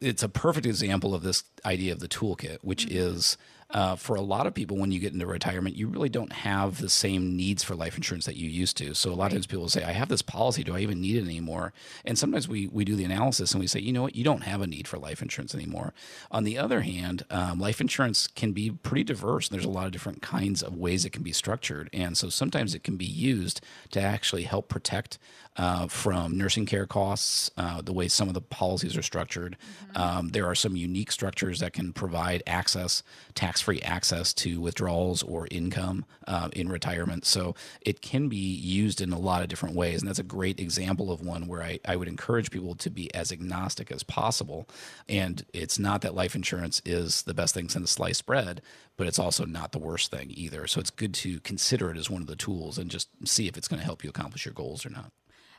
it's 0.00 0.22
a 0.22 0.28
perfect 0.28 0.66
example 0.66 1.14
of 1.14 1.22
this 1.22 1.44
idea 1.64 1.92
of 1.92 2.00
the 2.00 2.08
toolkit, 2.08 2.58
which 2.62 2.86
Mm-hmm. 2.86 2.96
is 2.98 3.36
uh, 3.72 3.96
for 3.96 4.16
a 4.16 4.20
lot 4.20 4.46
of 4.46 4.54
people 4.54 4.76
when 4.76 4.92
you 4.92 5.00
get 5.00 5.12
into 5.12 5.26
retirement, 5.26 5.76
you 5.76 5.88
really 5.88 6.08
don't 6.08 6.32
have 6.32 6.80
the 6.80 6.88
same 6.88 7.36
needs 7.36 7.62
for 7.62 7.74
life 7.74 7.96
insurance 7.96 8.26
that 8.26 8.36
you 8.36 8.48
used 8.48 8.76
to. 8.76 8.94
So 8.94 9.10
a 9.10 9.14
lot 9.14 9.26
of 9.26 9.32
times 9.32 9.46
people 9.46 9.68
say, 9.68 9.82
"I 9.82 9.92
have 9.92 10.08
this 10.08 10.22
policy. 10.22 10.62
Do 10.62 10.74
I 10.74 10.80
even 10.80 11.00
need 11.00 11.16
it 11.16 11.24
anymore?" 11.24 11.72
And 12.04 12.18
sometimes 12.18 12.48
we 12.48 12.66
we 12.66 12.84
do 12.84 12.96
the 12.96 13.04
analysis 13.04 13.52
and 13.52 13.60
we 13.60 13.66
say, 13.66 13.80
"You 13.80 13.92
know 13.92 14.02
what? 14.02 14.16
You 14.16 14.24
don't 14.24 14.42
have 14.42 14.60
a 14.60 14.66
need 14.66 14.86
for 14.86 14.98
life 14.98 15.22
insurance 15.22 15.54
anymore." 15.54 15.94
On 16.30 16.44
the 16.44 16.58
other 16.58 16.82
hand, 16.82 17.24
um, 17.30 17.58
life 17.58 17.80
insurance 17.80 18.26
can 18.26 18.52
be 18.52 18.70
pretty 18.70 19.04
diverse. 19.04 19.48
There's 19.48 19.64
a 19.64 19.70
lot 19.70 19.86
of 19.86 19.92
different 19.92 20.22
kinds 20.22 20.62
of 20.62 20.76
ways 20.76 21.04
it 21.04 21.10
can 21.12 21.22
be 21.22 21.32
structured, 21.32 21.88
and 21.92 22.16
so 22.16 22.28
sometimes 22.28 22.74
it 22.74 22.84
can 22.84 22.96
be 22.96 23.06
used 23.06 23.60
to 23.90 24.00
actually 24.00 24.44
help 24.44 24.68
protect 24.68 25.18
uh, 25.56 25.86
from 25.86 26.38
nursing 26.38 26.64
care 26.64 26.86
costs, 26.86 27.50
uh, 27.56 27.82
the 27.82 27.92
way 27.92 28.08
some 28.08 28.28
of 28.28 28.34
the 28.34 28.40
policies 28.40 28.96
are 28.96 29.02
structured. 29.02 29.56
Um, 29.94 30.28
there 30.30 30.46
are 30.46 30.54
some 30.54 30.76
unique 30.76 31.12
structures 31.12 31.60
that 31.60 31.72
can 31.72 31.92
provide 31.92 32.42
access 32.46 33.02
tax 33.34 33.60
free 33.60 33.80
access 33.82 34.32
to 34.34 34.60
withdrawals 34.60 35.22
or 35.22 35.48
income 35.50 36.04
uh, 36.26 36.48
in 36.54 36.68
retirement. 36.68 37.26
So 37.26 37.54
it 37.82 38.00
can 38.00 38.28
be 38.28 38.36
used 38.36 39.00
in 39.00 39.12
a 39.12 39.18
lot 39.18 39.42
of 39.42 39.48
different 39.48 39.74
ways. 39.74 40.00
And 40.00 40.08
that's 40.08 40.18
a 40.18 40.24
great 40.24 40.58
example 40.58 41.12
of 41.12 41.20
one 41.20 41.46
where 41.46 41.62
I, 41.62 41.78
I 41.86 41.96
would 41.96 42.08
encourage 42.08 42.50
people 42.50 42.74
to 42.76 42.90
be 42.90 43.12
as 43.14 43.30
agnostic 43.30 43.90
as 43.90 44.02
possible. 44.02 44.68
And 45.08 45.44
it's 45.52 45.78
not 45.78 46.00
that 46.00 46.14
life 46.14 46.34
insurance 46.34 46.80
is 46.84 47.22
the 47.22 47.34
best 47.34 47.54
thing 47.54 47.68
since 47.68 47.90
sliced 47.90 48.24
bread, 48.24 48.62
but 48.96 49.06
it's 49.06 49.18
also 49.18 49.44
not 49.44 49.72
the 49.72 49.78
worst 49.78 50.10
thing 50.10 50.30
either. 50.30 50.66
So 50.66 50.80
it's 50.80 50.90
good 50.90 51.14
to 51.14 51.40
consider 51.40 51.90
it 51.90 51.98
as 51.98 52.08
one 52.08 52.22
of 52.22 52.28
the 52.28 52.36
tools 52.36 52.78
and 52.78 52.90
just 52.90 53.08
see 53.24 53.48
if 53.48 53.56
it's 53.56 53.68
going 53.68 53.80
to 53.80 53.84
help 53.84 54.02
you 54.02 54.10
accomplish 54.10 54.46
your 54.46 54.54
goals 54.54 54.86
or 54.86 54.90
not. 54.90 55.12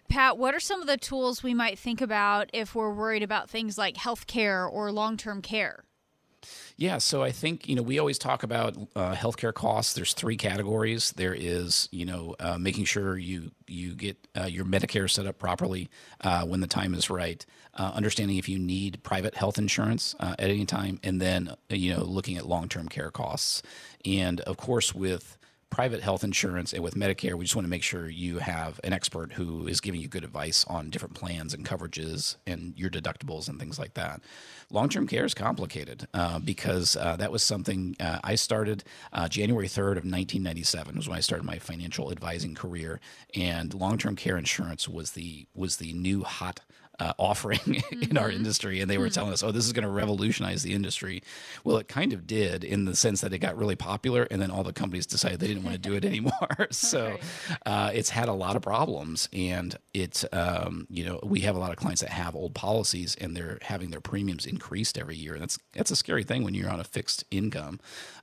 Pat, 0.10 0.38
what 0.38 0.54
are 0.54 0.60
some 0.60 0.82
of 0.82 0.88
the 0.88 0.98
tools 0.98 1.42
we 1.42 1.54
might 1.54 1.80
think 1.80 2.02
about 2.02 2.50
if 2.54 2.76
we're 2.76 2.94
worried 2.94 3.24
about 3.24 3.50
things 3.50 3.78
like 3.78 3.96
healthcare 3.96 4.72
or 4.72 4.92
long 4.92 5.18
term 5.18 5.42
care? 5.42 5.84
Yeah, 6.76 6.98
so 6.98 7.22
I 7.22 7.32
think 7.32 7.68
you 7.68 7.76
know 7.76 7.82
we 7.82 8.00
always 8.00 8.18
talk 8.18 8.44
about 8.44 8.76
uh, 8.96 9.14
healthcare 9.14 9.54
costs. 9.54 9.94
There's 9.94 10.14
three 10.14 10.38
categories. 10.38 11.12
There 11.12 11.34
is 11.34 11.88
you 11.92 12.06
know 12.06 12.36
uh, 12.40 12.58
making 12.58 12.86
sure 12.86 13.18
you 13.18 13.52
you 13.68 13.94
get 13.94 14.18
uh, 14.36 14.46
your 14.46 14.66
Medicare 14.66 15.10
set 15.10 15.28
up 15.28 15.38
properly 15.38 15.90
uh, 16.22 16.46
when 16.46 16.62
the 16.62 16.68
time 16.68 16.94
is 16.94 17.10
right. 17.10 17.46
Uh, 17.76 17.92
understanding 17.96 18.38
if 18.38 18.48
you 18.50 18.60
need 18.60 19.02
private 19.04 19.36
health 19.36 19.58
insurance 19.58 20.16
uh, 20.20 20.36
at 20.40 20.50
any 20.50 20.66
time, 20.66 21.00
and 21.04 21.22
then 21.22 21.56
you 21.70 21.94
know 21.94 22.04
looking 22.04 22.38
at 22.38 22.48
long 22.48 22.68
term 22.68 22.88
care 22.88 23.12
costs. 23.12 23.62
And 24.04 24.42
of 24.42 24.58
course, 24.58 24.94
with 24.94 25.38
private 25.74 26.02
health 26.02 26.24
insurance 26.24 26.72
and 26.72 26.84
with 26.84 26.94
Medicare, 26.94 27.34
we 27.34 27.46
just 27.46 27.56
want 27.56 27.66
to 27.66 27.70
make 27.70 27.82
sure 27.82 28.08
you 28.08 28.38
have 28.38 28.80
an 28.84 28.94
expert 28.94 29.34
who 29.34 29.66
is 29.66 29.82
giving 29.82 30.00
you 30.00 30.08
good 30.08 30.24
advice 30.24 30.64
on 30.66 30.92
different 30.92 31.16
plans 31.16 31.52
and 31.52 31.66
coverages 31.66 32.36
and 32.46 32.78
your 32.78 32.92
deductibles 32.92 33.50
and 33.50 33.60
things 33.60 33.80
like 33.80 33.96
that. 33.96 34.22
Long 34.70 34.88
term 34.88 35.08
care 35.08 35.26
is 35.26 35.34
complicated 35.34 36.08
uh, 36.14 36.38
because 36.38 36.96
uh, 36.96 37.16
that 37.16 37.32
was 37.32 37.42
something 37.42 37.96
uh, 38.00 38.20
I 38.24 38.36
started 38.36 38.84
uh, 39.14 39.28
January 39.28 39.68
3rd 39.68 39.98
of 39.98 40.06
1997 40.06 40.96
was 40.96 41.10
when 41.10 41.18
I 41.18 41.22
started 41.22 41.44
my 41.44 41.58
financial 41.58 42.12
advising 42.12 42.54
career, 42.54 43.00
and 43.34 43.74
long 43.74 43.98
term 43.98 44.16
care 44.16 44.38
insurance 44.38 44.88
was 44.88 45.14
the 45.14 45.48
was 45.56 45.78
the 45.78 45.94
new 45.94 46.24
hot 46.24 46.60
uh, 47.00 47.14
offering 47.18 47.60
mm-hmm. 47.60 48.04
in 48.12 48.18
our 48.18 48.28
mm-hmm. 48.28 48.38
industry, 48.38 48.80
and 48.80 48.90
they 48.90 48.98
were 48.98 49.06
mm-hmm. 49.06 49.14
telling 49.14 49.34
us, 49.34 49.44
"Oh, 49.44 49.52
this 49.52 49.66
is 49.66 49.74
going 49.74 49.84
to 49.84 49.90
revolutionize 49.90 50.64
the 50.64 50.74
industry." 50.74 51.24
Well, 51.64 51.78
it 51.78 51.88
kind 51.88 52.14
of 52.14 52.28
did 52.28 52.64
in 52.64 52.86
the 52.86 52.96
sense 52.96 53.22
that 53.22 53.34
it 53.34 53.40
got 53.40 53.58
really 53.58 53.76
popular, 53.76 54.28
and 54.30 54.42
then 54.42 54.52
all 54.52 54.64
the 54.64 54.74
companies 54.74 55.06
decided 55.06 55.40
they 55.40 55.48
didn't 55.48 55.64
want 55.64 55.76
to 55.76 55.82
do 55.82 55.96
it 55.96 56.06
anymore. 56.14 56.68
so 56.72 57.18
uh, 57.66 57.92
it's 57.94 58.10
had 58.10 58.30
a 58.30 58.34
lot 58.34 58.56
of 58.56 58.62
problems, 58.62 59.30
and 59.34 59.76
it's 59.94 60.26
um, 60.32 60.88
you 60.90 61.06
know 61.06 61.20
we 61.24 61.42
have 61.42 61.56
a 61.56 61.60
lot 61.60 61.72
of 61.72 61.78
clients 61.78 62.02
that 62.02 62.12
have 62.12 62.36
old 62.36 62.54
policies, 62.54 63.16
and 63.20 63.36
they're 63.36 63.58
having 63.62 63.92
their 63.92 64.02
premiums 64.02 64.46
increased 64.46 64.98
every 64.98 65.16
year. 65.16 65.34
And 65.34 65.42
that's 65.42 65.60
that's 65.74 65.92
a 65.92 65.96
scary 65.96 66.24
thing 66.24 66.44
when 66.44 66.54
you're 66.54 66.70
on 66.70 66.80
a 66.80 66.86
fixed 66.86 67.24
income. 67.32 67.80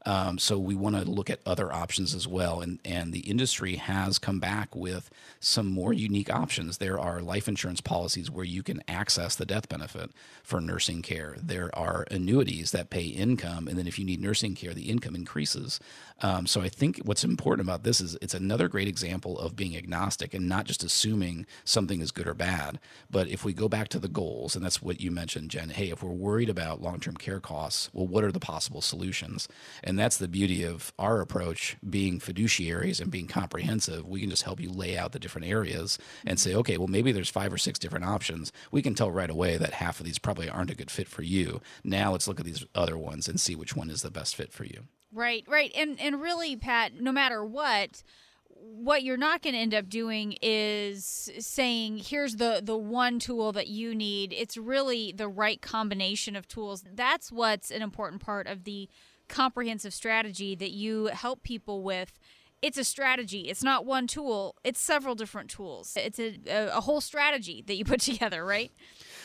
Um, 0.07 0.39
so 0.39 0.59
we 0.59 0.75
want 0.75 0.97
to 0.97 1.11
look 1.11 1.29
at 1.29 1.41
other 1.45 1.73
options 1.73 2.15
as 2.15 2.27
well, 2.27 2.61
and 2.61 2.79
and 2.85 3.13
the 3.13 3.21
industry 3.21 3.77
has 3.77 4.19
come 4.19 4.41
back 4.41 4.75
with 4.75 5.11
some 5.41 5.67
more 5.67 5.93
unique 5.93 6.33
options. 6.33 6.79
There 6.79 6.99
are 6.99 7.21
life 7.21 7.49
insurance 7.49 7.81
policies 7.81 8.31
where 8.31 8.45
you 8.45 8.63
can 8.63 8.83
access 8.89 9.37
the 9.37 9.47
death 9.47 9.69
benefit 9.69 10.11
for 10.43 10.61
nursing 10.61 11.03
care. 11.03 11.37
There 11.43 11.71
are 11.77 12.07
annuities 12.11 12.71
that 12.71 12.91
pay 12.91 13.05
income, 13.05 13.69
and 13.69 13.79
then 13.79 13.87
if 13.87 13.99
you 13.99 14.05
need 14.05 14.21
nursing 14.21 14.55
care, 14.55 14.75
the 14.75 14.91
income 14.91 15.15
increases. 15.15 15.81
Um, 16.23 16.47
so 16.47 16.61
I 16.61 16.69
think 16.69 17.01
what's 17.05 17.25
important 17.25 17.67
about 17.67 17.83
this 17.83 18.01
is 18.01 18.17
it's 18.21 18.35
another 18.35 18.69
great 18.69 18.89
example 18.89 19.39
of 19.39 19.57
being 19.57 19.77
agnostic 19.77 20.35
and 20.35 20.49
not 20.49 20.67
just 20.67 20.85
assuming 20.85 21.47
something 21.65 22.01
is 22.01 22.11
good 22.11 22.27
or 22.27 22.35
bad. 22.35 22.79
But 23.11 23.29
if 23.29 23.45
we 23.45 23.53
go 23.53 23.69
back 23.69 23.89
to 23.89 23.99
the 23.99 24.09
goals, 24.09 24.55
and 24.55 24.65
that's 24.65 24.83
what 24.83 25.01
you 25.01 25.11
mentioned, 25.11 25.51
Jen. 25.51 25.71
Hey, 25.71 25.91
if 25.91 26.03
we're 26.03 26.11
worried 26.11 26.49
about 26.49 26.83
long-term 26.83 27.17
care 27.17 27.41
costs, 27.41 27.91
well, 27.93 28.07
what 28.07 28.25
are 28.25 28.33
the 28.33 28.41
possible 28.41 28.83
solutions? 28.83 29.49
And 29.83 29.99
that's 29.99 30.19
the 30.19 30.29
beauty 30.29 30.63
of 30.63 30.93
our 30.99 31.21
approach, 31.21 31.77
being 31.89 32.19
fiduciaries 32.19 33.01
and 33.01 33.11
being 33.11 33.27
comprehensive. 33.27 34.07
We 34.07 34.21
can 34.21 34.31
just 34.31 34.43
help 34.43 34.61
you 34.61 34.71
lay 34.71 34.99
out 34.99 35.13
the 35.13 35.19
different 35.19 35.49
areas 35.49 35.99
and 36.27 36.39
say, 36.39 36.55
okay, 36.55 36.77
well, 36.77 36.89
maybe 36.89 37.13
there's 37.13 37.31
five 37.31 37.53
or 37.53 37.59
six 37.59 37.79
different 37.79 38.05
options. 38.05 38.53
We 38.71 38.83
can 38.83 38.95
tell 38.95 39.11
right 39.11 39.31
away 39.31 39.57
that 39.57 39.75
half 39.75 40.01
of 40.01 40.07
these 40.07 40.19
probably 40.19 40.49
aren't 40.49 40.71
a 40.71 40.77
good 40.77 40.91
fit 40.91 41.09
for 41.09 41.23
you. 41.23 41.61
Now 41.83 42.13
let's 42.13 42.29
look 42.29 42.41
at 42.41 42.47
these 42.47 42.65
other 42.75 42.99
ones 42.99 43.29
and 43.29 43.41
see 43.41 43.55
which 43.55 43.75
one 43.75 43.91
is 43.91 44.03
the 44.03 44.11
best 44.11 44.37
fit 44.37 44.53
for 44.53 44.65
you. 44.65 44.85
Right, 45.13 45.45
right. 45.49 45.73
And 45.75 46.01
and 46.01 46.21
really, 46.21 46.57
Pat, 46.57 47.01
no 47.01 47.11
matter 47.11 47.45
what, 47.45 48.03
what 48.47 49.03
you're 49.03 49.17
not 49.17 49.43
going 49.43 49.55
to 49.55 49.61
end 49.61 49.75
up 49.75 49.89
doing 49.89 50.37
is 50.41 51.31
saying 51.39 51.99
here's 51.99 52.37
the 52.37 52.61
the 52.63 52.77
one 52.77 53.19
tool 53.19 53.53
that 53.53 53.67
you 53.69 53.95
need. 53.95 54.33
It's 54.33 54.57
really 54.57 55.13
the 55.13 55.29
right 55.29 55.61
combination 55.61 56.37
of 56.37 56.47
tools. 56.47 56.85
That's 56.95 57.33
what's 57.33 57.71
an 57.71 57.83
important 57.83 58.23
part 58.23 58.47
of 58.47 58.65
the 58.65 58.89
comprehensive 59.29 59.95
strategy 59.95 60.55
that 60.55 60.71
you 60.71 61.07
help 61.07 61.43
people 61.43 61.83
with. 61.83 62.19
It's 62.63 62.77
a 62.77 62.85
strategy. 62.85 63.49
It's 63.49 63.63
not 63.63 63.87
one 63.87 64.07
tool. 64.07 64.57
It's 64.63 64.81
several 64.81 65.15
different 65.15 65.49
tools. 65.49 65.97
It's 65.97 66.19
a, 66.19 66.37
a, 66.47 66.81
whole 66.83 67.01
strategy 67.01 67.65
that 67.67 67.75
you 67.75 67.87
put 67.87 68.01
together 68.11 68.45
right 68.45 68.71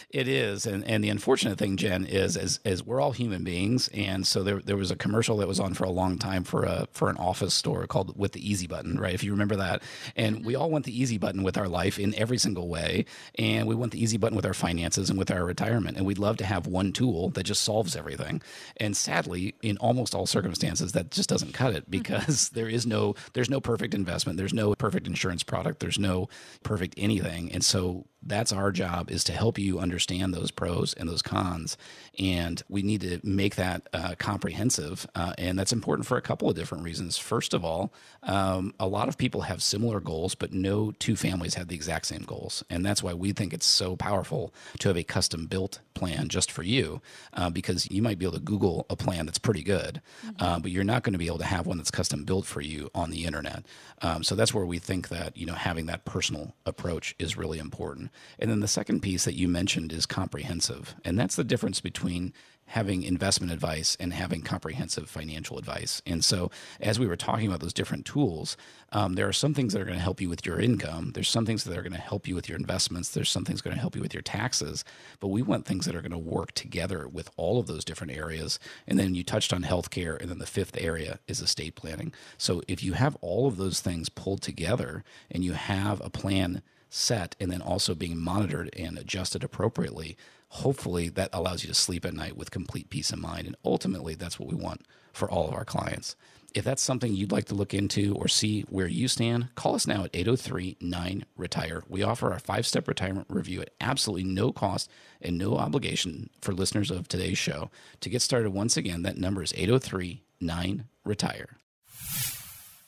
it 0.10 0.28
is, 0.28 0.66
and 0.66 0.84
and 0.86 1.04
the 1.04 1.10
unfortunate 1.10 1.58
thing, 1.58 1.78
Jen, 1.78 2.06
is 2.06 2.38
as 2.38 2.60
as 2.64 2.84
we're 2.84 3.02
all 3.02 3.12
human 3.12 3.44
beings, 3.44 3.90
and 3.94 4.26
so 4.26 4.44
there 4.44 4.60
there 4.60 4.78
was 4.78 4.92
a 4.92 4.96
commercial 4.96 5.38
that 5.38 5.48
was 5.48 5.60
on 5.60 5.74
for 5.74 5.84
a 5.84 5.90
long 5.90 6.18
time 6.18 6.44
for 6.44 6.64
a 6.64 6.88
for 6.92 7.10
an 7.10 7.18
office 7.18 7.54
store 7.54 7.88
called 7.88 8.18
with 8.18 8.34
the 8.34 8.50
easy 8.50 8.68
button, 8.68 9.00
right? 9.00 9.14
If 9.14 9.24
you 9.24 9.32
remember 9.32 9.56
that, 9.58 9.82
and 10.16 10.46
we 10.46 10.56
all 10.56 10.70
want 10.70 10.86
the 10.86 11.00
easy 11.00 11.18
button 11.18 11.44
with 11.44 11.58
our 11.58 11.68
life 11.68 12.00
in 12.00 12.14
every 12.16 12.38
single 12.38 12.70
way, 12.70 13.06
and 13.38 13.68
we 13.68 13.76
want 13.76 13.92
the 13.92 14.02
easy 14.02 14.18
button 14.18 14.36
with 14.36 14.46
our 14.46 14.54
finances 14.54 15.10
and 15.10 15.18
with 15.18 15.32
our 15.32 15.44
retirement, 15.44 15.98
and 15.98 16.06
we'd 16.06 16.20
love 16.20 16.38
to 16.38 16.46
have 16.46 16.68
one 16.68 16.92
tool 16.92 17.30
that 17.30 17.44
just 17.44 17.64
solves 17.64 17.96
everything. 17.96 18.42
And 18.78 18.96
sadly, 18.96 19.56
in 19.62 19.78
almost 19.78 20.14
all 20.14 20.26
circumstances, 20.26 20.92
that 20.92 21.12
just 21.12 21.30
doesn't 21.30 21.54
cut 21.54 21.74
it 21.74 21.84
mm-hmm. 21.84 21.92
because 21.92 22.50
there 22.54 22.70
is 22.70 22.86
no 22.86 23.16
there's 23.34 23.50
no 23.50 23.60
perfect 23.60 23.94
investment, 23.94 24.38
there's 24.38 24.54
no 24.54 24.76
perfect 24.76 25.08
insurance 25.08 25.44
product, 25.44 25.80
there's 25.80 26.00
no 26.00 26.30
perfect 26.64 26.94
anything, 26.98 27.52
and 27.52 27.64
so 27.64 28.06
that's 28.26 28.52
our 28.52 28.72
job 28.72 29.12
is 29.12 29.24
to 29.26 29.32
help 29.34 29.58
you 29.60 29.80
understand 29.80 30.34
those 30.34 30.52
pros 30.52 30.94
and 30.94 31.10
those 31.10 31.22
cons 31.22 31.78
and 32.18 32.64
we 32.70 32.82
need 32.82 33.02
to 33.02 33.20
make 33.24 33.56
that 33.56 33.88
uh, 33.94 34.16
comprehensive 34.18 35.08
uh, 35.16 35.34
and 35.38 35.58
that's 35.60 35.74
important 35.74 36.08
for 36.08 36.18
a 36.18 36.22
couple 36.22 36.50
of 36.50 36.56
different 36.56 36.84
reasons. 36.84 37.18
First 37.18 37.54
of 37.54 37.66
all 37.66 37.94
um, 38.24 38.74
a 38.80 38.88
lot 38.88 39.08
of 39.08 39.18
people 39.18 39.42
have 39.42 39.62
similar 39.62 40.00
goals 40.00 40.36
but 40.36 40.54
no 40.54 40.92
two 41.00 41.16
families 41.16 41.56
have 41.56 41.68
the 41.68 41.76
exact 41.76 42.06
same 42.06 42.24
goals 42.24 42.64
and 42.70 42.86
that's 42.86 43.04
why 43.04 43.14
we 43.14 43.32
think 43.32 43.54
it's 43.54 43.66
so 43.66 43.96
powerful 43.96 44.54
to 44.80 44.90
have 44.90 44.98
a 44.98 45.04
custom 45.04 45.46
built 45.46 45.80
plan 45.94 46.28
just 46.28 46.52
for 46.52 46.64
you 46.64 47.02
uh, 47.34 47.50
because 47.50 47.90
you 47.90 48.02
might 48.02 48.20
be 48.20 48.26
able 48.26 48.38
to 48.38 48.44
google 48.44 48.86
a 48.90 48.96
plan 48.96 49.26
that's 49.26 49.38
pretty 49.38 49.64
good 49.64 50.02
mm-hmm. 50.26 50.36
Uh, 50.46 50.60
but 50.60 50.72
you're 50.72 50.84
not 50.84 51.04
going 51.04 51.14
to 51.14 51.20
be 51.20 51.28
able 51.28 51.38
to 51.38 51.46
have 51.46 51.66
one 51.66 51.78
that's 51.78 51.92
custom 51.92 52.24
built 52.24 52.46
for 52.46 52.62
you 52.62 52.90
on 52.94 53.10
the 53.10 53.26
internet. 53.26 53.66
Um, 54.02 54.24
so 54.24 54.36
that's 54.36 54.54
where 54.54 54.66
we 54.66 54.80
think 54.80 55.10
that 55.10 55.36
you 55.36 55.46
know 55.46 55.54
having 55.54 55.86
that 55.88 56.06
personal 56.06 56.54
approach 56.66 57.16
is 57.18 57.38
really 57.38 57.58
important 57.58 58.12
and 58.40 58.50
then 58.50 58.60
the 58.60 58.68
second 58.68 59.02
piece 59.02 59.26
that 59.26 59.36
you 59.36 59.48
mentioned 59.48 59.92
is 59.92 60.06
comprehensive. 60.06 60.96
And 61.04 61.18
that's 61.18 61.36
the 61.36 61.44
difference 61.44 61.82
between 61.82 62.34
having 62.68 63.04
investment 63.04 63.52
advice 63.52 63.96
and 64.00 64.12
having 64.12 64.42
comprehensive 64.42 65.10
financial 65.10 65.58
advice. 65.58 66.02
And 66.06 66.24
so, 66.24 66.50
as 66.80 67.00
we 67.00 67.08
were 67.08 67.16
talking 67.16 67.48
about 67.48 67.60
those 67.60 67.74
different 67.74 68.06
tools, 68.06 68.58
um, 68.92 69.14
there 69.14 69.28
are 69.28 69.34
some 69.34 69.54
things 69.54 69.74
that 69.74 69.82
are 69.82 69.86
going 69.86 69.98
to 69.98 70.04
help 70.04 70.20
you 70.20 70.30
with 70.30 70.46
your 70.46 70.60
income. 70.60 71.12
There's 71.14 71.30
some 71.30 71.46
things 71.46 71.64
that 71.64 71.78
are 71.78 71.84
going 71.84 71.94
to 71.94 72.00
help 72.00 72.28
you 72.28 72.36
with 72.36 72.50
your 72.50 72.58
investments. 72.58 73.10
There's 73.10 73.30
some 73.30 73.46
things 73.46 73.62
going 73.62 73.76
to 73.76 73.82
help 73.82 73.96
you 73.96 74.02
with 74.02 74.14
your 74.14 74.24
taxes. 74.24 74.84
But 75.20 75.28
we 75.28 75.42
want 75.42 75.66
things 75.66 75.86
that 75.86 75.96
are 75.96 76.02
going 76.02 76.12
to 76.12 76.18
work 76.18 76.54
together 76.54 77.08
with 77.08 77.30
all 77.38 77.60
of 77.60 77.68
those 77.68 77.86
different 77.86 78.14
areas. 78.14 78.60
And 78.88 78.98
then 78.98 79.14
you 79.16 79.24
touched 79.24 79.54
on 79.54 79.64
healthcare, 79.64 80.20
and 80.20 80.30
then 80.30 80.40
the 80.40 80.46
fifth 80.46 80.78
area 80.80 81.20
is 81.28 81.42
estate 81.42 81.76
planning. 81.76 82.14
So, 82.38 82.62
if 82.68 82.84
you 82.84 82.94
have 82.94 83.16
all 83.22 83.48
of 83.48 83.58
those 83.58 83.80
things 83.80 84.10
pulled 84.10 84.42
together 84.42 85.04
and 85.30 85.44
you 85.44 85.54
have 85.54 86.02
a 86.02 86.10
plan 86.10 86.62
set 86.96 87.36
and 87.40 87.52
then 87.52 87.62
also 87.62 87.94
being 87.94 88.18
monitored 88.18 88.74
and 88.78 88.98
adjusted 88.98 89.44
appropriately, 89.44 90.18
hopefully 90.50 91.10
that 91.10 91.30
allows 91.34 91.64
you 91.64 91.68
to 91.68 91.74
sleep 91.74 92.06
at 92.06 92.14
night 92.14 92.38
with 92.38 92.52
complete 92.52 92.90
peace 92.90 93.12
of 93.12 93.20
mind. 93.20 93.46
And 93.46 93.56
ultimately, 93.66 94.16
that's 94.16 94.40
what 94.40 94.50
we 94.50 94.56
want 94.56 94.82
for 95.12 95.30
all 95.30 95.48
of 95.48 95.54
our 95.54 95.66
clients. 95.66 96.16
If 96.54 96.64
that's 96.64 96.82
something 96.82 97.14
you'd 97.14 97.34
like 97.34 97.46
to 97.46 97.56
look 97.56 97.74
into 97.74 98.16
or 98.16 98.30
see 98.30 98.62
where 98.70 98.88
you 98.88 99.10
stand, 99.10 99.54
call 99.56 99.76
us 99.76 99.86
now 99.86 100.06
at 100.06 100.16
803 100.16 100.78
9 100.80 101.26
Retire. 101.36 101.84
We 101.90 102.02
offer 102.02 102.32
our 102.32 102.40
five 102.40 102.66
step 102.66 102.88
retirement 102.88 103.28
review 103.30 103.62
at 103.62 103.72
absolutely 103.82 104.24
no 104.24 104.54
cost 104.54 104.90
and 105.22 105.38
no 105.38 105.58
obligation 105.58 106.30
for 106.42 106.54
listeners 106.54 106.92
of 106.92 107.10
today's 107.10 107.38
show. 107.38 107.70
To 108.00 108.10
get 108.10 108.22
started, 108.22 108.52
once 108.52 108.78
again, 108.78 109.02
that 109.02 109.18
number 109.18 109.44
is 109.44 109.54
803 109.58 110.24
9 110.40 110.86
Retire. 111.04 111.58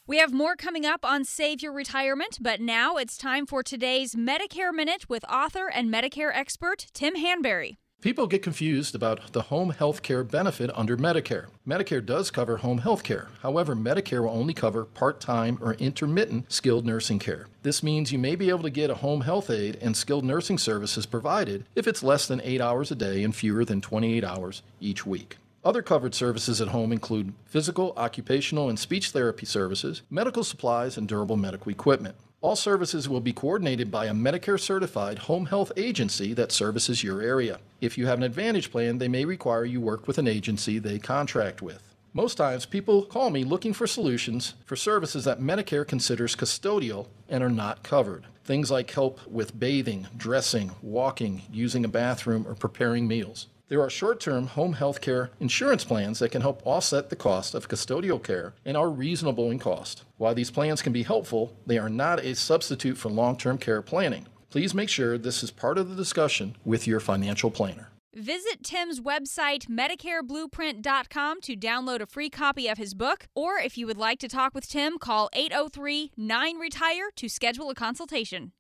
We 0.08 0.20
have 0.20 0.32
more 0.32 0.56
coming 0.56 0.86
up 0.86 1.04
on 1.04 1.26
Save 1.26 1.62
Your 1.62 1.74
Retirement, 1.74 2.38
but 2.40 2.62
now 2.62 2.96
it's 2.96 3.18
time 3.18 3.46
for 3.46 3.62
today's 3.62 4.16
Medicare 4.16 4.74
Minute 4.74 5.10
with 5.10 5.26
author 5.26 5.70
and 5.70 5.94
Medicare 5.94 6.32
expert 6.34 6.88
Tim 6.94 7.18
Hanberry. 7.18 7.76
People 8.00 8.26
get 8.26 8.42
confused 8.42 8.96
about 8.96 9.34
the 9.34 9.42
home 9.42 9.72
health 9.72 10.02
care 10.04 10.24
benefit 10.24 10.72
under 10.74 10.96
Medicare. 10.96 11.48
Medicare 11.68 12.06
does 12.06 12.32
cover 12.32 12.56
home 12.56 12.78
health 12.78 13.04
care. 13.04 13.28
However, 13.42 13.76
Medicare 13.76 14.22
will 14.22 14.30
only 14.30 14.54
cover 14.54 14.86
part 14.86 15.20
time 15.20 15.58
or 15.62 15.74
intermittent 15.74 16.50
skilled 16.54 16.86
nursing 16.86 17.20
care. 17.20 17.48
This 17.64 17.84
means 17.84 18.14
you 18.14 18.18
may 18.18 18.38
be 18.38 18.48
able 18.48 18.64
to 18.64 18.70
get 18.70 18.90
a 18.90 18.96
home 18.96 19.22
health 19.22 19.50
aide 19.50 19.78
and 19.82 19.98
skilled 19.98 20.24
nursing 20.24 20.58
services 20.58 21.06
provided 21.06 21.66
if 21.76 21.86
it's 21.86 22.02
less 22.02 22.30
than 22.30 22.40
8 22.46 22.62
hours 22.62 22.92
a 22.92 22.96
day 22.96 23.26
and 23.26 23.36
fewer 23.36 23.66
than 23.66 23.82
28 23.82 24.24
hours 24.24 24.62
each 24.80 25.06
week. 25.06 25.36
Other 25.68 25.82
covered 25.82 26.16
services 26.16 26.62
at 26.62 26.70
home 26.70 26.94
include 26.94 27.34
physical, 27.44 27.92
occupational, 27.98 28.70
and 28.70 28.80
speech 28.80 29.10
therapy 29.10 29.46
services, 29.46 30.02
medical 30.10 30.46
supplies, 30.46 30.96
and 30.96 31.10
durable 31.10 31.36
medical 31.36 31.70
equipment. 31.70 32.16
All 32.40 32.56
services 32.56 33.10
will 33.10 33.20
be 33.20 33.34
coordinated 33.34 33.92
by 33.92 34.06
a 34.06 34.14
Medicare 34.14 34.62
certified 34.62 35.20
home 35.20 35.48
health 35.48 35.74
agency 35.76 36.34
that 36.36 36.54
services 36.54 37.04
your 37.04 37.22
area. 37.22 37.60
If 37.82 37.98
you 37.98 38.06
have 38.06 38.18
an 38.18 38.24
Advantage 38.24 38.72
plan, 38.72 38.98
they 38.98 39.10
may 39.10 39.26
require 39.26 39.66
you 39.66 39.82
work 39.82 40.08
with 40.08 40.18
an 40.18 40.26
agency 40.26 40.80
they 40.80 41.00
contract 41.00 41.62
with. 41.62 41.84
Most 42.14 42.36
times, 42.36 42.66
people 42.66 43.04
call 43.04 43.30
me 43.30 43.44
looking 43.44 43.74
for 43.74 43.88
solutions 43.88 44.54
for 44.66 44.78
services 44.78 45.26
that 45.26 45.42
Medicare 45.42 45.86
considers 45.86 46.34
custodial 46.34 47.08
and 47.28 47.44
are 47.44 47.50
not 47.50 47.84
covered. 47.84 48.26
Things 48.46 48.72
like 48.72 48.90
help 48.92 49.20
with 49.28 49.60
bathing, 49.60 50.08
dressing, 50.16 50.72
walking, 50.82 51.42
using 51.52 51.84
a 51.84 51.90
bathroom, 51.90 52.48
or 52.48 52.56
preparing 52.56 53.06
meals. 53.06 53.48
There 53.70 53.82
are 53.82 53.90
short 53.90 54.22
term 54.22 54.48
home 54.48 54.74
health 54.74 55.02
care 55.02 55.32
insurance 55.42 55.84
plans 55.84 56.20
that 56.20 56.30
can 56.30 56.42
help 56.42 56.62
offset 56.66 57.10
the 57.10 57.18
cost 57.18 57.54
of 57.54 57.68
custodial 57.68 58.24
care 58.24 58.54
and 58.64 58.78
are 58.78 58.90
reasonable 58.90 59.52
in 59.52 59.60
cost. 59.60 60.04
While 60.18 60.36
these 60.36 60.52
plans 60.52 60.82
can 60.82 60.94
be 60.94 61.04
helpful, 61.04 61.54
they 61.66 61.78
are 61.78 61.90
not 61.90 62.24
a 62.24 62.34
substitute 62.36 62.98
for 62.98 63.10
long 63.10 63.36
term 63.36 63.58
care 63.58 63.82
planning. 63.82 64.28
Please 64.50 64.74
make 64.74 64.88
sure 64.88 65.18
this 65.18 65.44
is 65.44 65.52
part 65.52 65.78
of 65.78 65.90
the 65.90 65.96
discussion 65.96 66.56
with 66.64 66.88
your 66.88 67.02
financial 67.02 67.52
planner. 67.52 67.90
Visit 68.16 68.64
Tim's 68.64 69.02
website, 69.02 69.68
MedicareBlueprint.com, 69.68 71.42
to 71.42 71.56
download 71.56 72.02
a 72.02 72.08
free 72.08 72.30
copy 72.30 72.68
of 72.68 72.78
his 72.78 72.96
book. 72.96 73.28
Or 73.36 73.60
if 73.60 73.78
you 73.78 73.86
would 73.86 73.98
like 73.98 74.18
to 74.20 74.28
talk 74.28 74.56
with 74.56 74.68
Tim, 74.68 74.98
call 74.98 75.30
803 75.34 76.14
9 76.16 76.58
Retire 76.58 77.10
to 77.18 77.28
schedule 77.28 77.70
a 77.70 77.76
consultation. 77.76 78.54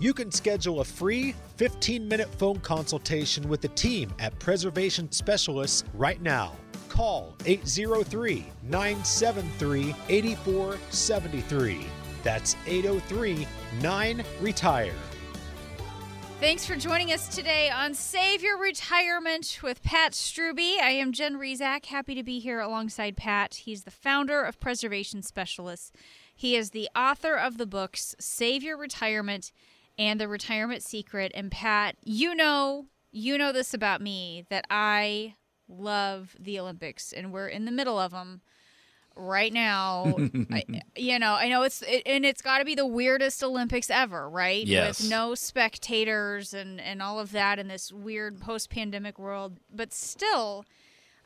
You 0.00 0.14
can 0.14 0.30
schedule 0.30 0.80
a 0.80 0.84
free 0.84 1.34
15 1.56 2.06
minute 2.06 2.28
phone 2.36 2.60
consultation 2.60 3.48
with 3.48 3.60
the 3.60 3.68
team 3.68 4.14
at 4.20 4.38
Preservation 4.38 5.10
Specialists 5.10 5.82
right 5.94 6.22
now. 6.22 6.52
Call 6.88 7.34
803 7.46 8.46
973 8.62 9.94
8473. 10.08 11.86
That's 12.22 12.54
803 12.66 13.46
9 13.82 14.24
Retire. 14.40 14.94
Thanks 16.38 16.64
for 16.64 16.76
joining 16.76 17.12
us 17.12 17.26
today 17.26 17.68
on 17.68 17.92
Save 17.94 18.44
Your 18.44 18.56
Retirement 18.56 19.58
with 19.64 19.82
Pat 19.82 20.12
Struby. 20.12 20.78
I 20.80 20.90
am 20.90 21.10
Jen 21.10 21.34
Rizak, 21.34 21.86
happy 21.86 22.14
to 22.14 22.22
be 22.22 22.38
here 22.38 22.60
alongside 22.60 23.16
Pat. 23.16 23.54
He's 23.54 23.82
the 23.82 23.90
founder 23.90 24.44
of 24.44 24.60
Preservation 24.60 25.22
Specialists. 25.24 25.90
He 26.32 26.54
is 26.54 26.70
the 26.70 26.88
author 26.94 27.34
of 27.34 27.58
the 27.58 27.66
books 27.66 28.14
Save 28.20 28.62
Your 28.62 28.76
Retirement 28.76 29.50
and 29.98 30.20
The 30.20 30.28
Retirement 30.28 30.82
Secret. 30.82 31.32
And 31.34 31.50
Pat, 31.50 31.96
you 32.04 32.34
know, 32.34 32.86
you 33.10 33.36
know 33.36 33.52
this 33.52 33.74
about 33.74 34.00
me 34.00 34.44
that 34.48 34.64
I 34.70 35.34
love 35.68 36.36
the 36.38 36.58
Olympics 36.58 37.12
and 37.12 37.32
we're 37.32 37.48
in 37.48 37.64
the 37.64 37.70
middle 37.70 37.98
of 37.98 38.12
them 38.12 38.40
right 39.18 39.52
now. 39.52 40.14
I, 40.52 40.64
you 40.96 41.18
know, 41.18 41.34
I 41.34 41.48
know 41.48 41.62
it's 41.62 41.82
it, 41.82 42.02
and 42.06 42.24
it's 42.24 42.40
got 42.40 42.58
to 42.58 42.64
be 42.64 42.74
the 42.74 42.86
weirdest 42.86 43.42
Olympics 43.42 43.90
ever, 43.90 44.28
right? 44.30 44.64
Yes. 44.64 45.00
With 45.00 45.10
no 45.10 45.34
spectators 45.34 46.54
and 46.54 46.80
and 46.80 47.02
all 47.02 47.18
of 47.18 47.32
that 47.32 47.58
in 47.58 47.68
this 47.68 47.92
weird 47.92 48.40
post-pandemic 48.40 49.18
world, 49.18 49.58
but 49.74 49.92
still 49.92 50.64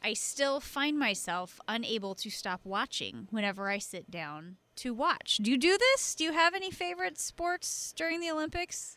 I 0.03 0.15
still 0.15 0.59
find 0.59 0.99
myself 0.99 1.61
unable 1.69 2.15
to 2.17 2.31
stop 2.31 2.63
watching 2.65 3.29
whenever 3.31 3.71
I 3.71 3.79
sit 3.79 4.11
down 4.11 4.57
to 4.77 4.95
watch. 4.95 5.39
Do 5.39 5.51
you 5.51 5.59
do 5.59 5.77
this? 5.79 6.15
Do 6.15 6.25
you 6.25 6.33
have 6.33 6.55
any 6.55 6.71
favorite 6.71 7.19
sports 7.19 7.93
during 7.97 8.21
the 8.21 8.31
Olympics? 8.31 8.97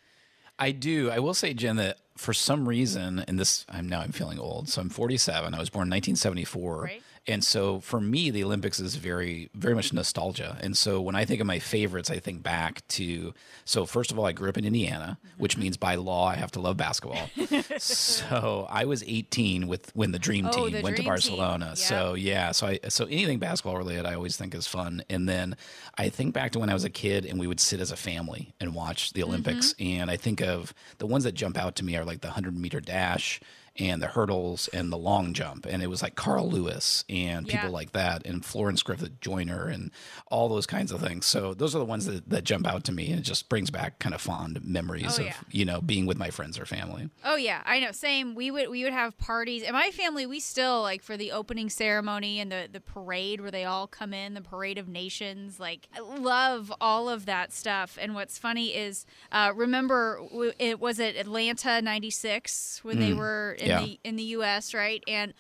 I 0.58 0.72
do. 0.72 1.10
I 1.12 1.20
will 1.20 1.34
say, 1.34 1.54
Jen, 1.54 1.76
that 1.78 1.98
for 2.16 2.34
some 2.34 2.68
reason, 2.68 3.24
and 3.28 3.38
this, 3.38 3.66
I'm 3.70 3.90
now 3.90 4.00
I'm 4.00 4.12
feeling 4.12 4.40
old. 4.40 4.70
So 4.70 4.82
I'm 4.82 4.90
47. 4.90 5.54
I 5.54 5.60
was 5.60 5.70
born 5.70 5.88
in 5.88 5.92
1974. 5.92 6.82
Right. 6.82 7.04
And 7.28 7.44
so 7.44 7.80
for 7.80 8.00
me, 8.00 8.30
the 8.30 8.44
Olympics 8.44 8.80
is 8.80 8.96
very, 8.98 9.50
very 9.56 9.74
much 9.74 9.92
nostalgia. 9.92 10.58
And 10.62 10.78
so 10.78 11.02
when 11.02 11.16
I 11.16 11.26
think 11.26 11.42
of 11.42 11.48
my 11.48 11.58
favorites, 11.60 12.12
I 12.12 12.20
think 12.20 12.44
back 12.44 12.88
to, 12.90 13.34
so 13.66 13.86
first 13.88 14.12
of 14.12 14.20
all, 14.20 14.26
I 14.26 14.32
grew 14.32 14.48
up 14.50 14.58
in 14.58 14.66
Indiana, 14.66 15.18
which 15.38 15.54
Mm-hmm. 15.54 15.62
means 15.62 15.78
by 15.78 15.96
law, 15.96 16.28
I 16.28 16.36
have 16.36 16.52
to 16.52 16.60
love 16.60 16.78
basketball. 16.78 17.30
so 17.80 18.68
I 18.70 18.86
was 18.86 19.04
18 19.08 19.68
with 19.68 19.92
when 19.96 20.12
the 20.12 20.20
dream 20.20 20.46
Oh, 20.48 20.52
team 20.52 20.72
the 20.74 20.82
went 20.82 20.98
to 20.98 21.02
Dream 21.02 21.06
Team. 21.06 21.06
Barcelona. 21.06 21.66
Yep. 21.70 21.78
So 21.78 22.14
yeah, 22.14 22.52
so 22.52 22.68
I, 22.68 22.80
so 22.90 23.06
anything 23.06 23.40
basketball 23.40 23.78
related, 23.78 24.06
I 24.06 24.14
always 24.16 24.38
think 24.38 24.54
is 24.54 24.68
fun. 24.68 25.04
And 25.10 25.28
then 25.28 25.56
I 25.98 26.10
think 26.10 26.34
back 26.34 26.52
to 26.52 26.60
when 26.60 26.70
I 26.70 26.74
was 26.74 26.84
a 26.84 26.90
kid 26.90 27.26
and 27.26 27.40
we 27.40 27.48
would 27.48 27.60
sit 27.60 27.80
as 27.80 27.92
a 27.92 27.96
family 27.98 28.54
and 28.60 28.76
watch 28.76 29.14
the 29.14 29.24
Olympics. 29.24 29.74
Mm-hmm. 29.74 30.02
And 30.02 30.12
I 30.12 30.18
think 30.18 30.42
of 30.42 30.74
the 30.98 31.08
ones 31.08 31.24
that 31.24 31.34
jump 31.34 31.58
out 31.58 31.76
to 31.78 31.86
me 31.86 31.96
are 31.98 32.06
like 32.06 32.22
the 32.22 32.28
100 32.28 32.56
meter 32.58 32.80
dash 32.80 33.40
and 33.78 34.02
the 34.02 34.08
hurdles 34.08 34.70
and 34.70 34.92
the 34.92 34.98
long 34.98 35.34
jump. 35.34 35.66
And 35.66 35.84
it 35.84 35.88
was 35.88 36.02
like 36.02 36.16
Carl 36.16 36.50
Lewis 36.50 37.04
and 37.10 37.46
people 37.48 37.66
Yeah. 37.70 37.72
like 37.74 37.92
that 37.92 38.26
and 38.26 38.44
Florence 38.46 38.82
Griffith 38.84 39.20
Joyner 39.20 39.66
and 39.68 39.92
all 40.28 40.48
those 40.48 40.66
kinds 40.66 40.92
of 40.94 41.02
things. 41.02 41.26
So 41.26 41.54
those 41.54 41.76
are 41.76 41.80
the 41.80 41.86
ones 41.86 42.06
that, 42.06 42.30
that 42.30 42.44
jump 42.46 42.66
out 42.66 42.84
to 42.86 42.92
me 42.94 43.10
and 43.12 43.20
it 43.20 43.24
just 43.24 43.50
brings 43.50 43.70
back 43.72 44.00
kind 44.00 44.16
of 44.16 44.22
fond 44.22 44.64
memories 44.64 45.20
Oh, 45.20 45.22
of, 45.24 45.26
yeah. 45.28 45.34
you 45.52 45.66
know, 45.66 45.82
being 45.82 46.06
with 46.06 46.18
my 46.18 46.30
friends 46.30 46.58
or 46.58 46.66
family. 46.66 47.10
Oh 47.26 47.36
yeah, 47.36 47.62
I 47.66 47.80
know. 47.82 47.92
Same. 47.92 48.34
We 48.34 48.50
would 48.52 48.70
we 48.70 48.84
would 48.84 48.94
have 48.94 49.18
parties. 49.18 49.64
In 49.64 49.74
my 49.74 49.90
family, 49.92 50.26
we 50.26 50.40
still 50.40 50.82
like 50.82 51.02
for 51.02 51.18
the 51.18 51.32
opening 51.34 51.70
ceremony 51.70 52.40
and 52.40 52.52
the 52.52 52.70
the 52.72 52.80
parade 52.82 53.42
where 53.42 53.52
they 53.52 53.66
all 53.66 53.88
come 53.88 54.14
in, 54.14 54.34
the 54.36 54.42
parade 54.42 54.78
of 54.78 54.88
nations. 54.88 55.60
Like 55.60 55.90
I 55.96 56.00
love 56.00 56.72
all 56.80 57.10
of 57.10 57.26
that 57.26 57.52
stuff. 57.52 57.98
And 58.02 58.16
what's 58.16 58.38
funny 58.38 58.74
is, 58.76 59.06
uh, 59.32 59.52
remember 59.56 60.22
it 60.60 60.80
was 60.80 61.00
at 61.00 61.16
Atlanta 61.16 61.82
'96 61.82 62.80
when 62.84 63.00
they 63.00 63.14
were 63.14 63.58
in 63.66 63.70
Yeah. 63.72 63.82
the 63.82 64.00
in 64.04 64.16
the 64.16 64.24
U.S. 64.24 64.74
right 64.74 65.04
and 65.08 65.34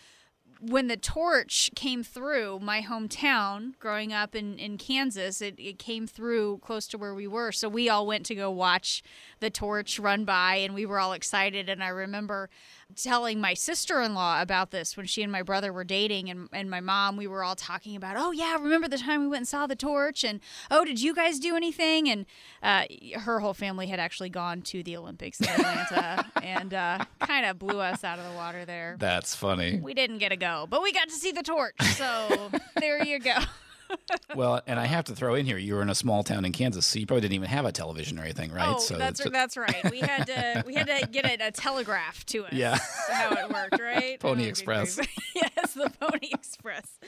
when 0.61 0.87
the 0.87 0.97
torch 0.97 1.69
came 1.75 2.01
through 2.01 2.59
my 2.59 2.81
hometown 2.81 3.77
growing 3.77 4.13
up 4.13 4.33
in, 4.33 4.57
in 4.57 4.77
Kansas, 4.77 5.41
it, 5.41 5.55
it 5.59 5.77
came 5.77 6.07
through 6.07 6.59
close 6.59 6.87
to 6.87 6.97
where 6.97 7.13
we 7.13 7.27
were. 7.27 7.51
So 7.51 7.67
we 7.67 7.89
all 7.89 8.07
went 8.07 8.25
to 8.27 8.35
go 8.35 8.49
watch 8.49 9.03
the 9.41 9.49
torch 9.49 9.99
run 9.99 10.23
by 10.23 10.55
and 10.55 10.73
we 10.73 10.85
were 10.85 10.97
all 10.97 11.11
excited. 11.11 11.67
And 11.67 11.83
I 11.83 11.89
remember 11.89 12.49
telling 12.95 13.41
my 13.41 13.53
sister 13.53 14.01
in 14.01 14.13
law 14.13 14.41
about 14.41 14.71
this 14.71 14.95
when 14.95 15.05
she 15.05 15.23
and 15.23 15.31
my 15.31 15.41
brother 15.41 15.73
were 15.73 15.83
dating 15.83 16.29
and, 16.29 16.47
and 16.53 16.69
my 16.69 16.79
mom, 16.79 17.17
we 17.17 17.27
were 17.27 17.43
all 17.43 17.55
talking 17.55 17.95
about, 17.95 18.15
oh, 18.17 18.31
yeah, 18.31 18.55
remember 18.55 18.87
the 18.87 18.97
time 18.97 19.21
we 19.21 19.27
went 19.27 19.41
and 19.41 19.47
saw 19.47 19.67
the 19.67 19.75
torch? 19.75 20.23
And 20.23 20.39
oh, 20.71 20.85
did 20.85 21.01
you 21.01 21.13
guys 21.13 21.39
do 21.39 21.55
anything? 21.55 22.09
And 22.09 22.25
uh, 22.61 22.85
her 23.19 23.39
whole 23.39 23.53
family 23.53 23.87
had 23.87 23.99
actually 23.99 24.29
gone 24.29 24.61
to 24.63 24.83
the 24.83 24.95
Olympics 24.97 25.39
in 25.41 25.47
Atlanta 25.47 26.25
and 26.43 26.73
uh, 26.73 27.05
kind 27.19 27.45
of 27.45 27.59
blew 27.59 27.79
us 27.79 28.03
out 28.03 28.19
of 28.19 28.25
the 28.25 28.37
water 28.37 28.65
there. 28.65 28.95
That's 28.99 29.35
funny. 29.35 29.79
We 29.81 29.93
didn't 29.93 30.19
get 30.19 30.31
a 30.31 30.37
go, 30.37 30.67
but 30.69 30.81
we 30.81 30.93
got 30.93 31.09
to 31.09 31.15
see 31.15 31.31
the 31.31 31.43
torch. 31.43 31.75
So 31.81 32.51
there 32.79 33.03
you 33.03 33.19
go. 33.19 33.35
Well, 34.35 34.61
and 34.67 34.79
I 34.79 34.85
have 34.85 35.05
to 35.05 35.15
throw 35.15 35.35
in 35.35 35.45
here, 35.45 35.57
you 35.57 35.75
were 35.75 35.81
in 35.81 35.89
a 35.89 35.95
small 35.95 36.23
town 36.23 36.43
in 36.45 36.51
Kansas, 36.51 36.85
so 36.85 36.99
you 36.99 37.05
probably 37.05 37.21
didn't 37.21 37.35
even 37.35 37.49
have 37.49 37.65
a 37.65 37.71
television 37.71 38.19
or 38.19 38.23
anything, 38.23 38.51
right? 38.51 38.75
Oh, 38.75 38.79
so 38.79 38.97
that's 38.97 39.19
it's- 39.21 39.31
that's 39.31 39.55
right. 39.57 39.89
We 39.91 39.99
had 39.99 40.25
to 40.27 40.63
we 40.67 40.73
had 40.75 40.87
to 40.87 41.07
get 41.07 41.25
a, 41.25 41.47
a 41.47 41.51
telegraph 41.51 42.25
to 42.27 42.45
us. 42.45 42.53
Yeah. 42.53 42.77
How 43.09 43.31
it 43.35 43.49
worked, 43.51 43.79
right? 43.81 44.19
Pony 44.19 44.45
Oh, 44.45 44.49
Express. 44.49 44.99
yes, 45.35 45.73
the 45.73 45.89
Pony 45.99 46.29
Express. 46.33 46.99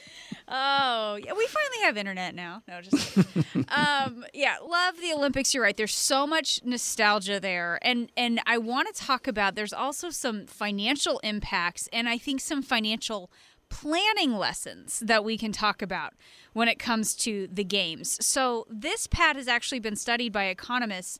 Oh, 0.48 1.20
yeah. 1.24 1.34
We 1.34 1.48
finally 1.48 1.80
have 1.84 1.98
internet 1.98 2.34
now. 2.36 2.64
No, 2.68 2.82
just 2.82 3.18
um, 3.70 4.26
yeah. 4.34 4.58
Love 4.66 4.96
the 5.02 5.12
Olympics. 5.14 5.54
You're 5.54 5.64
right. 5.64 5.76
There's 5.76 5.96
so 5.96 6.26
much 6.26 6.62
nostalgia 6.64 7.40
there, 7.40 7.80
and 7.82 8.10
and 8.16 8.40
I 8.46 8.58
want 8.58 8.94
to 8.94 9.02
talk 9.04 9.28
about. 9.28 9.56
There's 9.56 9.74
also 9.74 10.10
some 10.10 10.46
financial 10.46 11.20
impacts, 11.20 11.90
and 11.92 12.08
I 12.08 12.18
think 12.18 12.40
some 12.42 12.62
financial 12.62 13.30
planning 13.70 14.34
lessons 14.34 15.00
that 15.06 15.24
we 15.24 15.38
can 15.38 15.52
talk 15.52 15.82
about 15.82 16.14
when 16.54 16.68
it 16.68 16.80
comes 16.80 17.16
to 17.16 17.48
the 17.52 17.64
games. 17.64 18.18
So, 18.26 18.66
this 18.70 19.08
Pat 19.08 19.36
has 19.36 19.48
actually 19.48 19.80
been 19.80 19.96
studied 19.96 20.34
by 20.34 20.46
economists. 20.46 21.20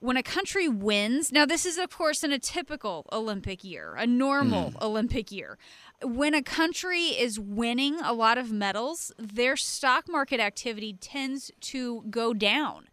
When 0.00 0.16
a 0.16 0.22
country 0.22 0.68
wins, 0.68 1.32
now 1.32 1.44
this 1.44 1.66
is, 1.66 1.76
of 1.76 1.90
course, 1.90 2.22
in 2.22 2.32
a 2.32 2.38
typical 2.38 3.04
Olympic 3.10 3.64
year, 3.64 3.96
a 3.96 4.06
normal 4.06 4.72
Olympic 4.80 5.32
year. 5.32 5.58
When 6.02 6.34
a 6.34 6.42
country 6.42 7.06
is 7.06 7.40
winning 7.40 7.98
a 8.00 8.12
lot 8.12 8.38
of 8.38 8.52
medals, 8.52 9.10
their 9.18 9.56
stock 9.56 10.08
market 10.08 10.38
activity 10.38 10.92
tends 11.00 11.50
to 11.62 12.04
go 12.10 12.32
down. 12.32 12.88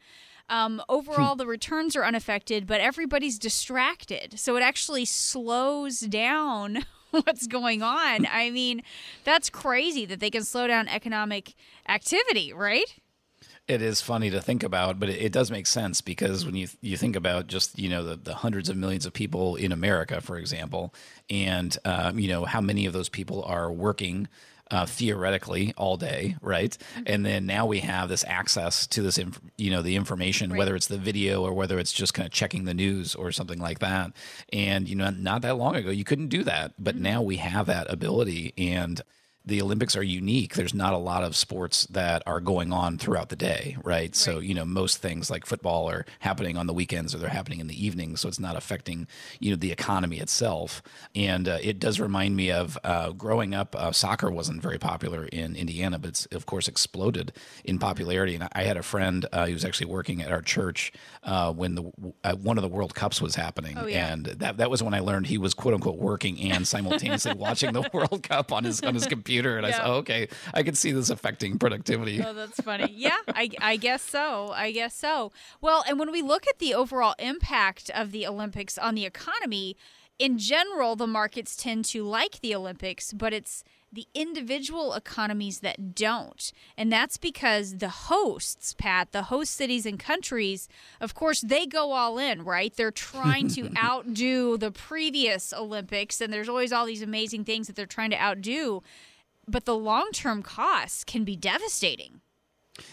Um, 0.49 0.82
overall, 0.89 1.36
the 1.36 1.47
returns 1.47 1.95
are 1.95 2.03
unaffected, 2.03 2.68
but 2.68 2.82
everybody's 2.82 3.39
distracted. 3.39 4.39
So 4.39 4.56
it 4.56 4.62
actually 4.62 5.06
slows 5.06 5.99
down 5.99 6.86
what's 7.26 7.47
going 7.47 7.82
on. 7.82 8.28
I 8.32 8.49
mean, 8.49 8.82
that's 9.24 9.49
crazy 9.49 10.05
that 10.05 10.20
they 10.20 10.30
can 10.30 10.43
slow 10.43 10.68
down 10.68 10.88
economic 10.88 11.53
activity, 11.88 12.53
right? 12.53 12.86
It 13.68 13.82
is 13.82 13.99
funny 13.99 14.30
to 14.30 14.41
think 14.41 14.61
about, 14.61 14.99
but 14.99 15.09
it, 15.09 15.32
does 15.32 15.49
make 15.49 15.66
sense 15.66 15.99
because 15.99 16.45
when 16.45 16.55
you 16.55 16.68
you 16.82 16.97
think 16.97 17.16
about 17.16 17.47
just 17.47 17.80
you 17.80 17.89
know 17.89 18.03
the, 18.03 18.16
the 18.16 18.36
hundreds 18.36 18.70
of 18.70 18.78
millions 18.78 19.07
of 19.07 19.13
people 19.13 19.55
in 19.55 19.72
America, 19.72 20.22
for 20.22 20.38
example, 20.38 20.93
and 21.32 21.76
um, 21.84 22.20
you 22.20 22.28
know 22.28 22.45
how 22.45 22.61
many 22.61 22.86
of 22.86 22.93
those 22.93 23.09
people 23.09 23.43
are 23.43 23.72
working 23.72 24.28
uh, 24.72 24.86
theoretically 24.86 25.74
all 25.78 25.97
day, 25.97 26.36
right? 26.41 26.78
And 27.05 27.26
then 27.26 27.45
now 27.45 27.66
we 27.66 27.80
have 27.82 28.09
this 28.09 28.26
access 28.28 28.88
to 28.88 29.01
this, 29.01 29.18
inf- 29.18 29.39
you 29.57 29.72
know, 29.72 29.82
the 29.82 29.95
information, 29.95 30.55
whether 30.57 30.76
it's 30.76 30.88
the 30.88 30.97
video 30.97 31.43
or 31.43 31.53
whether 31.53 31.78
it's 31.78 31.93
just 31.93 32.13
kind 32.13 32.26
of 32.26 32.32
checking 32.32 32.66
the 32.66 32.74
news 32.74 33.16
or 33.16 33.32
something 33.32 33.59
like 33.59 33.80
that. 33.80 34.11
And 34.51 34.88
you 34.88 34.95
know, 34.95 35.09
not 35.09 35.41
that 35.43 35.57
long 35.57 35.76
ago, 35.76 35.91
you 35.91 36.03
couldn't 36.03 36.30
do 36.30 36.43
that, 36.43 36.74
but 36.80 36.95
now 36.95 37.22
we 37.22 37.38
have 37.38 37.68
that 37.68 37.91
ability 37.91 38.53
and 38.57 39.01
the 39.46 39.62
Olympics 39.62 39.96
are 39.96 40.04
unique. 40.04 40.56
There's 40.56 40.74
not 40.74 40.93
a 40.93 40.98
lot 40.98 41.24
of 41.24 41.36
sports 41.36 41.86
that 41.88 42.24
are 42.26 42.39
going 42.39 42.74
on 42.74 42.98
throughout 42.98 43.30
the 43.30 43.36
day, 43.36 43.78
right? 43.84 44.16
So, 44.16 44.39
you 44.39 44.56
know, 44.56 44.66
most 44.66 44.98
things 44.98 45.30
like 45.30 45.46
football 45.46 45.89
are 45.89 46.06
happening 46.20 46.58
on 46.58 46.66
the 46.66 46.74
weekends 46.74 47.14
or 47.14 47.20
they're 47.20 47.30
happening 47.30 47.60
in 47.60 47.68
the 47.68 47.86
evening. 47.86 48.16
So 48.18 48.28
it's 48.28 48.39
not 48.39 48.56
affecting, 48.56 49.08
you 49.39 49.52
know, 49.52 49.56
the 49.56 49.72
economy 49.72 50.20
itself. 50.20 50.82
And 51.14 51.48
uh, 51.48 51.60
it 51.62 51.80
does 51.80 52.00
remind 52.00 52.36
me 52.36 52.52
of 52.52 52.78
uh, 52.84 53.12
growing 53.12 53.54
up, 53.54 53.76
uh, 53.78 53.91
soccer 53.91 54.32
wasn't 54.32 54.64
very 54.64 54.80
popular 54.80 55.26
in 55.26 55.56
Indiana, 55.56 56.00
but 56.00 56.10
it's, 56.10 56.26
of 56.28 56.48
course, 56.48 56.68
exploded 56.68 57.32
in 57.64 57.78
popularity. 57.78 58.34
And 58.36 58.48
I 58.54 58.64
had 58.64 58.78
a 58.78 58.84
friend 58.84 59.28
uh, 59.32 59.46
who 59.46 59.54
was 59.54 59.64
actually 59.64 59.88
working 59.88 60.24
at 60.24 60.32
our 60.32 60.41
church 60.41 60.91
uh, 61.24 61.54
when 61.54 61.76
the 61.76 61.91
uh, 62.24 62.36
one 62.36 62.58
of 62.58 62.64
the 62.64 62.68
World 62.68 62.96
Cups 62.96 63.22
was 63.22 63.36
happening. 63.36 63.78
yeah. 63.88 64.12
And 64.12 64.26
that, 64.26 64.58
that 64.58 64.70
was 64.72 64.82
when 64.82 64.93
I 64.93 65.00
learned 65.00 65.28
he 65.28 65.38
was, 65.38 65.54
quote 65.54 65.76
unquote, 65.76 65.98
working 65.98 66.52
and 66.52 66.68
simultaneously 66.68 67.34
watching 67.38 67.74
the 67.74 67.88
World 67.93 68.24
Cup 68.24 68.52
on 68.52 68.64
his, 68.64 68.82
on 68.82 68.96
his 68.96 69.06
computer. 69.06 69.34
And 69.57 69.65
I 69.65 69.71
said, 69.71 69.81
oh, 69.83 69.95
okay, 69.95 70.27
I 70.53 70.63
can 70.63 70.75
see 70.75 70.91
this 70.91 71.09
affecting 71.09 71.59
productivity. 71.59 72.21
Oh, 72.23 72.33
that's 72.33 72.59
funny. 72.61 72.93
Yeah, 72.95 73.17
I, 73.27 73.49
I 73.59 73.75
guess 73.77 74.01
so. 74.01 74.51
I 74.53 74.71
guess 74.71 74.95
so. 74.95 75.31
Well, 75.61 75.83
and 75.88 75.99
when 75.99 76.11
we 76.11 76.21
look 76.21 76.47
at 76.47 76.59
the 76.59 76.73
overall 76.73 77.15
impact 77.19 77.89
of 77.93 78.11
the 78.11 78.25
Olympics 78.27 78.77
on 78.77 78.95
the 78.95 79.05
economy, 79.05 79.75
in 80.17 80.38
general, 80.38 80.95
the 80.95 81.07
markets 81.07 81.55
tend 81.55 81.86
to 81.86 82.03
like 82.03 82.39
the 82.39 82.55
Olympics, 82.55 83.11
but 83.11 83.33
it's 83.33 83.63
the 83.95 84.07
individual 84.13 84.93
economies 84.93 85.59
that 85.59 85.95
don't. 85.95 86.51
And 86.77 86.91
that's 86.91 87.17
because 87.17 87.77
the 87.77 87.89
hosts, 87.89 88.75
Pat, 88.77 89.11
the 89.11 89.23
host 89.23 89.53
cities 89.53 89.86
and 89.86 89.97
countries, 89.97 90.67
of 90.99 91.15
course, 91.15 91.41
they 91.41 91.65
go 91.65 91.93
all 91.93 92.17
in, 92.17 92.43
right? 92.43 92.75
They're 92.75 92.91
trying 92.91 93.47
to 93.49 93.71
outdo 93.81 94.57
the 94.57 94.71
previous 94.71 95.53
Olympics, 95.53 96.19
and 96.21 96.31
there's 96.31 96.49
always 96.49 96.73
all 96.73 96.86
these 96.86 97.01
amazing 97.01 97.45
things 97.45 97.67
that 97.67 97.75
they're 97.75 97.86
trying 97.86 98.11
to 98.11 98.21
outdo. 98.21 98.83
But 99.48 99.66
the 99.66 99.76
long 99.76 100.10
term 100.12 100.41
costs 100.43 101.04
can 101.04 101.24
be 101.24 101.36
devastating. 101.36 102.22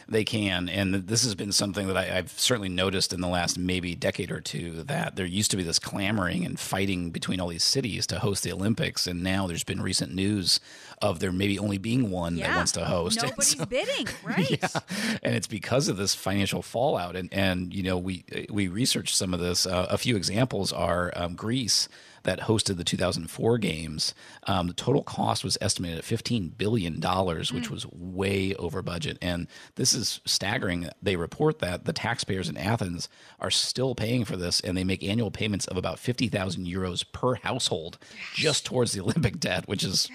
They 0.06 0.22
can, 0.22 0.68
and 0.68 0.94
this 0.94 1.24
has 1.24 1.34
been 1.34 1.50
something 1.50 1.88
that 1.88 1.96
I, 1.96 2.18
I've 2.18 2.30
certainly 2.30 2.68
noticed 2.68 3.12
in 3.12 3.20
the 3.20 3.26
last 3.26 3.58
maybe 3.58 3.96
decade 3.96 4.30
or 4.30 4.40
two. 4.40 4.84
That 4.84 5.16
there 5.16 5.26
used 5.26 5.50
to 5.50 5.56
be 5.56 5.64
this 5.64 5.80
clamoring 5.80 6.44
and 6.44 6.56
fighting 6.58 7.10
between 7.10 7.40
all 7.40 7.48
these 7.48 7.64
cities 7.64 8.06
to 8.06 8.20
host 8.20 8.44
the 8.44 8.52
Olympics, 8.52 9.08
and 9.08 9.24
now 9.24 9.48
there's 9.48 9.64
been 9.64 9.82
recent 9.82 10.14
news 10.14 10.60
of 11.00 11.18
there 11.18 11.32
maybe 11.32 11.58
only 11.58 11.78
being 11.78 12.12
one 12.12 12.36
that 12.36 12.54
wants 12.54 12.70
to 12.72 12.84
host. 12.84 13.20
And 13.20 13.30
Nobody's 13.30 13.58
so- 13.58 13.66
bidding, 13.66 14.06
right? 14.22 14.48
yeah, 14.48 14.68
and 15.20 15.34
it's 15.34 15.48
because 15.48 15.88
of 15.88 15.96
this 15.96 16.14
financial 16.14 16.62
fallout. 16.62 17.16
And 17.16 17.28
and 17.32 17.74
you 17.74 17.82
know 17.82 17.98
we 17.98 18.24
we 18.50 18.68
researched 18.68 19.16
some 19.16 19.34
of 19.34 19.40
this. 19.40 19.66
Uh, 19.66 19.88
a 19.90 19.98
few 19.98 20.14
examples 20.14 20.72
are 20.72 21.12
um, 21.16 21.34
Greece 21.34 21.88
that 22.24 22.40
hosted 22.40 22.76
the 22.76 22.84
2004 22.84 23.58
games. 23.58 24.14
Um, 24.46 24.68
the 24.68 24.74
total 24.74 25.02
cost 25.02 25.44
was 25.44 25.58
estimated 25.60 25.98
at 25.98 26.04
15 26.04 26.50
billion 26.50 27.00
dollars, 27.00 27.52
which 27.52 27.70
was 27.70 27.86
way 27.86 28.54
over 28.56 28.82
budget. 28.82 29.18
And 29.20 29.48
this 29.74 29.92
is 29.92 30.20
staggering. 30.24 30.88
They 31.02 31.16
report 31.16 31.58
that 31.58 31.84
the 31.84 31.92
taxpayers 31.92 32.48
in 32.48 32.56
Athens 32.56 33.08
are 33.40 33.50
still 33.50 33.94
paying 33.94 34.24
for 34.24 34.36
this, 34.36 34.60
and 34.60 34.76
they 34.76 34.84
make 34.84 35.02
annual 35.02 35.30
payments 35.30 35.66
of 35.66 35.76
about 35.76 35.98
50,000 35.98 36.66
euros 36.66 37.04
per 37.10 37.34
household 37.34 37.98
just 38.34 38.64
towards 38.64 38.92
the 38.92 39.00
Olympic 39.02 39.38
debt, 39.40 39.66
which 39.66 39.84
is 39.84 40.08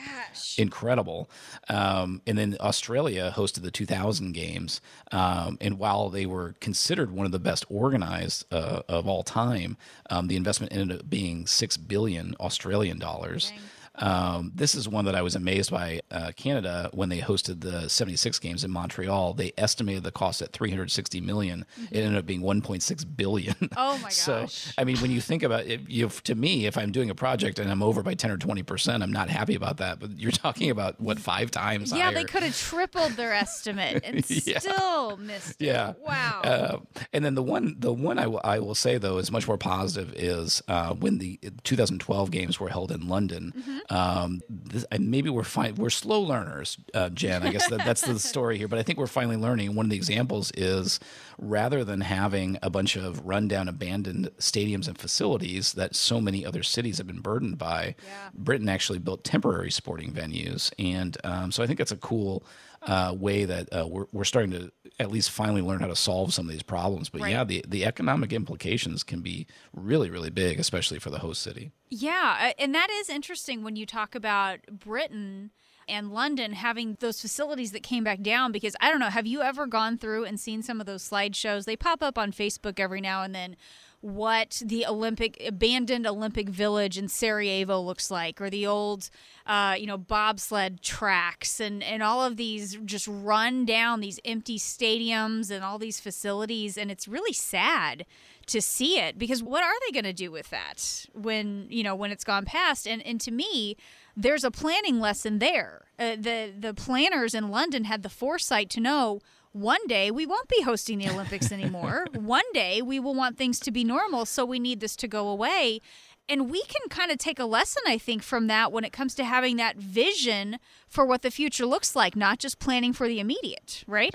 incredible. 0.57 1.29
Um, 1.69 2.21
and 2.25 2.37
then 2.37 2.57
Australia 2.59 3.33
hosted 3.35 3.61
the 3.63 3.71
2000 3.71 4.31
games, 4.31 4.81
um, 5.11 5.57
and 5.61 5.77
while 5.77 6.09
they 6.09 6.25
were 6.25 6.55
considered 6.59 7.11
one 7.11 7.25
of 7.25 7.31
the 7.31 7.39
best 7.39 7.65
organized 7.69 8.45
uh, 8.51 8.81
of 8.87 9.07
all 9.07 9.23
time, 9.23 9.77
um, 10.09 10.27
the 10.27 10.35
investment 10.35 10.71
ended 10.73 10.99
up 10.99 11.09
being 11.09 11.47
six 11.47 11.77
billion 11.77 11.96
Australian 12.39 12.99
dollars. 12.99 13.51
Um, 13.99 14.51
this 14.55 14.75
is 14.75 14.87
one 14.87 15.05
that 15.05 15.15
I 15.15 15.21
was 15.21 15.35
amazed 15.35 15.71
by. 15.71 16.01
Uh, 16.11 16.31
Canada, 16.35 16.89
when 16.93 17.09
they 17.09 17.19
hosted 17.19 17.61
the 17.61 17.89
76 17.89 18.39
games 18.39 18.63
in 18.63 18.71
Montreal, 18.71 19.33
they 19.33 19.51
estimated 19.57 20.03
the 20.03 20.11
cost 20.11 20.41
at 20.41 20.51
360 20.53 21.19
million. 21.21 21.65
It 21.91 21.99
ended 21.99 22.17
up 22.17 22.25
being 22.25 22.41
1.6 22.41 23.05
billion. 23.15 23.55
Oh 23.79 23.97
my 24.01 24.09
So, 24.09 24.41
gosh. 24.41 24.73
I 24.77 24.83
mean, 24.83 24.97
when 24.97 25.11
you 25.11 25.21
think 25.21 25.43
about 25.43 25.65
it, 25.65 25.81
you 25.89 26.09
to 26.09 26.35
me, 26.35 26.65
if 26.65 26.77
I'm 26.77 26.91
doing 26.91 27.09
a 27.09 27.15
project 27.15 27.59
and 27.59 27.69
I'm 27.69 27.83
over 27.83 28.01
by 28.01 28.13
10 28.15 28.31
or 28.31 28.37
20 28.37 28.63
percent, 28.63 29.03
I'm 29.03 29.11
not 29.11 29.29
happy 29.29 29.55
about 29.55 29.77
that. 29.77 29.99
But 29.99 30.19
you're 30.19 30.31
talking 30.31 30.69
about 30.71 30.99
what 30.99 31.19
five 31.19 31.51
times? 31.51 31.91
Yeah, 31.93 32.11
they 32.11 32.23
could 32.23 32.43
have 32.43 32.57
tripled 32.57 33.11
their 33.13 33.33
estimate 33.33 34.01
and 34.05 34.27
Yeah. 34.29 34.59
still 34.59 35.17
missed 35.17 35.61
it. 35.61 35.65
Yeah. 35.67 35.93
Wow. 36.05 36.41
Uh, 36.43 36.77
and 37.13 37.23
then 37.23 37.35
the 37.35 37.43
one, 37.43 37.75
the 37.79 37.93
one 37.93 38.17
I, 38.17 38.23
w- 38.23 38.39
I 38.43 38.59
will 38.59 38.75
say 38.75 38.97
though 38.97 39.17
is 39.17 39.31
much 39.31 39.47
more 39.47 39.57
positive 39.57 40.13
is 40.15 40.61
uh, 40.67 40.93
when 40.93 41.17
the 41.19 41.39
2012 41.63 42.31
games 42.31 42.59
were 42.59 42.69
held 42.69 42.91
in 42.91 43.07
London. 43.07 43.53
Mm-hmm. 43.57 43.77
Um, 43.89 44.41
this, 44.49 44.85
maybe 44.99 45.29
we're 45.29 45.43
fine. 45.43 45.75
We're 45.75 45.89
slow 45.89 46.21
learners, 46.21 46.77
uh, 46.93 47.09
Jen. 47.09 47.43
I 47.43 47.51
guess 47.51 47.67
that, 47.69 47.85
that's 47.85 48.01
the 48.01 48.19
story 48.33 48.57
here. 48.57 48.67
But 48.67 48.79
I 48.79 48.83
think 48.83 48.99
we're 48.99 49.07
finally 49.07 49.37
learning. 49.37 49.75
One 49.75 49.85
of 49.85 49.89
the 49.89 49.95
examples 49.95 50.51
is 50.55 50.99
rather 51.37 51.83
than 51.83 52.01
having 52.01 52.57
a 52.61 52.69
bunch 52.69 52.95
of 52.95 53.25
rundown, 53.25 53.67
abandoned 53.67 54.29
stadiums 54.39 54.87
and 54.87 54.97
facilities 54.97 55.73
that 55.73 55.95
so 55.95 56.19
many 56.19 56.45
other 56.45 56.63
cities 56.63 56.97
have 56.97 57.07
been 57.07 57.21
burdened 57.21 57.57
by, 57.57 57.95
Britain 58.33 58.67
actually 58.69 58.99
built 58.99 59.23
temporary 59.23 59.71
sporting 59.71 60.11
venues, 60.11 60.71
and 60.79 61.17
um, 61.23 61.51
so 61.51 61.63
I 61.63 61.67
think 61.67 61.77
that's 61.77 61.91
a 61.91 61.97
cool 61.97 62.43
uh, 62.87 63.13
way 63.17 63.45
that 63.45 63.67
uh, 63.71 63.85
we're, 63.87 64.05
we're 64.11 64.23
starting 64.23 64.51
to 64.51 64.71
at 64.99 65.11
least 65.11 65.29
finally 65.29 65.61
learn 65.61 65.79
how 65.79 65.87
to 65.87 65.95
solve 65.95 66.33
some 66.33 66.45
of 66.45 66.51
these 66.51 66.63
problems. 66.63 67.09
But 67.09 67.29
yeah, 67.29 67.43
the, 67.43 67.63
the 67.67 67.85
economic 67.85 68.33
implications 68.33 69.03
can 69.03 69.21
be 69.21 69.45
really, 69.73 70.09
really 70.09 70.29
big, 70.29 70.59
especially 70.59 70.99
for 70.99 71.09
the 71.09 71.19
host 71.19 71.41
city. 71.41 71.71
Yeah, 71.89 72.37
uh, 72.41 72.53
and 72.57 72.73
that 72.73 72.89
is 72.89 73.09
interesting 73.09 73.63
when 73.63 73.75
you 73.75 73.85
talk 73.85 74.15
about 74.15 74.59
Britain 74.71 75.51
and 75.87 76.11
London 76.11 76.53
having 76.53 76.97
those 76.99 77.21
facilities 77.21 77.71
that 77.71 77.83
came 77.83 78.03
back 78.03 78.21
down 78.21 78.51
because 78.51 78.75
I 78.81 78.89
don't 78.89 78.99
know, 78.99 79.09
have 79.09 79.27
you 79.27 79.41
ever 79.41 79.67
gone 79.67 79.97
through 79.97 80.25
and 80.25 80.39
seen 80.39 80.61
some 80.61 80.79
of 80.79 80.85
those 80.85 81.07
slideshows? 81.07 81.65
They 81.65 81.75
pop 81.77 82.03
up 82.03 82.17
on 82.17 82.31
Facebook 82.31 82.79
every 82.79 83.01
now 83.01 83.23
and 83.23 83.33
then 83.33 83.55
what 84.01 84.61
the 84.63 84.85
Olympic 84.85 85.41
abandoned 85.45 86.05
Olympic 86.05 86.49
village 86.49 86.97
in 86.97 87.07
Sarajevo 87.07 87.81
looks 87.81 88.11
like 88.11 88.39
or 88.39 88.49
the 88.49 88.67
old 88.67 89.09
uh, 89.45 89.75
you 89.77 89.87
know 89.87 89.97
bobsled 89.97 90.81
tracks 90.81 91.59
and 91.59 91.81
and 91.81 92.03
all 92.03 92.23
of 92.23 92.37
these 92.37 92.77
just 92.85 93.07
run 93.07 93.65
down 93.65 93.99
these 93.99 94.19
empty 94.23 94.59
stadiums 94.59 95.49
and 95.49 95.63
all 95.63 95.79
these 95.79 95.99
facilities. 95.99 96.77
And 96.77 96.91
it's 96.91 97.07
really 97.07 97.33
sad 97.33 98.05
to 98.47 98.61
see 98.61 98.99
it 98.99 99.17
because 99.17 99.43
what 99.43 99.63
are 99.63 99.73
they 99.85 99.91
going 99.91 100.05
to 100.05 100.13
do 100.13 100.31
with 100.31 100.49
that 100.51 101.05
when 101.13 101.65
you 101.69 101.83
know 101.83 101.95
when 101.95 102.11
it's 102.11 102.23
gone 102.23 102.45
past? 102.45 102.87
And 102.87 103.01
and 103.01 103.19
to 103.21 103.31
me 103.31 103.77
there's 104.15 104.43
a 104.43 104.51
planning 104.51 104.99
lesson 104.99 105.39
there. 105.39 105.85
Uh, 105.97 106.15
the 106.15 106.53
the 106.57 106.73
planners 106.73 107.33
in 107.33 107.49
London 107.49 107.85
had 107.85 108.03
the 108.03 108.09
foresight 108.09 108.69
to 108.71 108.79
know 108.79 109.21
one 109.51 109.85
day 109.87 110.11
we 110.11 110.25
won't 110.25 110.47
be 110.47 110.61
hosting 110.61 110.99
the 110.99 111.09
Olympics 111.09 111.51
anymore. 111.51 112.07
one 112.13 112.43
day 112.53 112.81
we 112.81 112.99
will 112.99 113.15
want 113.15 113.37
things 113.37 113.59
to 113.61 113.71
be 113.71 113.83
normal, 113.83 114.25
so 114.25 114.45
we 114.45 114.59
need 114.59 114.79
this 114.79 114.95
to 114.97 115.07
go 115.07 115.27
away. 115.27 115.81
And 116.29 116.51
we 116.51 116.61
can 116.63 116.89
kind 116.89 117.09
of 117.09 117.17
take 117.17 117.39
a 117.39 117.45
lesson, 117.45 117.83
I 117.87 117.97
think, 117.97 118.21
from 118.21 118.47
that 118.47 118.71
when 118.71 118.83
it 118.83 118.91
comes 118.91 119.15
to 119.15 119.23
having 119.23 119.55
that 119.57 119.77
vision 119.77 120.57
for 120.89 121.05
what 121.05 121.21
the 121.21 121.31
future 121.31 121.65
looks 121.65 121.95
like, 121.95 122.15
not 122.15 122.39
just 122.39 122.59
planning 122.59 122.91
for 122.91 123.07
the 123.07 123.19
immediate, 123.19 123.83
right? 123.87 124.13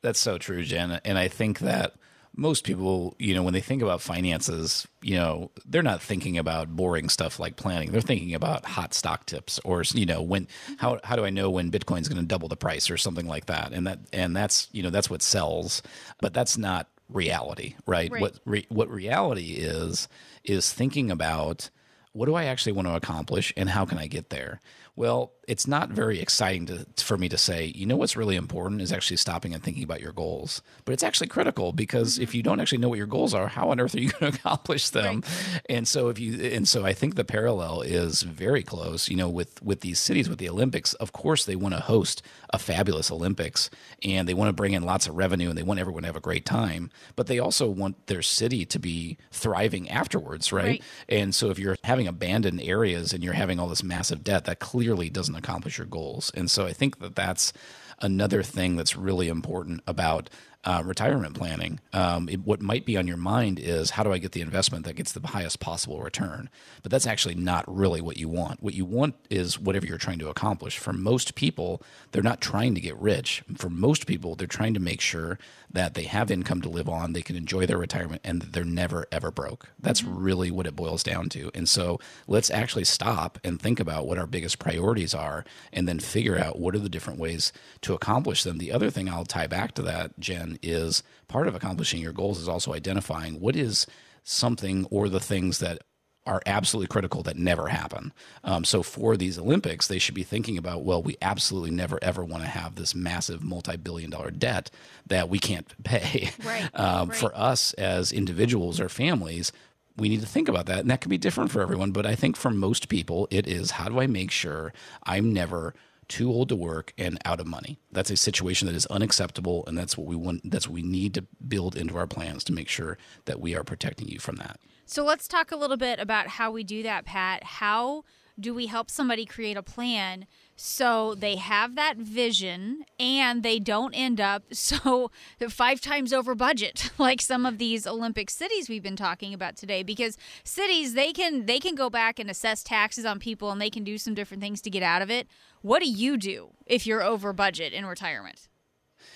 That's 0.00 0.18
so 0.18 0.38
true, 0.38 0.64
Jen. 0.64 1.00
And 1.04 1.18
I 1.18 1.28
think 1.28 1.60
that 1.60 1.94
most 2.34 2.64
people, 2.64 3.14
you 3.18 3.34
know, 3.34 3.42
when 3.42 3.52
they 3.52 3.60
think 3.60 3.82
about 3.82 4.00
finances, 4.00 4.86
you 5.02 5.16
know, 5.16 5.50
they're 5.66 5.82
not 5.82 6.00
thinking 6.00 6.38
about 6.38 6.74
boring 6.74 7.08
stuff 7.08 7.38
like 7.38 7.56
planning. 7.56 7.92
They're 7.92 8.00
thinking 8.00 8.34
about 8.34 8.64
hot 8.64 8.94
stock 8.94 9.26
tips 9.26 9.60
or, 9.64 9.82
you 9.92 10.06
know, 10.06 10.22
when 10.22 10.48
how 10.78 10.98
how 11.04 11.16
do 11.16 11.24
I 11.24 11.30
know 11.30 11.50
when 11.50 11.70
Bitcoin's 11.70 12.08
going 12.08 12.20
to 12.20 12.26
double 12.26 12.48
the 12.48 12.56
price 12.56 12.90
or 12.90 12.96
something 12.96 13.26
like 13.26 13.46
that? 13.46 13.72
And 13.72 13.86
that 13.86 13.98
and 14.12 14.34
that's, 14.34 14.68
you 14.72 14.82
know, 14.82 14.90
that's 14.90 15.10
what 15.10 15.22
sells, 15.22 15.82
but 16.20 16.32
that's 16.32 16.56
not 16.56 16.88
reality, 17.10 17.74
right? 17.86 18.10
Right. 18.10 18.22
What 18.22 18.38
re, 18.44 18.66
what 18.68 18.88
reality 18.88 19.52
is 19.58 20.08
is 20.44 20.72
thinking 20.72 21.10
about 21.10 21.68
what 22.12 22.26
do 22.26 22.34
I 22.34 22.44
actually 22.44 22.72
want 22.72 22.88
to 22.88 22.94
accomplish 22.94 23.52
and 23.56 23.70
how 23.70 23.84
can 23.84 23.98
I 23.98 24.06
get 24.06 24.30
there? 24.30 24.60
Well, 24.96 25.32
it's 25.52 25.66
not 25.66 25.90
very 25.90 26.18
exciting 26.18 26.64
to, 26.64 26.86
for 26.96 27.18
me 27.18 27.28
to 27.28 27.36
say, 27.36 27.66
you 27.74 27.84
know 27.84 27.98
what's 27.98 28.16
really 28.16 28.36
important 28.36 28.80
is 28.80 28.90
actually 28.90 29.18
stopping 29.18 29.52
and 29.52 29.62
thinking 29.62 29.84
about 29.84 30.00
your 30.00 30.12
goals. 30.12 30.62
But 30.86 30.92
it's 30.94 31.02
actually 31.02 31.26
critical 31.26 31.74
because 31.74 32.18
if 32.18 32.30
mm-hmm. 32.30 32.36
you 32.38 32.42
don't 32.42 32.58
actually 32.58 32.78
know 32.78 32.88
what 32.88 32.96
your 32.96 33.06
goals 33.06 33.34
are, 33.34 33.48
how 33.48 33.68
on 33.68 33.78
earth 33.78 33.94
are 33.94 34.00
you 34.00 34.10
going 34.18 34.32
to 34.32 34.38
accomplish 34.38 34.88
them? 34.88 35.22
And 35.68 35.86
so 35.86 36.08
if 36.08 36.18
you 36.18 36.42
and 36.42 36.66
so 36.66 36.86
I 36.86 36.94
think 36.94 37.16
the 37.16 37.24
parallel 37.24 37.82
is 37.82 38.22
very 38.22 38.62
close, 38.62 39.10
you 39.10 39.16
know, 39.16 39.28
with 39.28 39.62
with 39.62 39.82
these 39.82 40.00
cities 40.00 40.26
with 40.26 40.38
the 40.38 40.48
Olympics. 40.48 40.94
Of 40.94 41.12
course, 41.12 41.44
they 41.44 41.56
want 41.56 41.74
to 41.74 41.82
host 41.82 42.22
a 42.50 42.58
fabulous 42.58 43.10
Olympics 43.10 43.68
and 44.02 44.26
they 44.26 44.34
want 44.34 44.48
to 44.48 44.54
bring 44.54 44.72
in 44.72 44.82
lots 44.82 45.06
of 45.06 45.16
revenue 45.16 45.50
and 45.50 45.58
they 45.58 45.62
want 45.62 45.80
everyone 45.80 46.04
to 46.04 46.08
have 46.08 46.16
a 46.16 46.20
great 46.20 46.46
time, 46.46 46.90
but 47.14 47.26
they 47.26 47.38
also 47.38 47.68
want 47.68 48.06
their 48.06 48.22
city 48.22 48.64
to 48.64 48.78
be 48.78 49.18
thriving 49.30 49.90
afterwards, 49.90 50.50
right? 50.50 50.62
Right. 50.62 50.82
And 51.10 51.34
so 51.34 51.50
if 51.50 51.58
you're 51.58 51.76
having 51.84 52.06
abandoned 52.06 52.62
areas 52.62 53.12
and 53.12 53.22
you're 53.22 53.34
having 53.34 53.60
all 53.60 53.68
this 53.68 53.82
massive 53.82 54.24
debt, 54.24 54.46
that 54.46 54.60
clearly 54.60 55.10
doesn't 55.10 55.34
accomplish 55.42 55.78
your 55.78 55.86
goals. 55.86 56.30
And 56.34 56.50
so 56.50 56.66
I 56.66 56.72
think 56.72 57.00
that 57.00 57.16
that's 57.16 57.52
another 58.00 58.42
thing 58.42 58.76
that's 58.76 58.96
really 58.96 59.28
important 59.28 59.80
about 59.86 60.30
uh, 60.64 60.82
retirement 60.84 61.34
planning. 61.34 61.80
Um, 61.92 62.28
it, 62.28 62.40
what 62.46 62.62
might 62.62 62.84
be 62.84 62.96
on 62.96 63.06
your 63.06 63.16
mind 63.16 63.58
is 63.58 63.90
how 63.90 64.02
do 64.02 64.12
I 64.12 64.18
get 64.18 64.32
the 64.32 64.40
investment 64.40 64.84
that 64.84 64.94
gets 64.94 65.12
the 65.12 65.26
highest 65.26 65.60
possible 65.60 66.00
return? 66.00 66.48
But 66.82 66.92
that's 66.92 67.06
actually 67.06 67.34
not 67.34 67.64
really 67.66 68.00
what 68.00 68.16
you 68.16 68.28
want. 68.28 68.62
What 68.62 68.74
you 68.74 68.84
want 68.84 69.14
is 69.30 69.58
whatever 69.58 69.86
you're 69.86 69.98
trying 69.98 70.20
to 70.20 70.28
accomplish. 70.28 70.78
For 70.78 70.92
most 70.92 71.34
people, 71.34 71.82
they're 72.12 72.22
not 72.22 72.40
trying 72.40 72.74
to 72.74 72.80
get 72.80 72.96
rich. 72.96 73.42
For 73.56 73.68
most 73.68 74.06
people, 74.06 74.34
they're 74.34 74.46
trying 74.46 74.74
to 74.74 74.80
make 74.80 75.00
sure 75.00 75.38
that 75.72 75.94
they 75.94 76.04
have 76.04 76.30
income 76.30 76.60
to 76.62 76.68
live 76.68 76.88
on, 76.88 77.12
they 77.12 77.22
can 77.22 77.34
enjoy 77.34 77.66
their 77.66 77.78
retirement, 77.78 78.20
and 78.24 78.42
they're 78.42 78.64
never 78.64 79.06
ever 79.10 79.30
broke. 79.30 79.68
That's 79.80 80.02
mm-hmm. 80.02 80.22
really 80.22 80.50
what 80.50 80.66
it 80.66 80.76
boils 80.76 81.02
down 81.02 81.28
to. 81.30 81.50
And 81.54 81.68
so 81.68 81.98
let's 82.26 82.50
actually 82.50 82.84
stop 82.84 83.38
and 83.42 83.60
think 83.60 83.80
about 83.80 84.06
what 84.06 84.18
our 84.18 84.26
biggest 84.26 84.58
priorities 84.58 85.14
are 85.14 85.44
and 85.72 85.88
then 85.88 85.98
figure 85.98 86.38
out 86.38 86.58
what 86.58 86.74
are 86.74 86.80
the 86.80 86.88
different 86.88 87.18
ways 87.18 87.52
to 87.82 87.94
accomplish 87.94 88.42
them. 88.42 88.58
The 88.58 88.72
other 88.72 88.90
thing 88.90 89.08
I'll 89.08 89.24
tie 89.24 89.46
back 89.46 89.72
to 89.74 89.82
that, 89.82 90.18
Jen, 90.18 90.51
is 90.62 91.02
part 91.28 91.48
of 91.48 91.54
accomplishing 91.54 92.00
your 92.00 92.12
goals 92.12 92.40
is 92.40 92.48
also 92.48 92.74
identifying 92.74 93.40
what 93.40 93.56
is 93.56 93.86
something 94.24 94.86
or 94.90 95.08
the 95.08 95.20
things 95.20 95.58
that 95.58 95.78
are 96.24 96.40
absolutely 96.46 96.86
critical 96.86 97.22
that 97.24 97.36
never 97.36 97.66
happen. 97.66 98.12
Um, 98.44 98.64
so 98.64 98.82
for 98.82 99.16
these 99.16 99.38
Olympics, 99.38 99.88
they 99.88 99.98
should 99.98 100.14
be 100.14 100.22
thinking 100.22 100.56
about, 100.56 100.84
well, 100.84 101.02
we 101.02 101.16
absolutely 101.20 101.72
never 101.72 101.98
ever 102.00 102.24
want 102.24 102.44
to 102.44 102.48
have 102.48 102.76
this 102.76 102.94
massive 102.94 103.42
multi-billion 103.42 104.10
dollar 104.10 104.30
debt 104.30 104.70
that 105.06 105.28
we 105.28 105.38
can't 105.38 105.66
pay. 105.84 106.30
Right. 106.44 106.70
Um, 106.74 107.08
right. 107.08 107.18
For 107.18 107.36
us 107.36 107.72
as 107.74 108.12
individuals 108.12 108.78
or 108.78 108.88
families, 108.88 109.50
we 109.96 110.08
need 110.08 110.20
to 110.20 110.26
think 110.26 110.48
about 110.48 110.66
that. 110.66 110.80
And 110.80 110.90
that 110.90 111.00
can 111.00 111.10
be 111.10 111.18
different 111.18 111.50
for 111.50 111.60
everyone. 111.60 111.90
But 111.90 112.06
I 112.06 112.14
think 112.14 112.36
for 112.36 112.50
most 112.50 112.88
people, 112.88 113.26
it 113.30 113.48
is 113.48 113.72
how 113.72 113.88
do 113.88 114.00
I 114.00 114.06
make 114.06 114.30
sure 114.30 114.72
I'm 115.02 115.32
never– 115.32 115.74
too 116.08 116.30
old 116.30 116.48
to 116.50 116.56
work 116.56 116.92
and 116.98 117.18
out 117.24 117.40
of 117.40 117.46
money. 117.46 117.78
That's 117.90 118.10
a 118.10 118.16
situation 118.16 118.66
that 118.66 118.74
is 118.74 118.86
unacceptable, 118.86 119.64
and 119.66 119.76
that's 119.76 119.96
what 119.96 120.06
we 120.06 120.16
want. 120.16 120.50
That's 120.50 120.68
what 120.68 120.74
we 120.74 120.82
need 120.82 121.14
to 121.14 121.24
build 121.46 121.76
into 121.76 121.96
our 121.96 122.06
plans 122.06 122.44
to 122.44 122.52
make 122.52 122.68
sure 122.68 122.98
that 123.24 123.40
we 123.40 123.54
are 123.54 123.64
protecting 123.64 124.08
you 124.08 124.18
from 124.18 124.36
that. 124.36 124.60
So 124.84 125.04
let's 125.04 125.28
talk 125.28 125.52
a 125.52 125.56
little 125.56 125.76
bit 125.76 125.98
about 125.98 126.28
how 126.28 126.50
we 126.50 126.64
do 126.64 126.82
that, 126.82 127.04
Pat. 127.04 127.44
How 127.44 128.04
do 128.38 128.54
we 128.54 128.66
help 128.66 128.90
somebody 128.90 129.24
create 129.24 129.56
a 129.56 129.62
plan 129.62 130.26
so 130.56 131.14
they 131.14 131.36
have 131.36 131.74
that 131.74 131.96
vision 131.96 132.84
and 132.98 133.42
they 133.42 133.58
don't 133.58 133.94
end 133.94 134.20
up 134.20 134.42
so 134.52 135.10
five 135.48 135.80
times 135.80 136.12
over 136.12 136.34
budget 136.34 136.90
like 136.98 137.20
some 137.20 137.44
of 137.46 137.58
these 137.58 137.86
olympic 137.86 138.30
cities 138.30 138.68
we've 138.68 138.82
been 138.82 138.96
talking 138.96 139.34
about 139.34 139.56
today 139.56 139.82
because 139.82 140.16
cities 140.44 140.94
they 140.94 141.12
can 141.12 141.46
they 141.46 141.58
can 141.58 141.74
go 141.74 141.90
back 141.90 142.18
and 142.18 142.30
assess 142.30 142.62
taxes 142.62 143.04
on 143.04 143.18
people 143.18 143.50
and 143.50 143.60
they 143.60 143.70
can 143.70 143.84
do 143.84 143.98
some 143.98 144.14
different 144.14 144.42
things 144.42 144.60
to 144.62 144.70
get 144.70 144.82
out 144.82 145.02
of 145.02 145.10
it. 145.10 145.26
What 145.60 145.80
do 145.80 145.88
you 145.88 146.16
do 146.16 146.50
if 146.66 146.86
you're 146.86 147.02
over 147.02 147.32
budget 147.32 147.72
in 147.72 147.86
retirement 147.86 148.48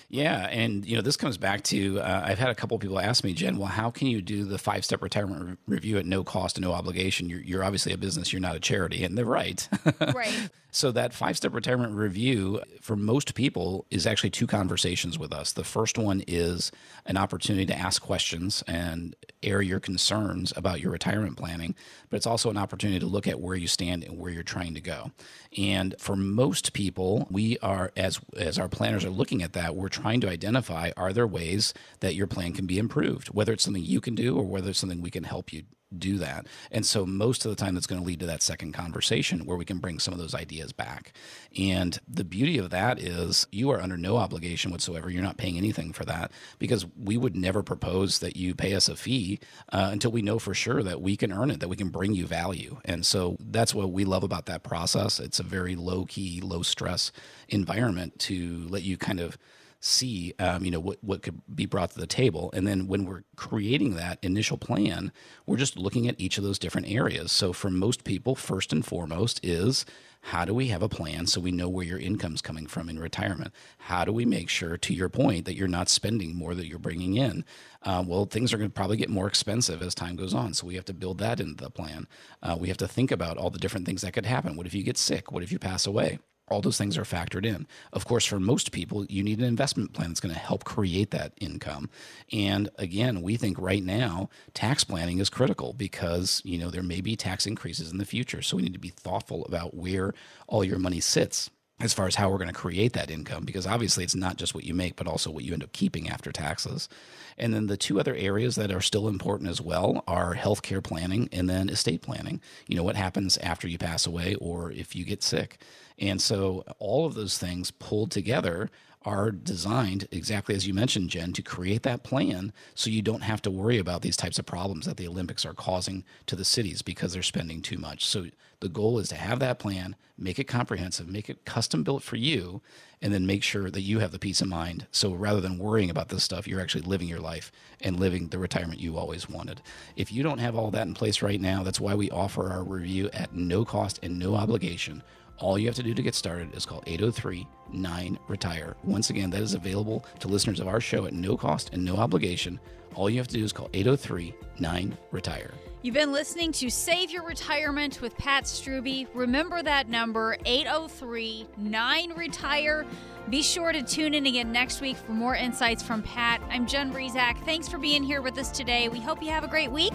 yeah, 0.09 0.47
and 0.47 0.85
you 0.85 0.95
know 0.95 1.01
this 1.01 1.17
comes 1.17 1.37
back 1.37 1.63
to 1.65 1.99
uh, 1.99 2.21
I've 2.25 2.39
had 2.39 2.49
a 2.49 2.55
couple 2.55 2.79
people 2.79 2.97
ask 2.99 3.25
me, 3.25 3.33
Jen, 3.33 3.57
well, 3.57 3.67
how 3.67 3.91
can 3.91 4.07
you 4.07 4.21
do 4.21 4.45
the 4.45 4.57
five 4.57 4.85
step 4.85 5.01
retirement 5.01 5.59
re- 5.67 5.75
review 5.75 5.97
at 5.97 6.05
no 6.05 6.23
cost 6.23 6.57
and 6.57 6.65
no 6.65 6.71
obligation? 6.71 7.29
You're, 7.29 7.41
you're 7.41 7.63
obviously 7.63 7.91
a 7.91 7.97
business, 7.97 8.31
you're 8.31 8.41
not 8.41 8.55
a 8.55 8.59
charity, 8.59 9.03
and 9.03 9.17
they're 9.17 9.25
right. 9.25 9.67
right. 10.13 10.49
So 10.69 10.91
that 10.91 11.11
five 11.11 11.37
step 11.37 11.55
retirement 11.55 11.93
review 11.93 12.61
for 12.81 12.95
most 12.95 13.33
people 13.33 13.87
is 13.89 14.05
actually 14.05 14.29
two 14.29 14.45
conversations 14.45 15.17
with 15.17 15.33
us. 15.33 15.51
The 15.51 15.63
first 15.63 15.97
one 15.97 16.23
is 16.27 16.71
an 17.07 17.17
opportunity 17.17 17.65
to 17.65 17.75
ask 17.75 17.99
questions 17.99 18.63
and 18.67 19.15
air 19.41 19.61
your 19.61 19.79
concerns 19.79 20.53
about 20.55 20.79
your 20.79 20.91
retirement 20.91 21.35
planning, 21.35 21.73
but 22.09 22.17
it's 22.17 22.27
also 22.27 22.51
an 22.51 22.57
opportunity 22.57 22.99
to 22.99 23.07
look 23.07 23.27
at 23.27 23.39
where 23.39 23.55
you 23.55 23.67
stand 23.67 24.03
and 24.03 24.19
where 24.19 24.31
you're 24.31 24.43
trying 24.43 24.75
to 24.75 24.81
go. 24.81 25.11
And 25.57 25.95
for 25.97 26.15
most 26.15 26.73
people, 26.73 27.27
we 27.31 27.57
are 27.59 27.91
as 27.97 28.19
as 28.35 28.59
our 28.59 28.69
planners 28.69 29.03
are 29.03 29.09
looking 29.09 29.41
at 29.41 29.53
that, 29.53 29.75
we're 29.75 29.89
trying 30.01 30.21
to 30.21 30.29
identify 30.29 30.91
are 30.95 31.13
there 31.13 31.27
ways 31.27 31.73
that 31.99 32.15
your 32.15 32.27
plan 32.27 32.53
can 32.53 32.65
be 32.65 32.77
improved, 32.77 33.29
whether 33.29 33.53
it's 33.53 33.63
something 33.63 33.83
you 33.83 34.01
can 34.01 34.15
do 34.15 34.37
or 34.37 34.43
whether 34.43 34.69
it's 34.69 34.79
something 34.79 35.01
we 35.01 35.11
can 35.11 35.23
help 35.23 35.51
you 35.51 35.63
do 35.97 36.17
that. 36.17 36.47
And 36.71 36.85
so 36.85 37.05
most 37.05 37.45
of 37.45 37.49
the 37.49 37.55
time 37.55 37.73
that's 37.73 37.87
going 37.87 38.01
to 38.01 38.05
lead 38.05 38.19
to 38.19 38.25
that 38.25 38.41
second 38.41 38.73
conversation 38.73 39.45
where 39.45 39.57
we 39.57 39.65
can 39.65 39.77
bring 39.77 39.99
some 39.99 40.13
of 40.13 40.19
those 40.19 40.35
ideas 40.35 40.73
back. 40.73 41.13
And 41.57 41.97
the 42.07 42.23
beauty 42.23 42.57
of 42.57 42.69
that 42.71 42.99
is 42.99 43.47
you 43.51 43.69
are 43.71 43.79
under 43.79 43.97
no 43.97 44.17
obligation 44.17 44.71
whatsoever. 44.71 45.09
You're 45.09 45.23
not 45.23 45.37
paying 45.37 45.57
anything 45.57 45.93
for 45.93 46.03
that 46.05 46.31
because 46.59 46.85
we 46.97 47.17
would 47.17 47.35
never 47.35 47.63
propose 47.63 48.19
that 48.19 48.35
you 48.35 48.53
pay 48.53 48.73
us 48.73 48.89
a 48.89 48.95
fee 48.95 49.39
uh, 49.71 49.89
until 49.91 50.11
we 50.11 50.21
know 50.21 50.39
for 50.39 50.53
sure 50.53 50.83
that 50.83 51.01
we 51.01 51.15
can 51.15 51.31
earn 51.31 51.51
it, 51.51 51.59
that 51.61 51.69
we 51.69 51.77
can 51.77 51.89
bring 51.89 52.13
you 52.13 52.27
value. 52.27 52.79
And 52.83 53.05
so 53.05 53.37
that's 53.39 53.73
what 53.73 53.91
we 53.91 54.03
love 54.03 54.23
about 54.23 54.45
that 54.47 54.63
process. 54.63 55.19
It's 55.19 55.39
a 55.39 55.43
very 55.43 55.75
low 55.75 56.05
key, 56.05 56.41
low 56.41 56.63
stress 56.63 57.11
environment 57.47 58.19
to 58.19 58.67
let 58.69 58.83
you 58.83 58.97
kind 58.97 59.19
of 59.19 59.37
see 59.79 60.33
um, 60.39 60.65
you 60.65 60.71
know 60.71 60.79
what, 60.79 60.97
what 61.03 61.21
could 61.21 61.41
be 61.53 61.65
brought 61.65 61.91
to 61.91 61.99
the 61.99 62.07
table. 62.07 62.49
And 62.53 62.67
then 62.67 62.87
when 62.87 63.05
we're 63.05 63.23
creating 63.35 63.95
that 63.95 64.19
initial 64.21 64.57
plan 64.57 65.11
we're 65.45 65.57
just 65.57 65.77
looking 65.77 66.07
at 66.07 66.19
each 66.19 66.37
of 66.37 66.43
those 66.43 66.59
different 66.59 66.89
areas. 66.89 67.31
So 67.31 67.53
for 67.53 67.69
most 67.69 68.03
people 68.03 68.35
first 68.35 68.73
and 68.73 68.85
foremost 68.85 69.39
is 69.43 69.85
how 70.21 70.43
do 70.43 70.53
we 70.53 70.67
have 70.67 70.81
a 70.81 70.89
plan 70.89 71.27
so 71.27 71.39
we 71.39 71.51
know 71.51 71.69
where 71.69 71.85
your 71.85 71.99
income's 71.99 72.41
coming 72.41 72.67
from 72.67 72.89
in 72.89 72.99
retirement? 72.99 73.53
How 73.77 74.03
do 74.03 74.11
we 74.11 74.25
make 74.25 74.49
sure 74.49 74.75
to 74.75 74.93
your 74.93 75.09
point 75.09 75.45
that 75.45 75.55
you're 75.55 75.67
not 75.67 75.89
spending 75.89 76.35
more 76.35 76.53
that 76.53 76.67
you're 76.67 76.79
bringing 76.79 77.15
in? 77.15 77.45
Uh, 77.83 78.03
well 78.05 78.25
things 78.25 78.53
are 78.53 78.57
going 78.57 78.69
to 78.69 78.73
probably 78.73 78.97
get 78.97 79.09
more 79.09 79.27
expensive 79.27 79.81
as 79.81 79.95
time 79.95 80.15
goes 80.15 80.33
on. 80.33 80.53
So 80.53 80.67
we 80.67 80.75
have 80.75 80.85
to 80.85 80.93
build 80.93 81.19
that 81.19 81.39
into 81.39 81.63
the 81.63 81.69
plan. 81.69 82.07
Uh, 82.43 82.57
we 82.59 82.67
have 82.67 82.77
to 82.77 82.87
think 82.87 83.11
about 83.11 83.37
all 83.37 83.49
the 83.49 83.59
different 83.59 83.85
things 83.85 84.01
that 84.01 84.13
could 84.13 84.25
happen. 84.25 84.57
What 84.57 84.65
if 84.65 84.73
you 84.73 84.83
get 84.83 84.97
sick? 84.97 85.31
What 85.31 85.43
if 85.43 85.51
you 85.51 85.59
pass 85.59 85.87
away 85.87 86.19
all 86.49 86.61
those 86.61 86.77
things 86.77 86.97
are 86.97 87.03
factored 87.03 87.45
in. 87.45 87.67
Of 87.93 88.05
course, 88.05 88.25
for 88.25 88.39
most 88.39 88.71
people, 88.71 89.05
you 89.05 89.23
need 89.23 89.39
an 89.39 89.45
investment 89.45 89.93
plan 89.93 90.09
that's 90.09 90.19
going 90.19 90.33
to 90.33 90.39
help 90.39 90.63
create 90.63 91.11
that 91.11 91.33
income. 91.39 91.89
And 92.31 92.69
again, 92.77 93.21
we 93.21 93.37
think 93.37 93.59
right 93.59 93.83
now 93.83 94.29
tax 94.53 94.83
planning 94.83 95.19
is 95.19 95.29
critical 95.29 95.73
because, 95.73 96.41
you 96.45 96.57
know, 96.57 96.69
there 96.69 96.83
may 96.83 97.01
be 97.01 97.15
tax 97.15 97.45
increases 97.45 97.91
in 97.91 97.97
the 97.97 98.05
future. 98.05 98.41
So 98.41 98.57
we 98.57 98.63
need 98.63 98.73
to 98.73 98.79
be 98.79 98.89
thoughtful 98.89 99.45
about 99.45 99.75
where 99.75 100.13
all 100.47 100.63
your 100.63 100.79
money 100.79 100.99
sits 100.99 101.49
as 101.79 101.93
far 101.93 102.07
as 102.07 102.15
how 102.15 102.29
we're 102.29 102.37
going 102.37 102.47
to 102.47 102.53
create 102.53 102.93
that 102.93 103.11
income 103.11 103.45
because 103.45 103.67
obviously 103.67 104.03
it's 104.03 104.15
not 104.15 104.37
just 104.37 104.55
what 104.55 104.63
you 104.63 104.73
make 104.73 104.95
but 104.95 105.07
also 105.07 105.29
what 105.29 105.43
you 105.43 105.53
end 105.53 105.63
up 105.63 105.71
keeping 105.73 106.09
after 106.09 106.31
taxes. 106.31 106.89
And 107.37 107.53
then 107.53 107.67
the 107.67 107.77
two 107.77 107.99
other 107.99 108.15
areas 108.15 108.55
that 108.55 108.71
are 108.71 108.81
still 108.81 109.07
important 109.07 109.49
as 109.49 109.61
well 109.61 110.03
are 110.07 110.35
healthcare 110.35 110.83
planning 110.83 111.29
and 111.31 111.47
then 111.47 111.69
estate 111.69 112.01
planning. 112.01 112.41
You 112.67 112.75
know 112.75 112.83
what 112.83 112.95
happens 112.95 113.37
after 113.37 113.67
you 113.67 113.77
pass 113.77 114.07
away 114.07 114.35
or 114.35 114.71
if 114.71 114.95
you 114.95 115.05
get 115.05 115.21
sick. 115.21 115.59
And 115.99 116.19
so 116.21 116.63
all 116.79 117.05
of 117.05 117.13
those 117.13 117.37
things 117.37 117.69
pulled 117.69 118.09
together 118.11 118.69
are 119.03 119.31
designed 119.31 120.07
exactly 120.11 120.55
as 120.55 120.67
you 120.67 120.73
mentioned, 120.73 121.09
Jen, 121.09 121.31
to 121.33 121.41
create 121.43 121.83
that 121.83 122.03
plan 122.03 122.51
so 122.73 122.89
you 122.89 123.01
don't 123.03 123.21
have 123.21 123.41
to 123.43 123.51
worry 123.51 123.77
about 123.77 124.01
these 124.01 124.17
types 124.17 124.39
of 124.39 124.45
problems 124.45 124.85
that 124.85 124.97
the 124.97 125.07
Olympics 125.07 125.45
are 125.45 125.53
causing 125.53 126.03
to 126.25 126.35
the 126.35 126.43
cities 126.43 126.81
because 126.81 127.13
they're 127.13 127.21
spending 127.21 127.61
too 127.61 127.77
much. 127.77 128.05
So 128.05 128.25
the 128.59 128.69
goal 128.69 128.97
is 128.97 129.09
to 129.09 129.15
have 129.15 129.39
that 129.39 129.59
plan, 129.59 129.95
make 130.17 130.39
it 130.39 130.45
comprehensive, 130.45 131.07
make 131.07 131.29
it 131.29 131.45
custom 131.45 131.83
built 131.83 132.01
for 132.01 132.15
you, 132.15 132.61
and 133.01 133.13
then 133.13 133.27
make 133.27 133.43
sure 133.43 133.69
that 133.69 133.81
you 133.81 133.99
have 133.99 134.11
the 134.11 134.19
peace 134.19 134.41
of 134.41 134.47
mind. 134.47 134.87
So 134.91 135.13
rather 135.13 135.41
than 135.41 135.59
worrying 135.59 135.91
about 135.91 136.09
this 136.09 136.23
stuff, 136.23 136.47
you're 136.47 136.61
actually 136.61 136.81
living 136.81 137.07
your 137.07 137.19
life 137.19 137.51
and 137.81 137.99
living 137.99 138.29
the 138.29 138.39
retirement 138.39 138.79
you 138.79 138.97
always 138.97 139.29
wanted. 139.29 139.61
If 139.95 140.11
you 140.11 140.23
don't 140.23 140.39
have 140.39 140.55
all 140.55 140.71
that 140.71 140.87
in 140.87 140.95
place 140.95 141.21
right 141.21 141.39
now, 141.39 141.61
that's 141.61 141.79
why 141.79 141.93
we 141.93 142.09
offer 142.09 142.49
our 142.49 142.63
review 142.63 143.09
at 143.13 143.35
no 143.35 143.63
cost 143.63 143.99
and 144.01 144.17
no 144.17 144.35
obligation 144.35 145.03
all 145.39 145.57
you 145.57 145.67
have 145.67 145.75
to 145.75 145.83
do 145.83 145.93
to 145.93 146.01
get 146.01 146.15
started 146.15 146.55
is 146.55 146.65
call 146.65 146.83
803 146.85 147.47
9 147.71 148.19
Retire. 148.27 148.75
Once 148.83 149.09
again, 149.09 149.29
that 149.31 149.41
is 149.41 149.53
available 149.53 150.05
to 150.19 150.27
listeners 150.27 150.59
of 150.59 150.67
our 150.67 150.81
show 150.81 151.05
at 151.05 151.13
no 151.13 151.37
cost 151.37 151.71
and 151.73 151.83
no 151.83 151.95
obligation. 151.97 152.59
All 152.95 153.09
you 153.09 153.17
have 153.17 153.27
to 153.27 153.37
do 153.37 153.43
is 153.43 153.53
call 153.53 153.69
803 153.73 154.33
9 154.59 154.97
Retire. 155.11 155.51
You've 155.83 155.93
been 155.93 156.11
listening 156.11 156.51
to 156.53 156.69
Save 156.69 157.11
Your 157.11 157.23
Retirement 157.23 158.01
with 158.01 158.17
Pat 158.17 158.45
Struby. 158.45 159.07
Remember 159.13 159.61
that 159.61 159.89
number 159.89 160.37
803 160.45 161.47
9 161.57 162.13
Retire. 162.15 162.85
Be 163.29 163.43
sure 163.43 163.71
to 163.71 163.83
tune 163.83 164.13
in 164.13 164.25
again 164.25 164.51
next 164.51 164.81
week 164.81 164.97
for 164.97 165.11
more 165.11 165.35
insights 165.35 165.83
from 165.83 166.01
Pat. 166.01 166.41
I'm 166.49 166.65
Jen 166.65 166.91
Brezak. 166.91 167.43
Thanks 167.45 167.67
for 167.67 167.77
being 167.77 168.01
here 168.01 168.21
with 168.21 168.37
us 168.37 168.49
today. 168.49 168.89
We 168.89 168.99
hope 168.99 169.21
you 169.21 169.29
have 169.29 169.43
a 169.43 169.49
great 169.49 169.71
week, 169.71 169.93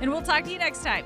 and 0.00 0.10
we'll 0.10 0.22
talk 0.22 0.44
to 0.44 0.50
you 0.50 0.58
next 0.58 0.82
time. 0.82 1.04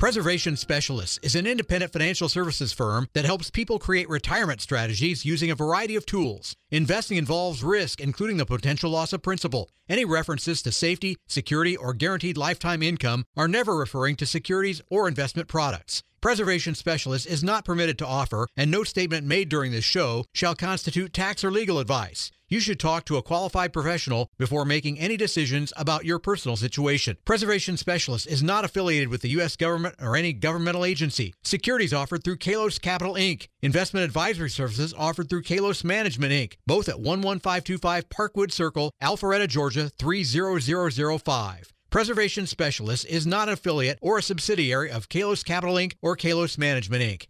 Preservation 0.00 0.56
Specialists 0.56 1.18
is 1.22 1.34
an 1.34 1.46
independent 1.46 1.92
financial 1.92 2.30
services 2.30 2.72
firm 2.72 3.06
that 3.12 3.26
helps 3.26 3.50
people 3.50 3.78
create 3.78 4.08
retirement 4.08 4.62
strategies 4.62 5.26
using 5.26 5.50
a 5.50 5.54
variety 5.54 5.94
of 5.94 6.06
tools. 6.06 6.56
Investing 6.70 7.18
involves 7.18 7.62
risk, 7.62 8.00
including 8.00 8.38
the 8.38 8.46
potential 8.46 8.90
loss 8.90 9.12
of 9.12 9.22
principal. 9.22 9.68
Any 9.90 10.04
references 10.04 10.62
to 10.62 10.70
safety, 10.70 11.16
security, 11.26 11.76
or 11.76 11.92
guaranteed 11.94 12.36
lifetime 12.36 12.80
income 12.80 13.24
are 13.36 13.48
never 13.48 13.74
referring 13.74 14.14
to 14.16 14.24
securities 14.24 14.80
or 14.88 15.08
investment 15.08 15.48
products. 15.48 16.04
Preservation 16.20 16.76
Specialist 16.76 17.26
is 17.26 17.42
not 17.42 17.64
permitted 17.64 17.98
to 17.98 18.06
offer, 18.06 18.46
and 18.56 18.70
no 18.70 18.84
statement 18.84 19.26
made 19.26 19.48
during 19.48 19.72
this 19.72 19.84
show 19.84 20.24
shall 20.32 20.54
constitute 20.54 21.12
tax 21.12 21.42
or 21.42 21.50
legal 21.50 21.80
advice. 21.80 22.30
You 22.50 22.58
should 22.58 22.80
talk 22.80 23.04
to 23.04 23.16
a 23.16 23.22
qualified 23.22 23.72
professional 23.72 24.28
before 24.36 24.64
making 24.64 24.98
any 24.98 25.16
decisions 25.16 25.72
about 25.76 26.04
your 26.04 26.18
personal 26.18 26.56
situation. 26.56 27.16
Preservation 27.24 27.76
Specialist 27.76 28.26
is 28.26 28.42
not 28.42 28.64
affiliated 28.64 29.08
with 29.08 29.22
the 29.22 29.28
U.S. 29.30 29.54
government 29.54 29.94
or 30.00 30.16
any 30.16 30.32
governmental 30.32 30.84
agency. 30.84 31.32
Securities 31.44 31.94
offered 31.94 32.24
through 32.24 32.38
Kalos 32.38 32.80
Capital 32.80 33.14
Inc. 33.14 33.46
Investment 33.62 34.04
advisory 34.04 34.50
services 34.50 34.92
offered 34.98 35.30
through 35.30 35.44
Kalos 35.44 35.84
Management 35.84 36.32
Inc. 36.32 36.54
Both 36.66 36.88
at 36.88 36.96
11525 36.96 38.08
Parkwood 38.08 38.50
Circle, 38.50 38.90
Alpharetta, 39.00 39.46
Georgia 39.80 39.92
30005. 39.98 41.72
Preservation 41.88 42.46
Specialist 42.46 43.06
is 43.06 43.26
not 43.26 43.48
an 43.48 43.54
affiliate 43.54 43.98
or 44.02 44.18
a 44.18 44.22
subsidiary 44.22 44.90
of 44.90 45.08
Kalos 45.08 45.44
Capital 45.44 45.76
Inc. 45.76 45.94
or 46.02 46.16
Kalos 46.16 46.58
Management 46.58 47.02
Inc. 47.02 47.26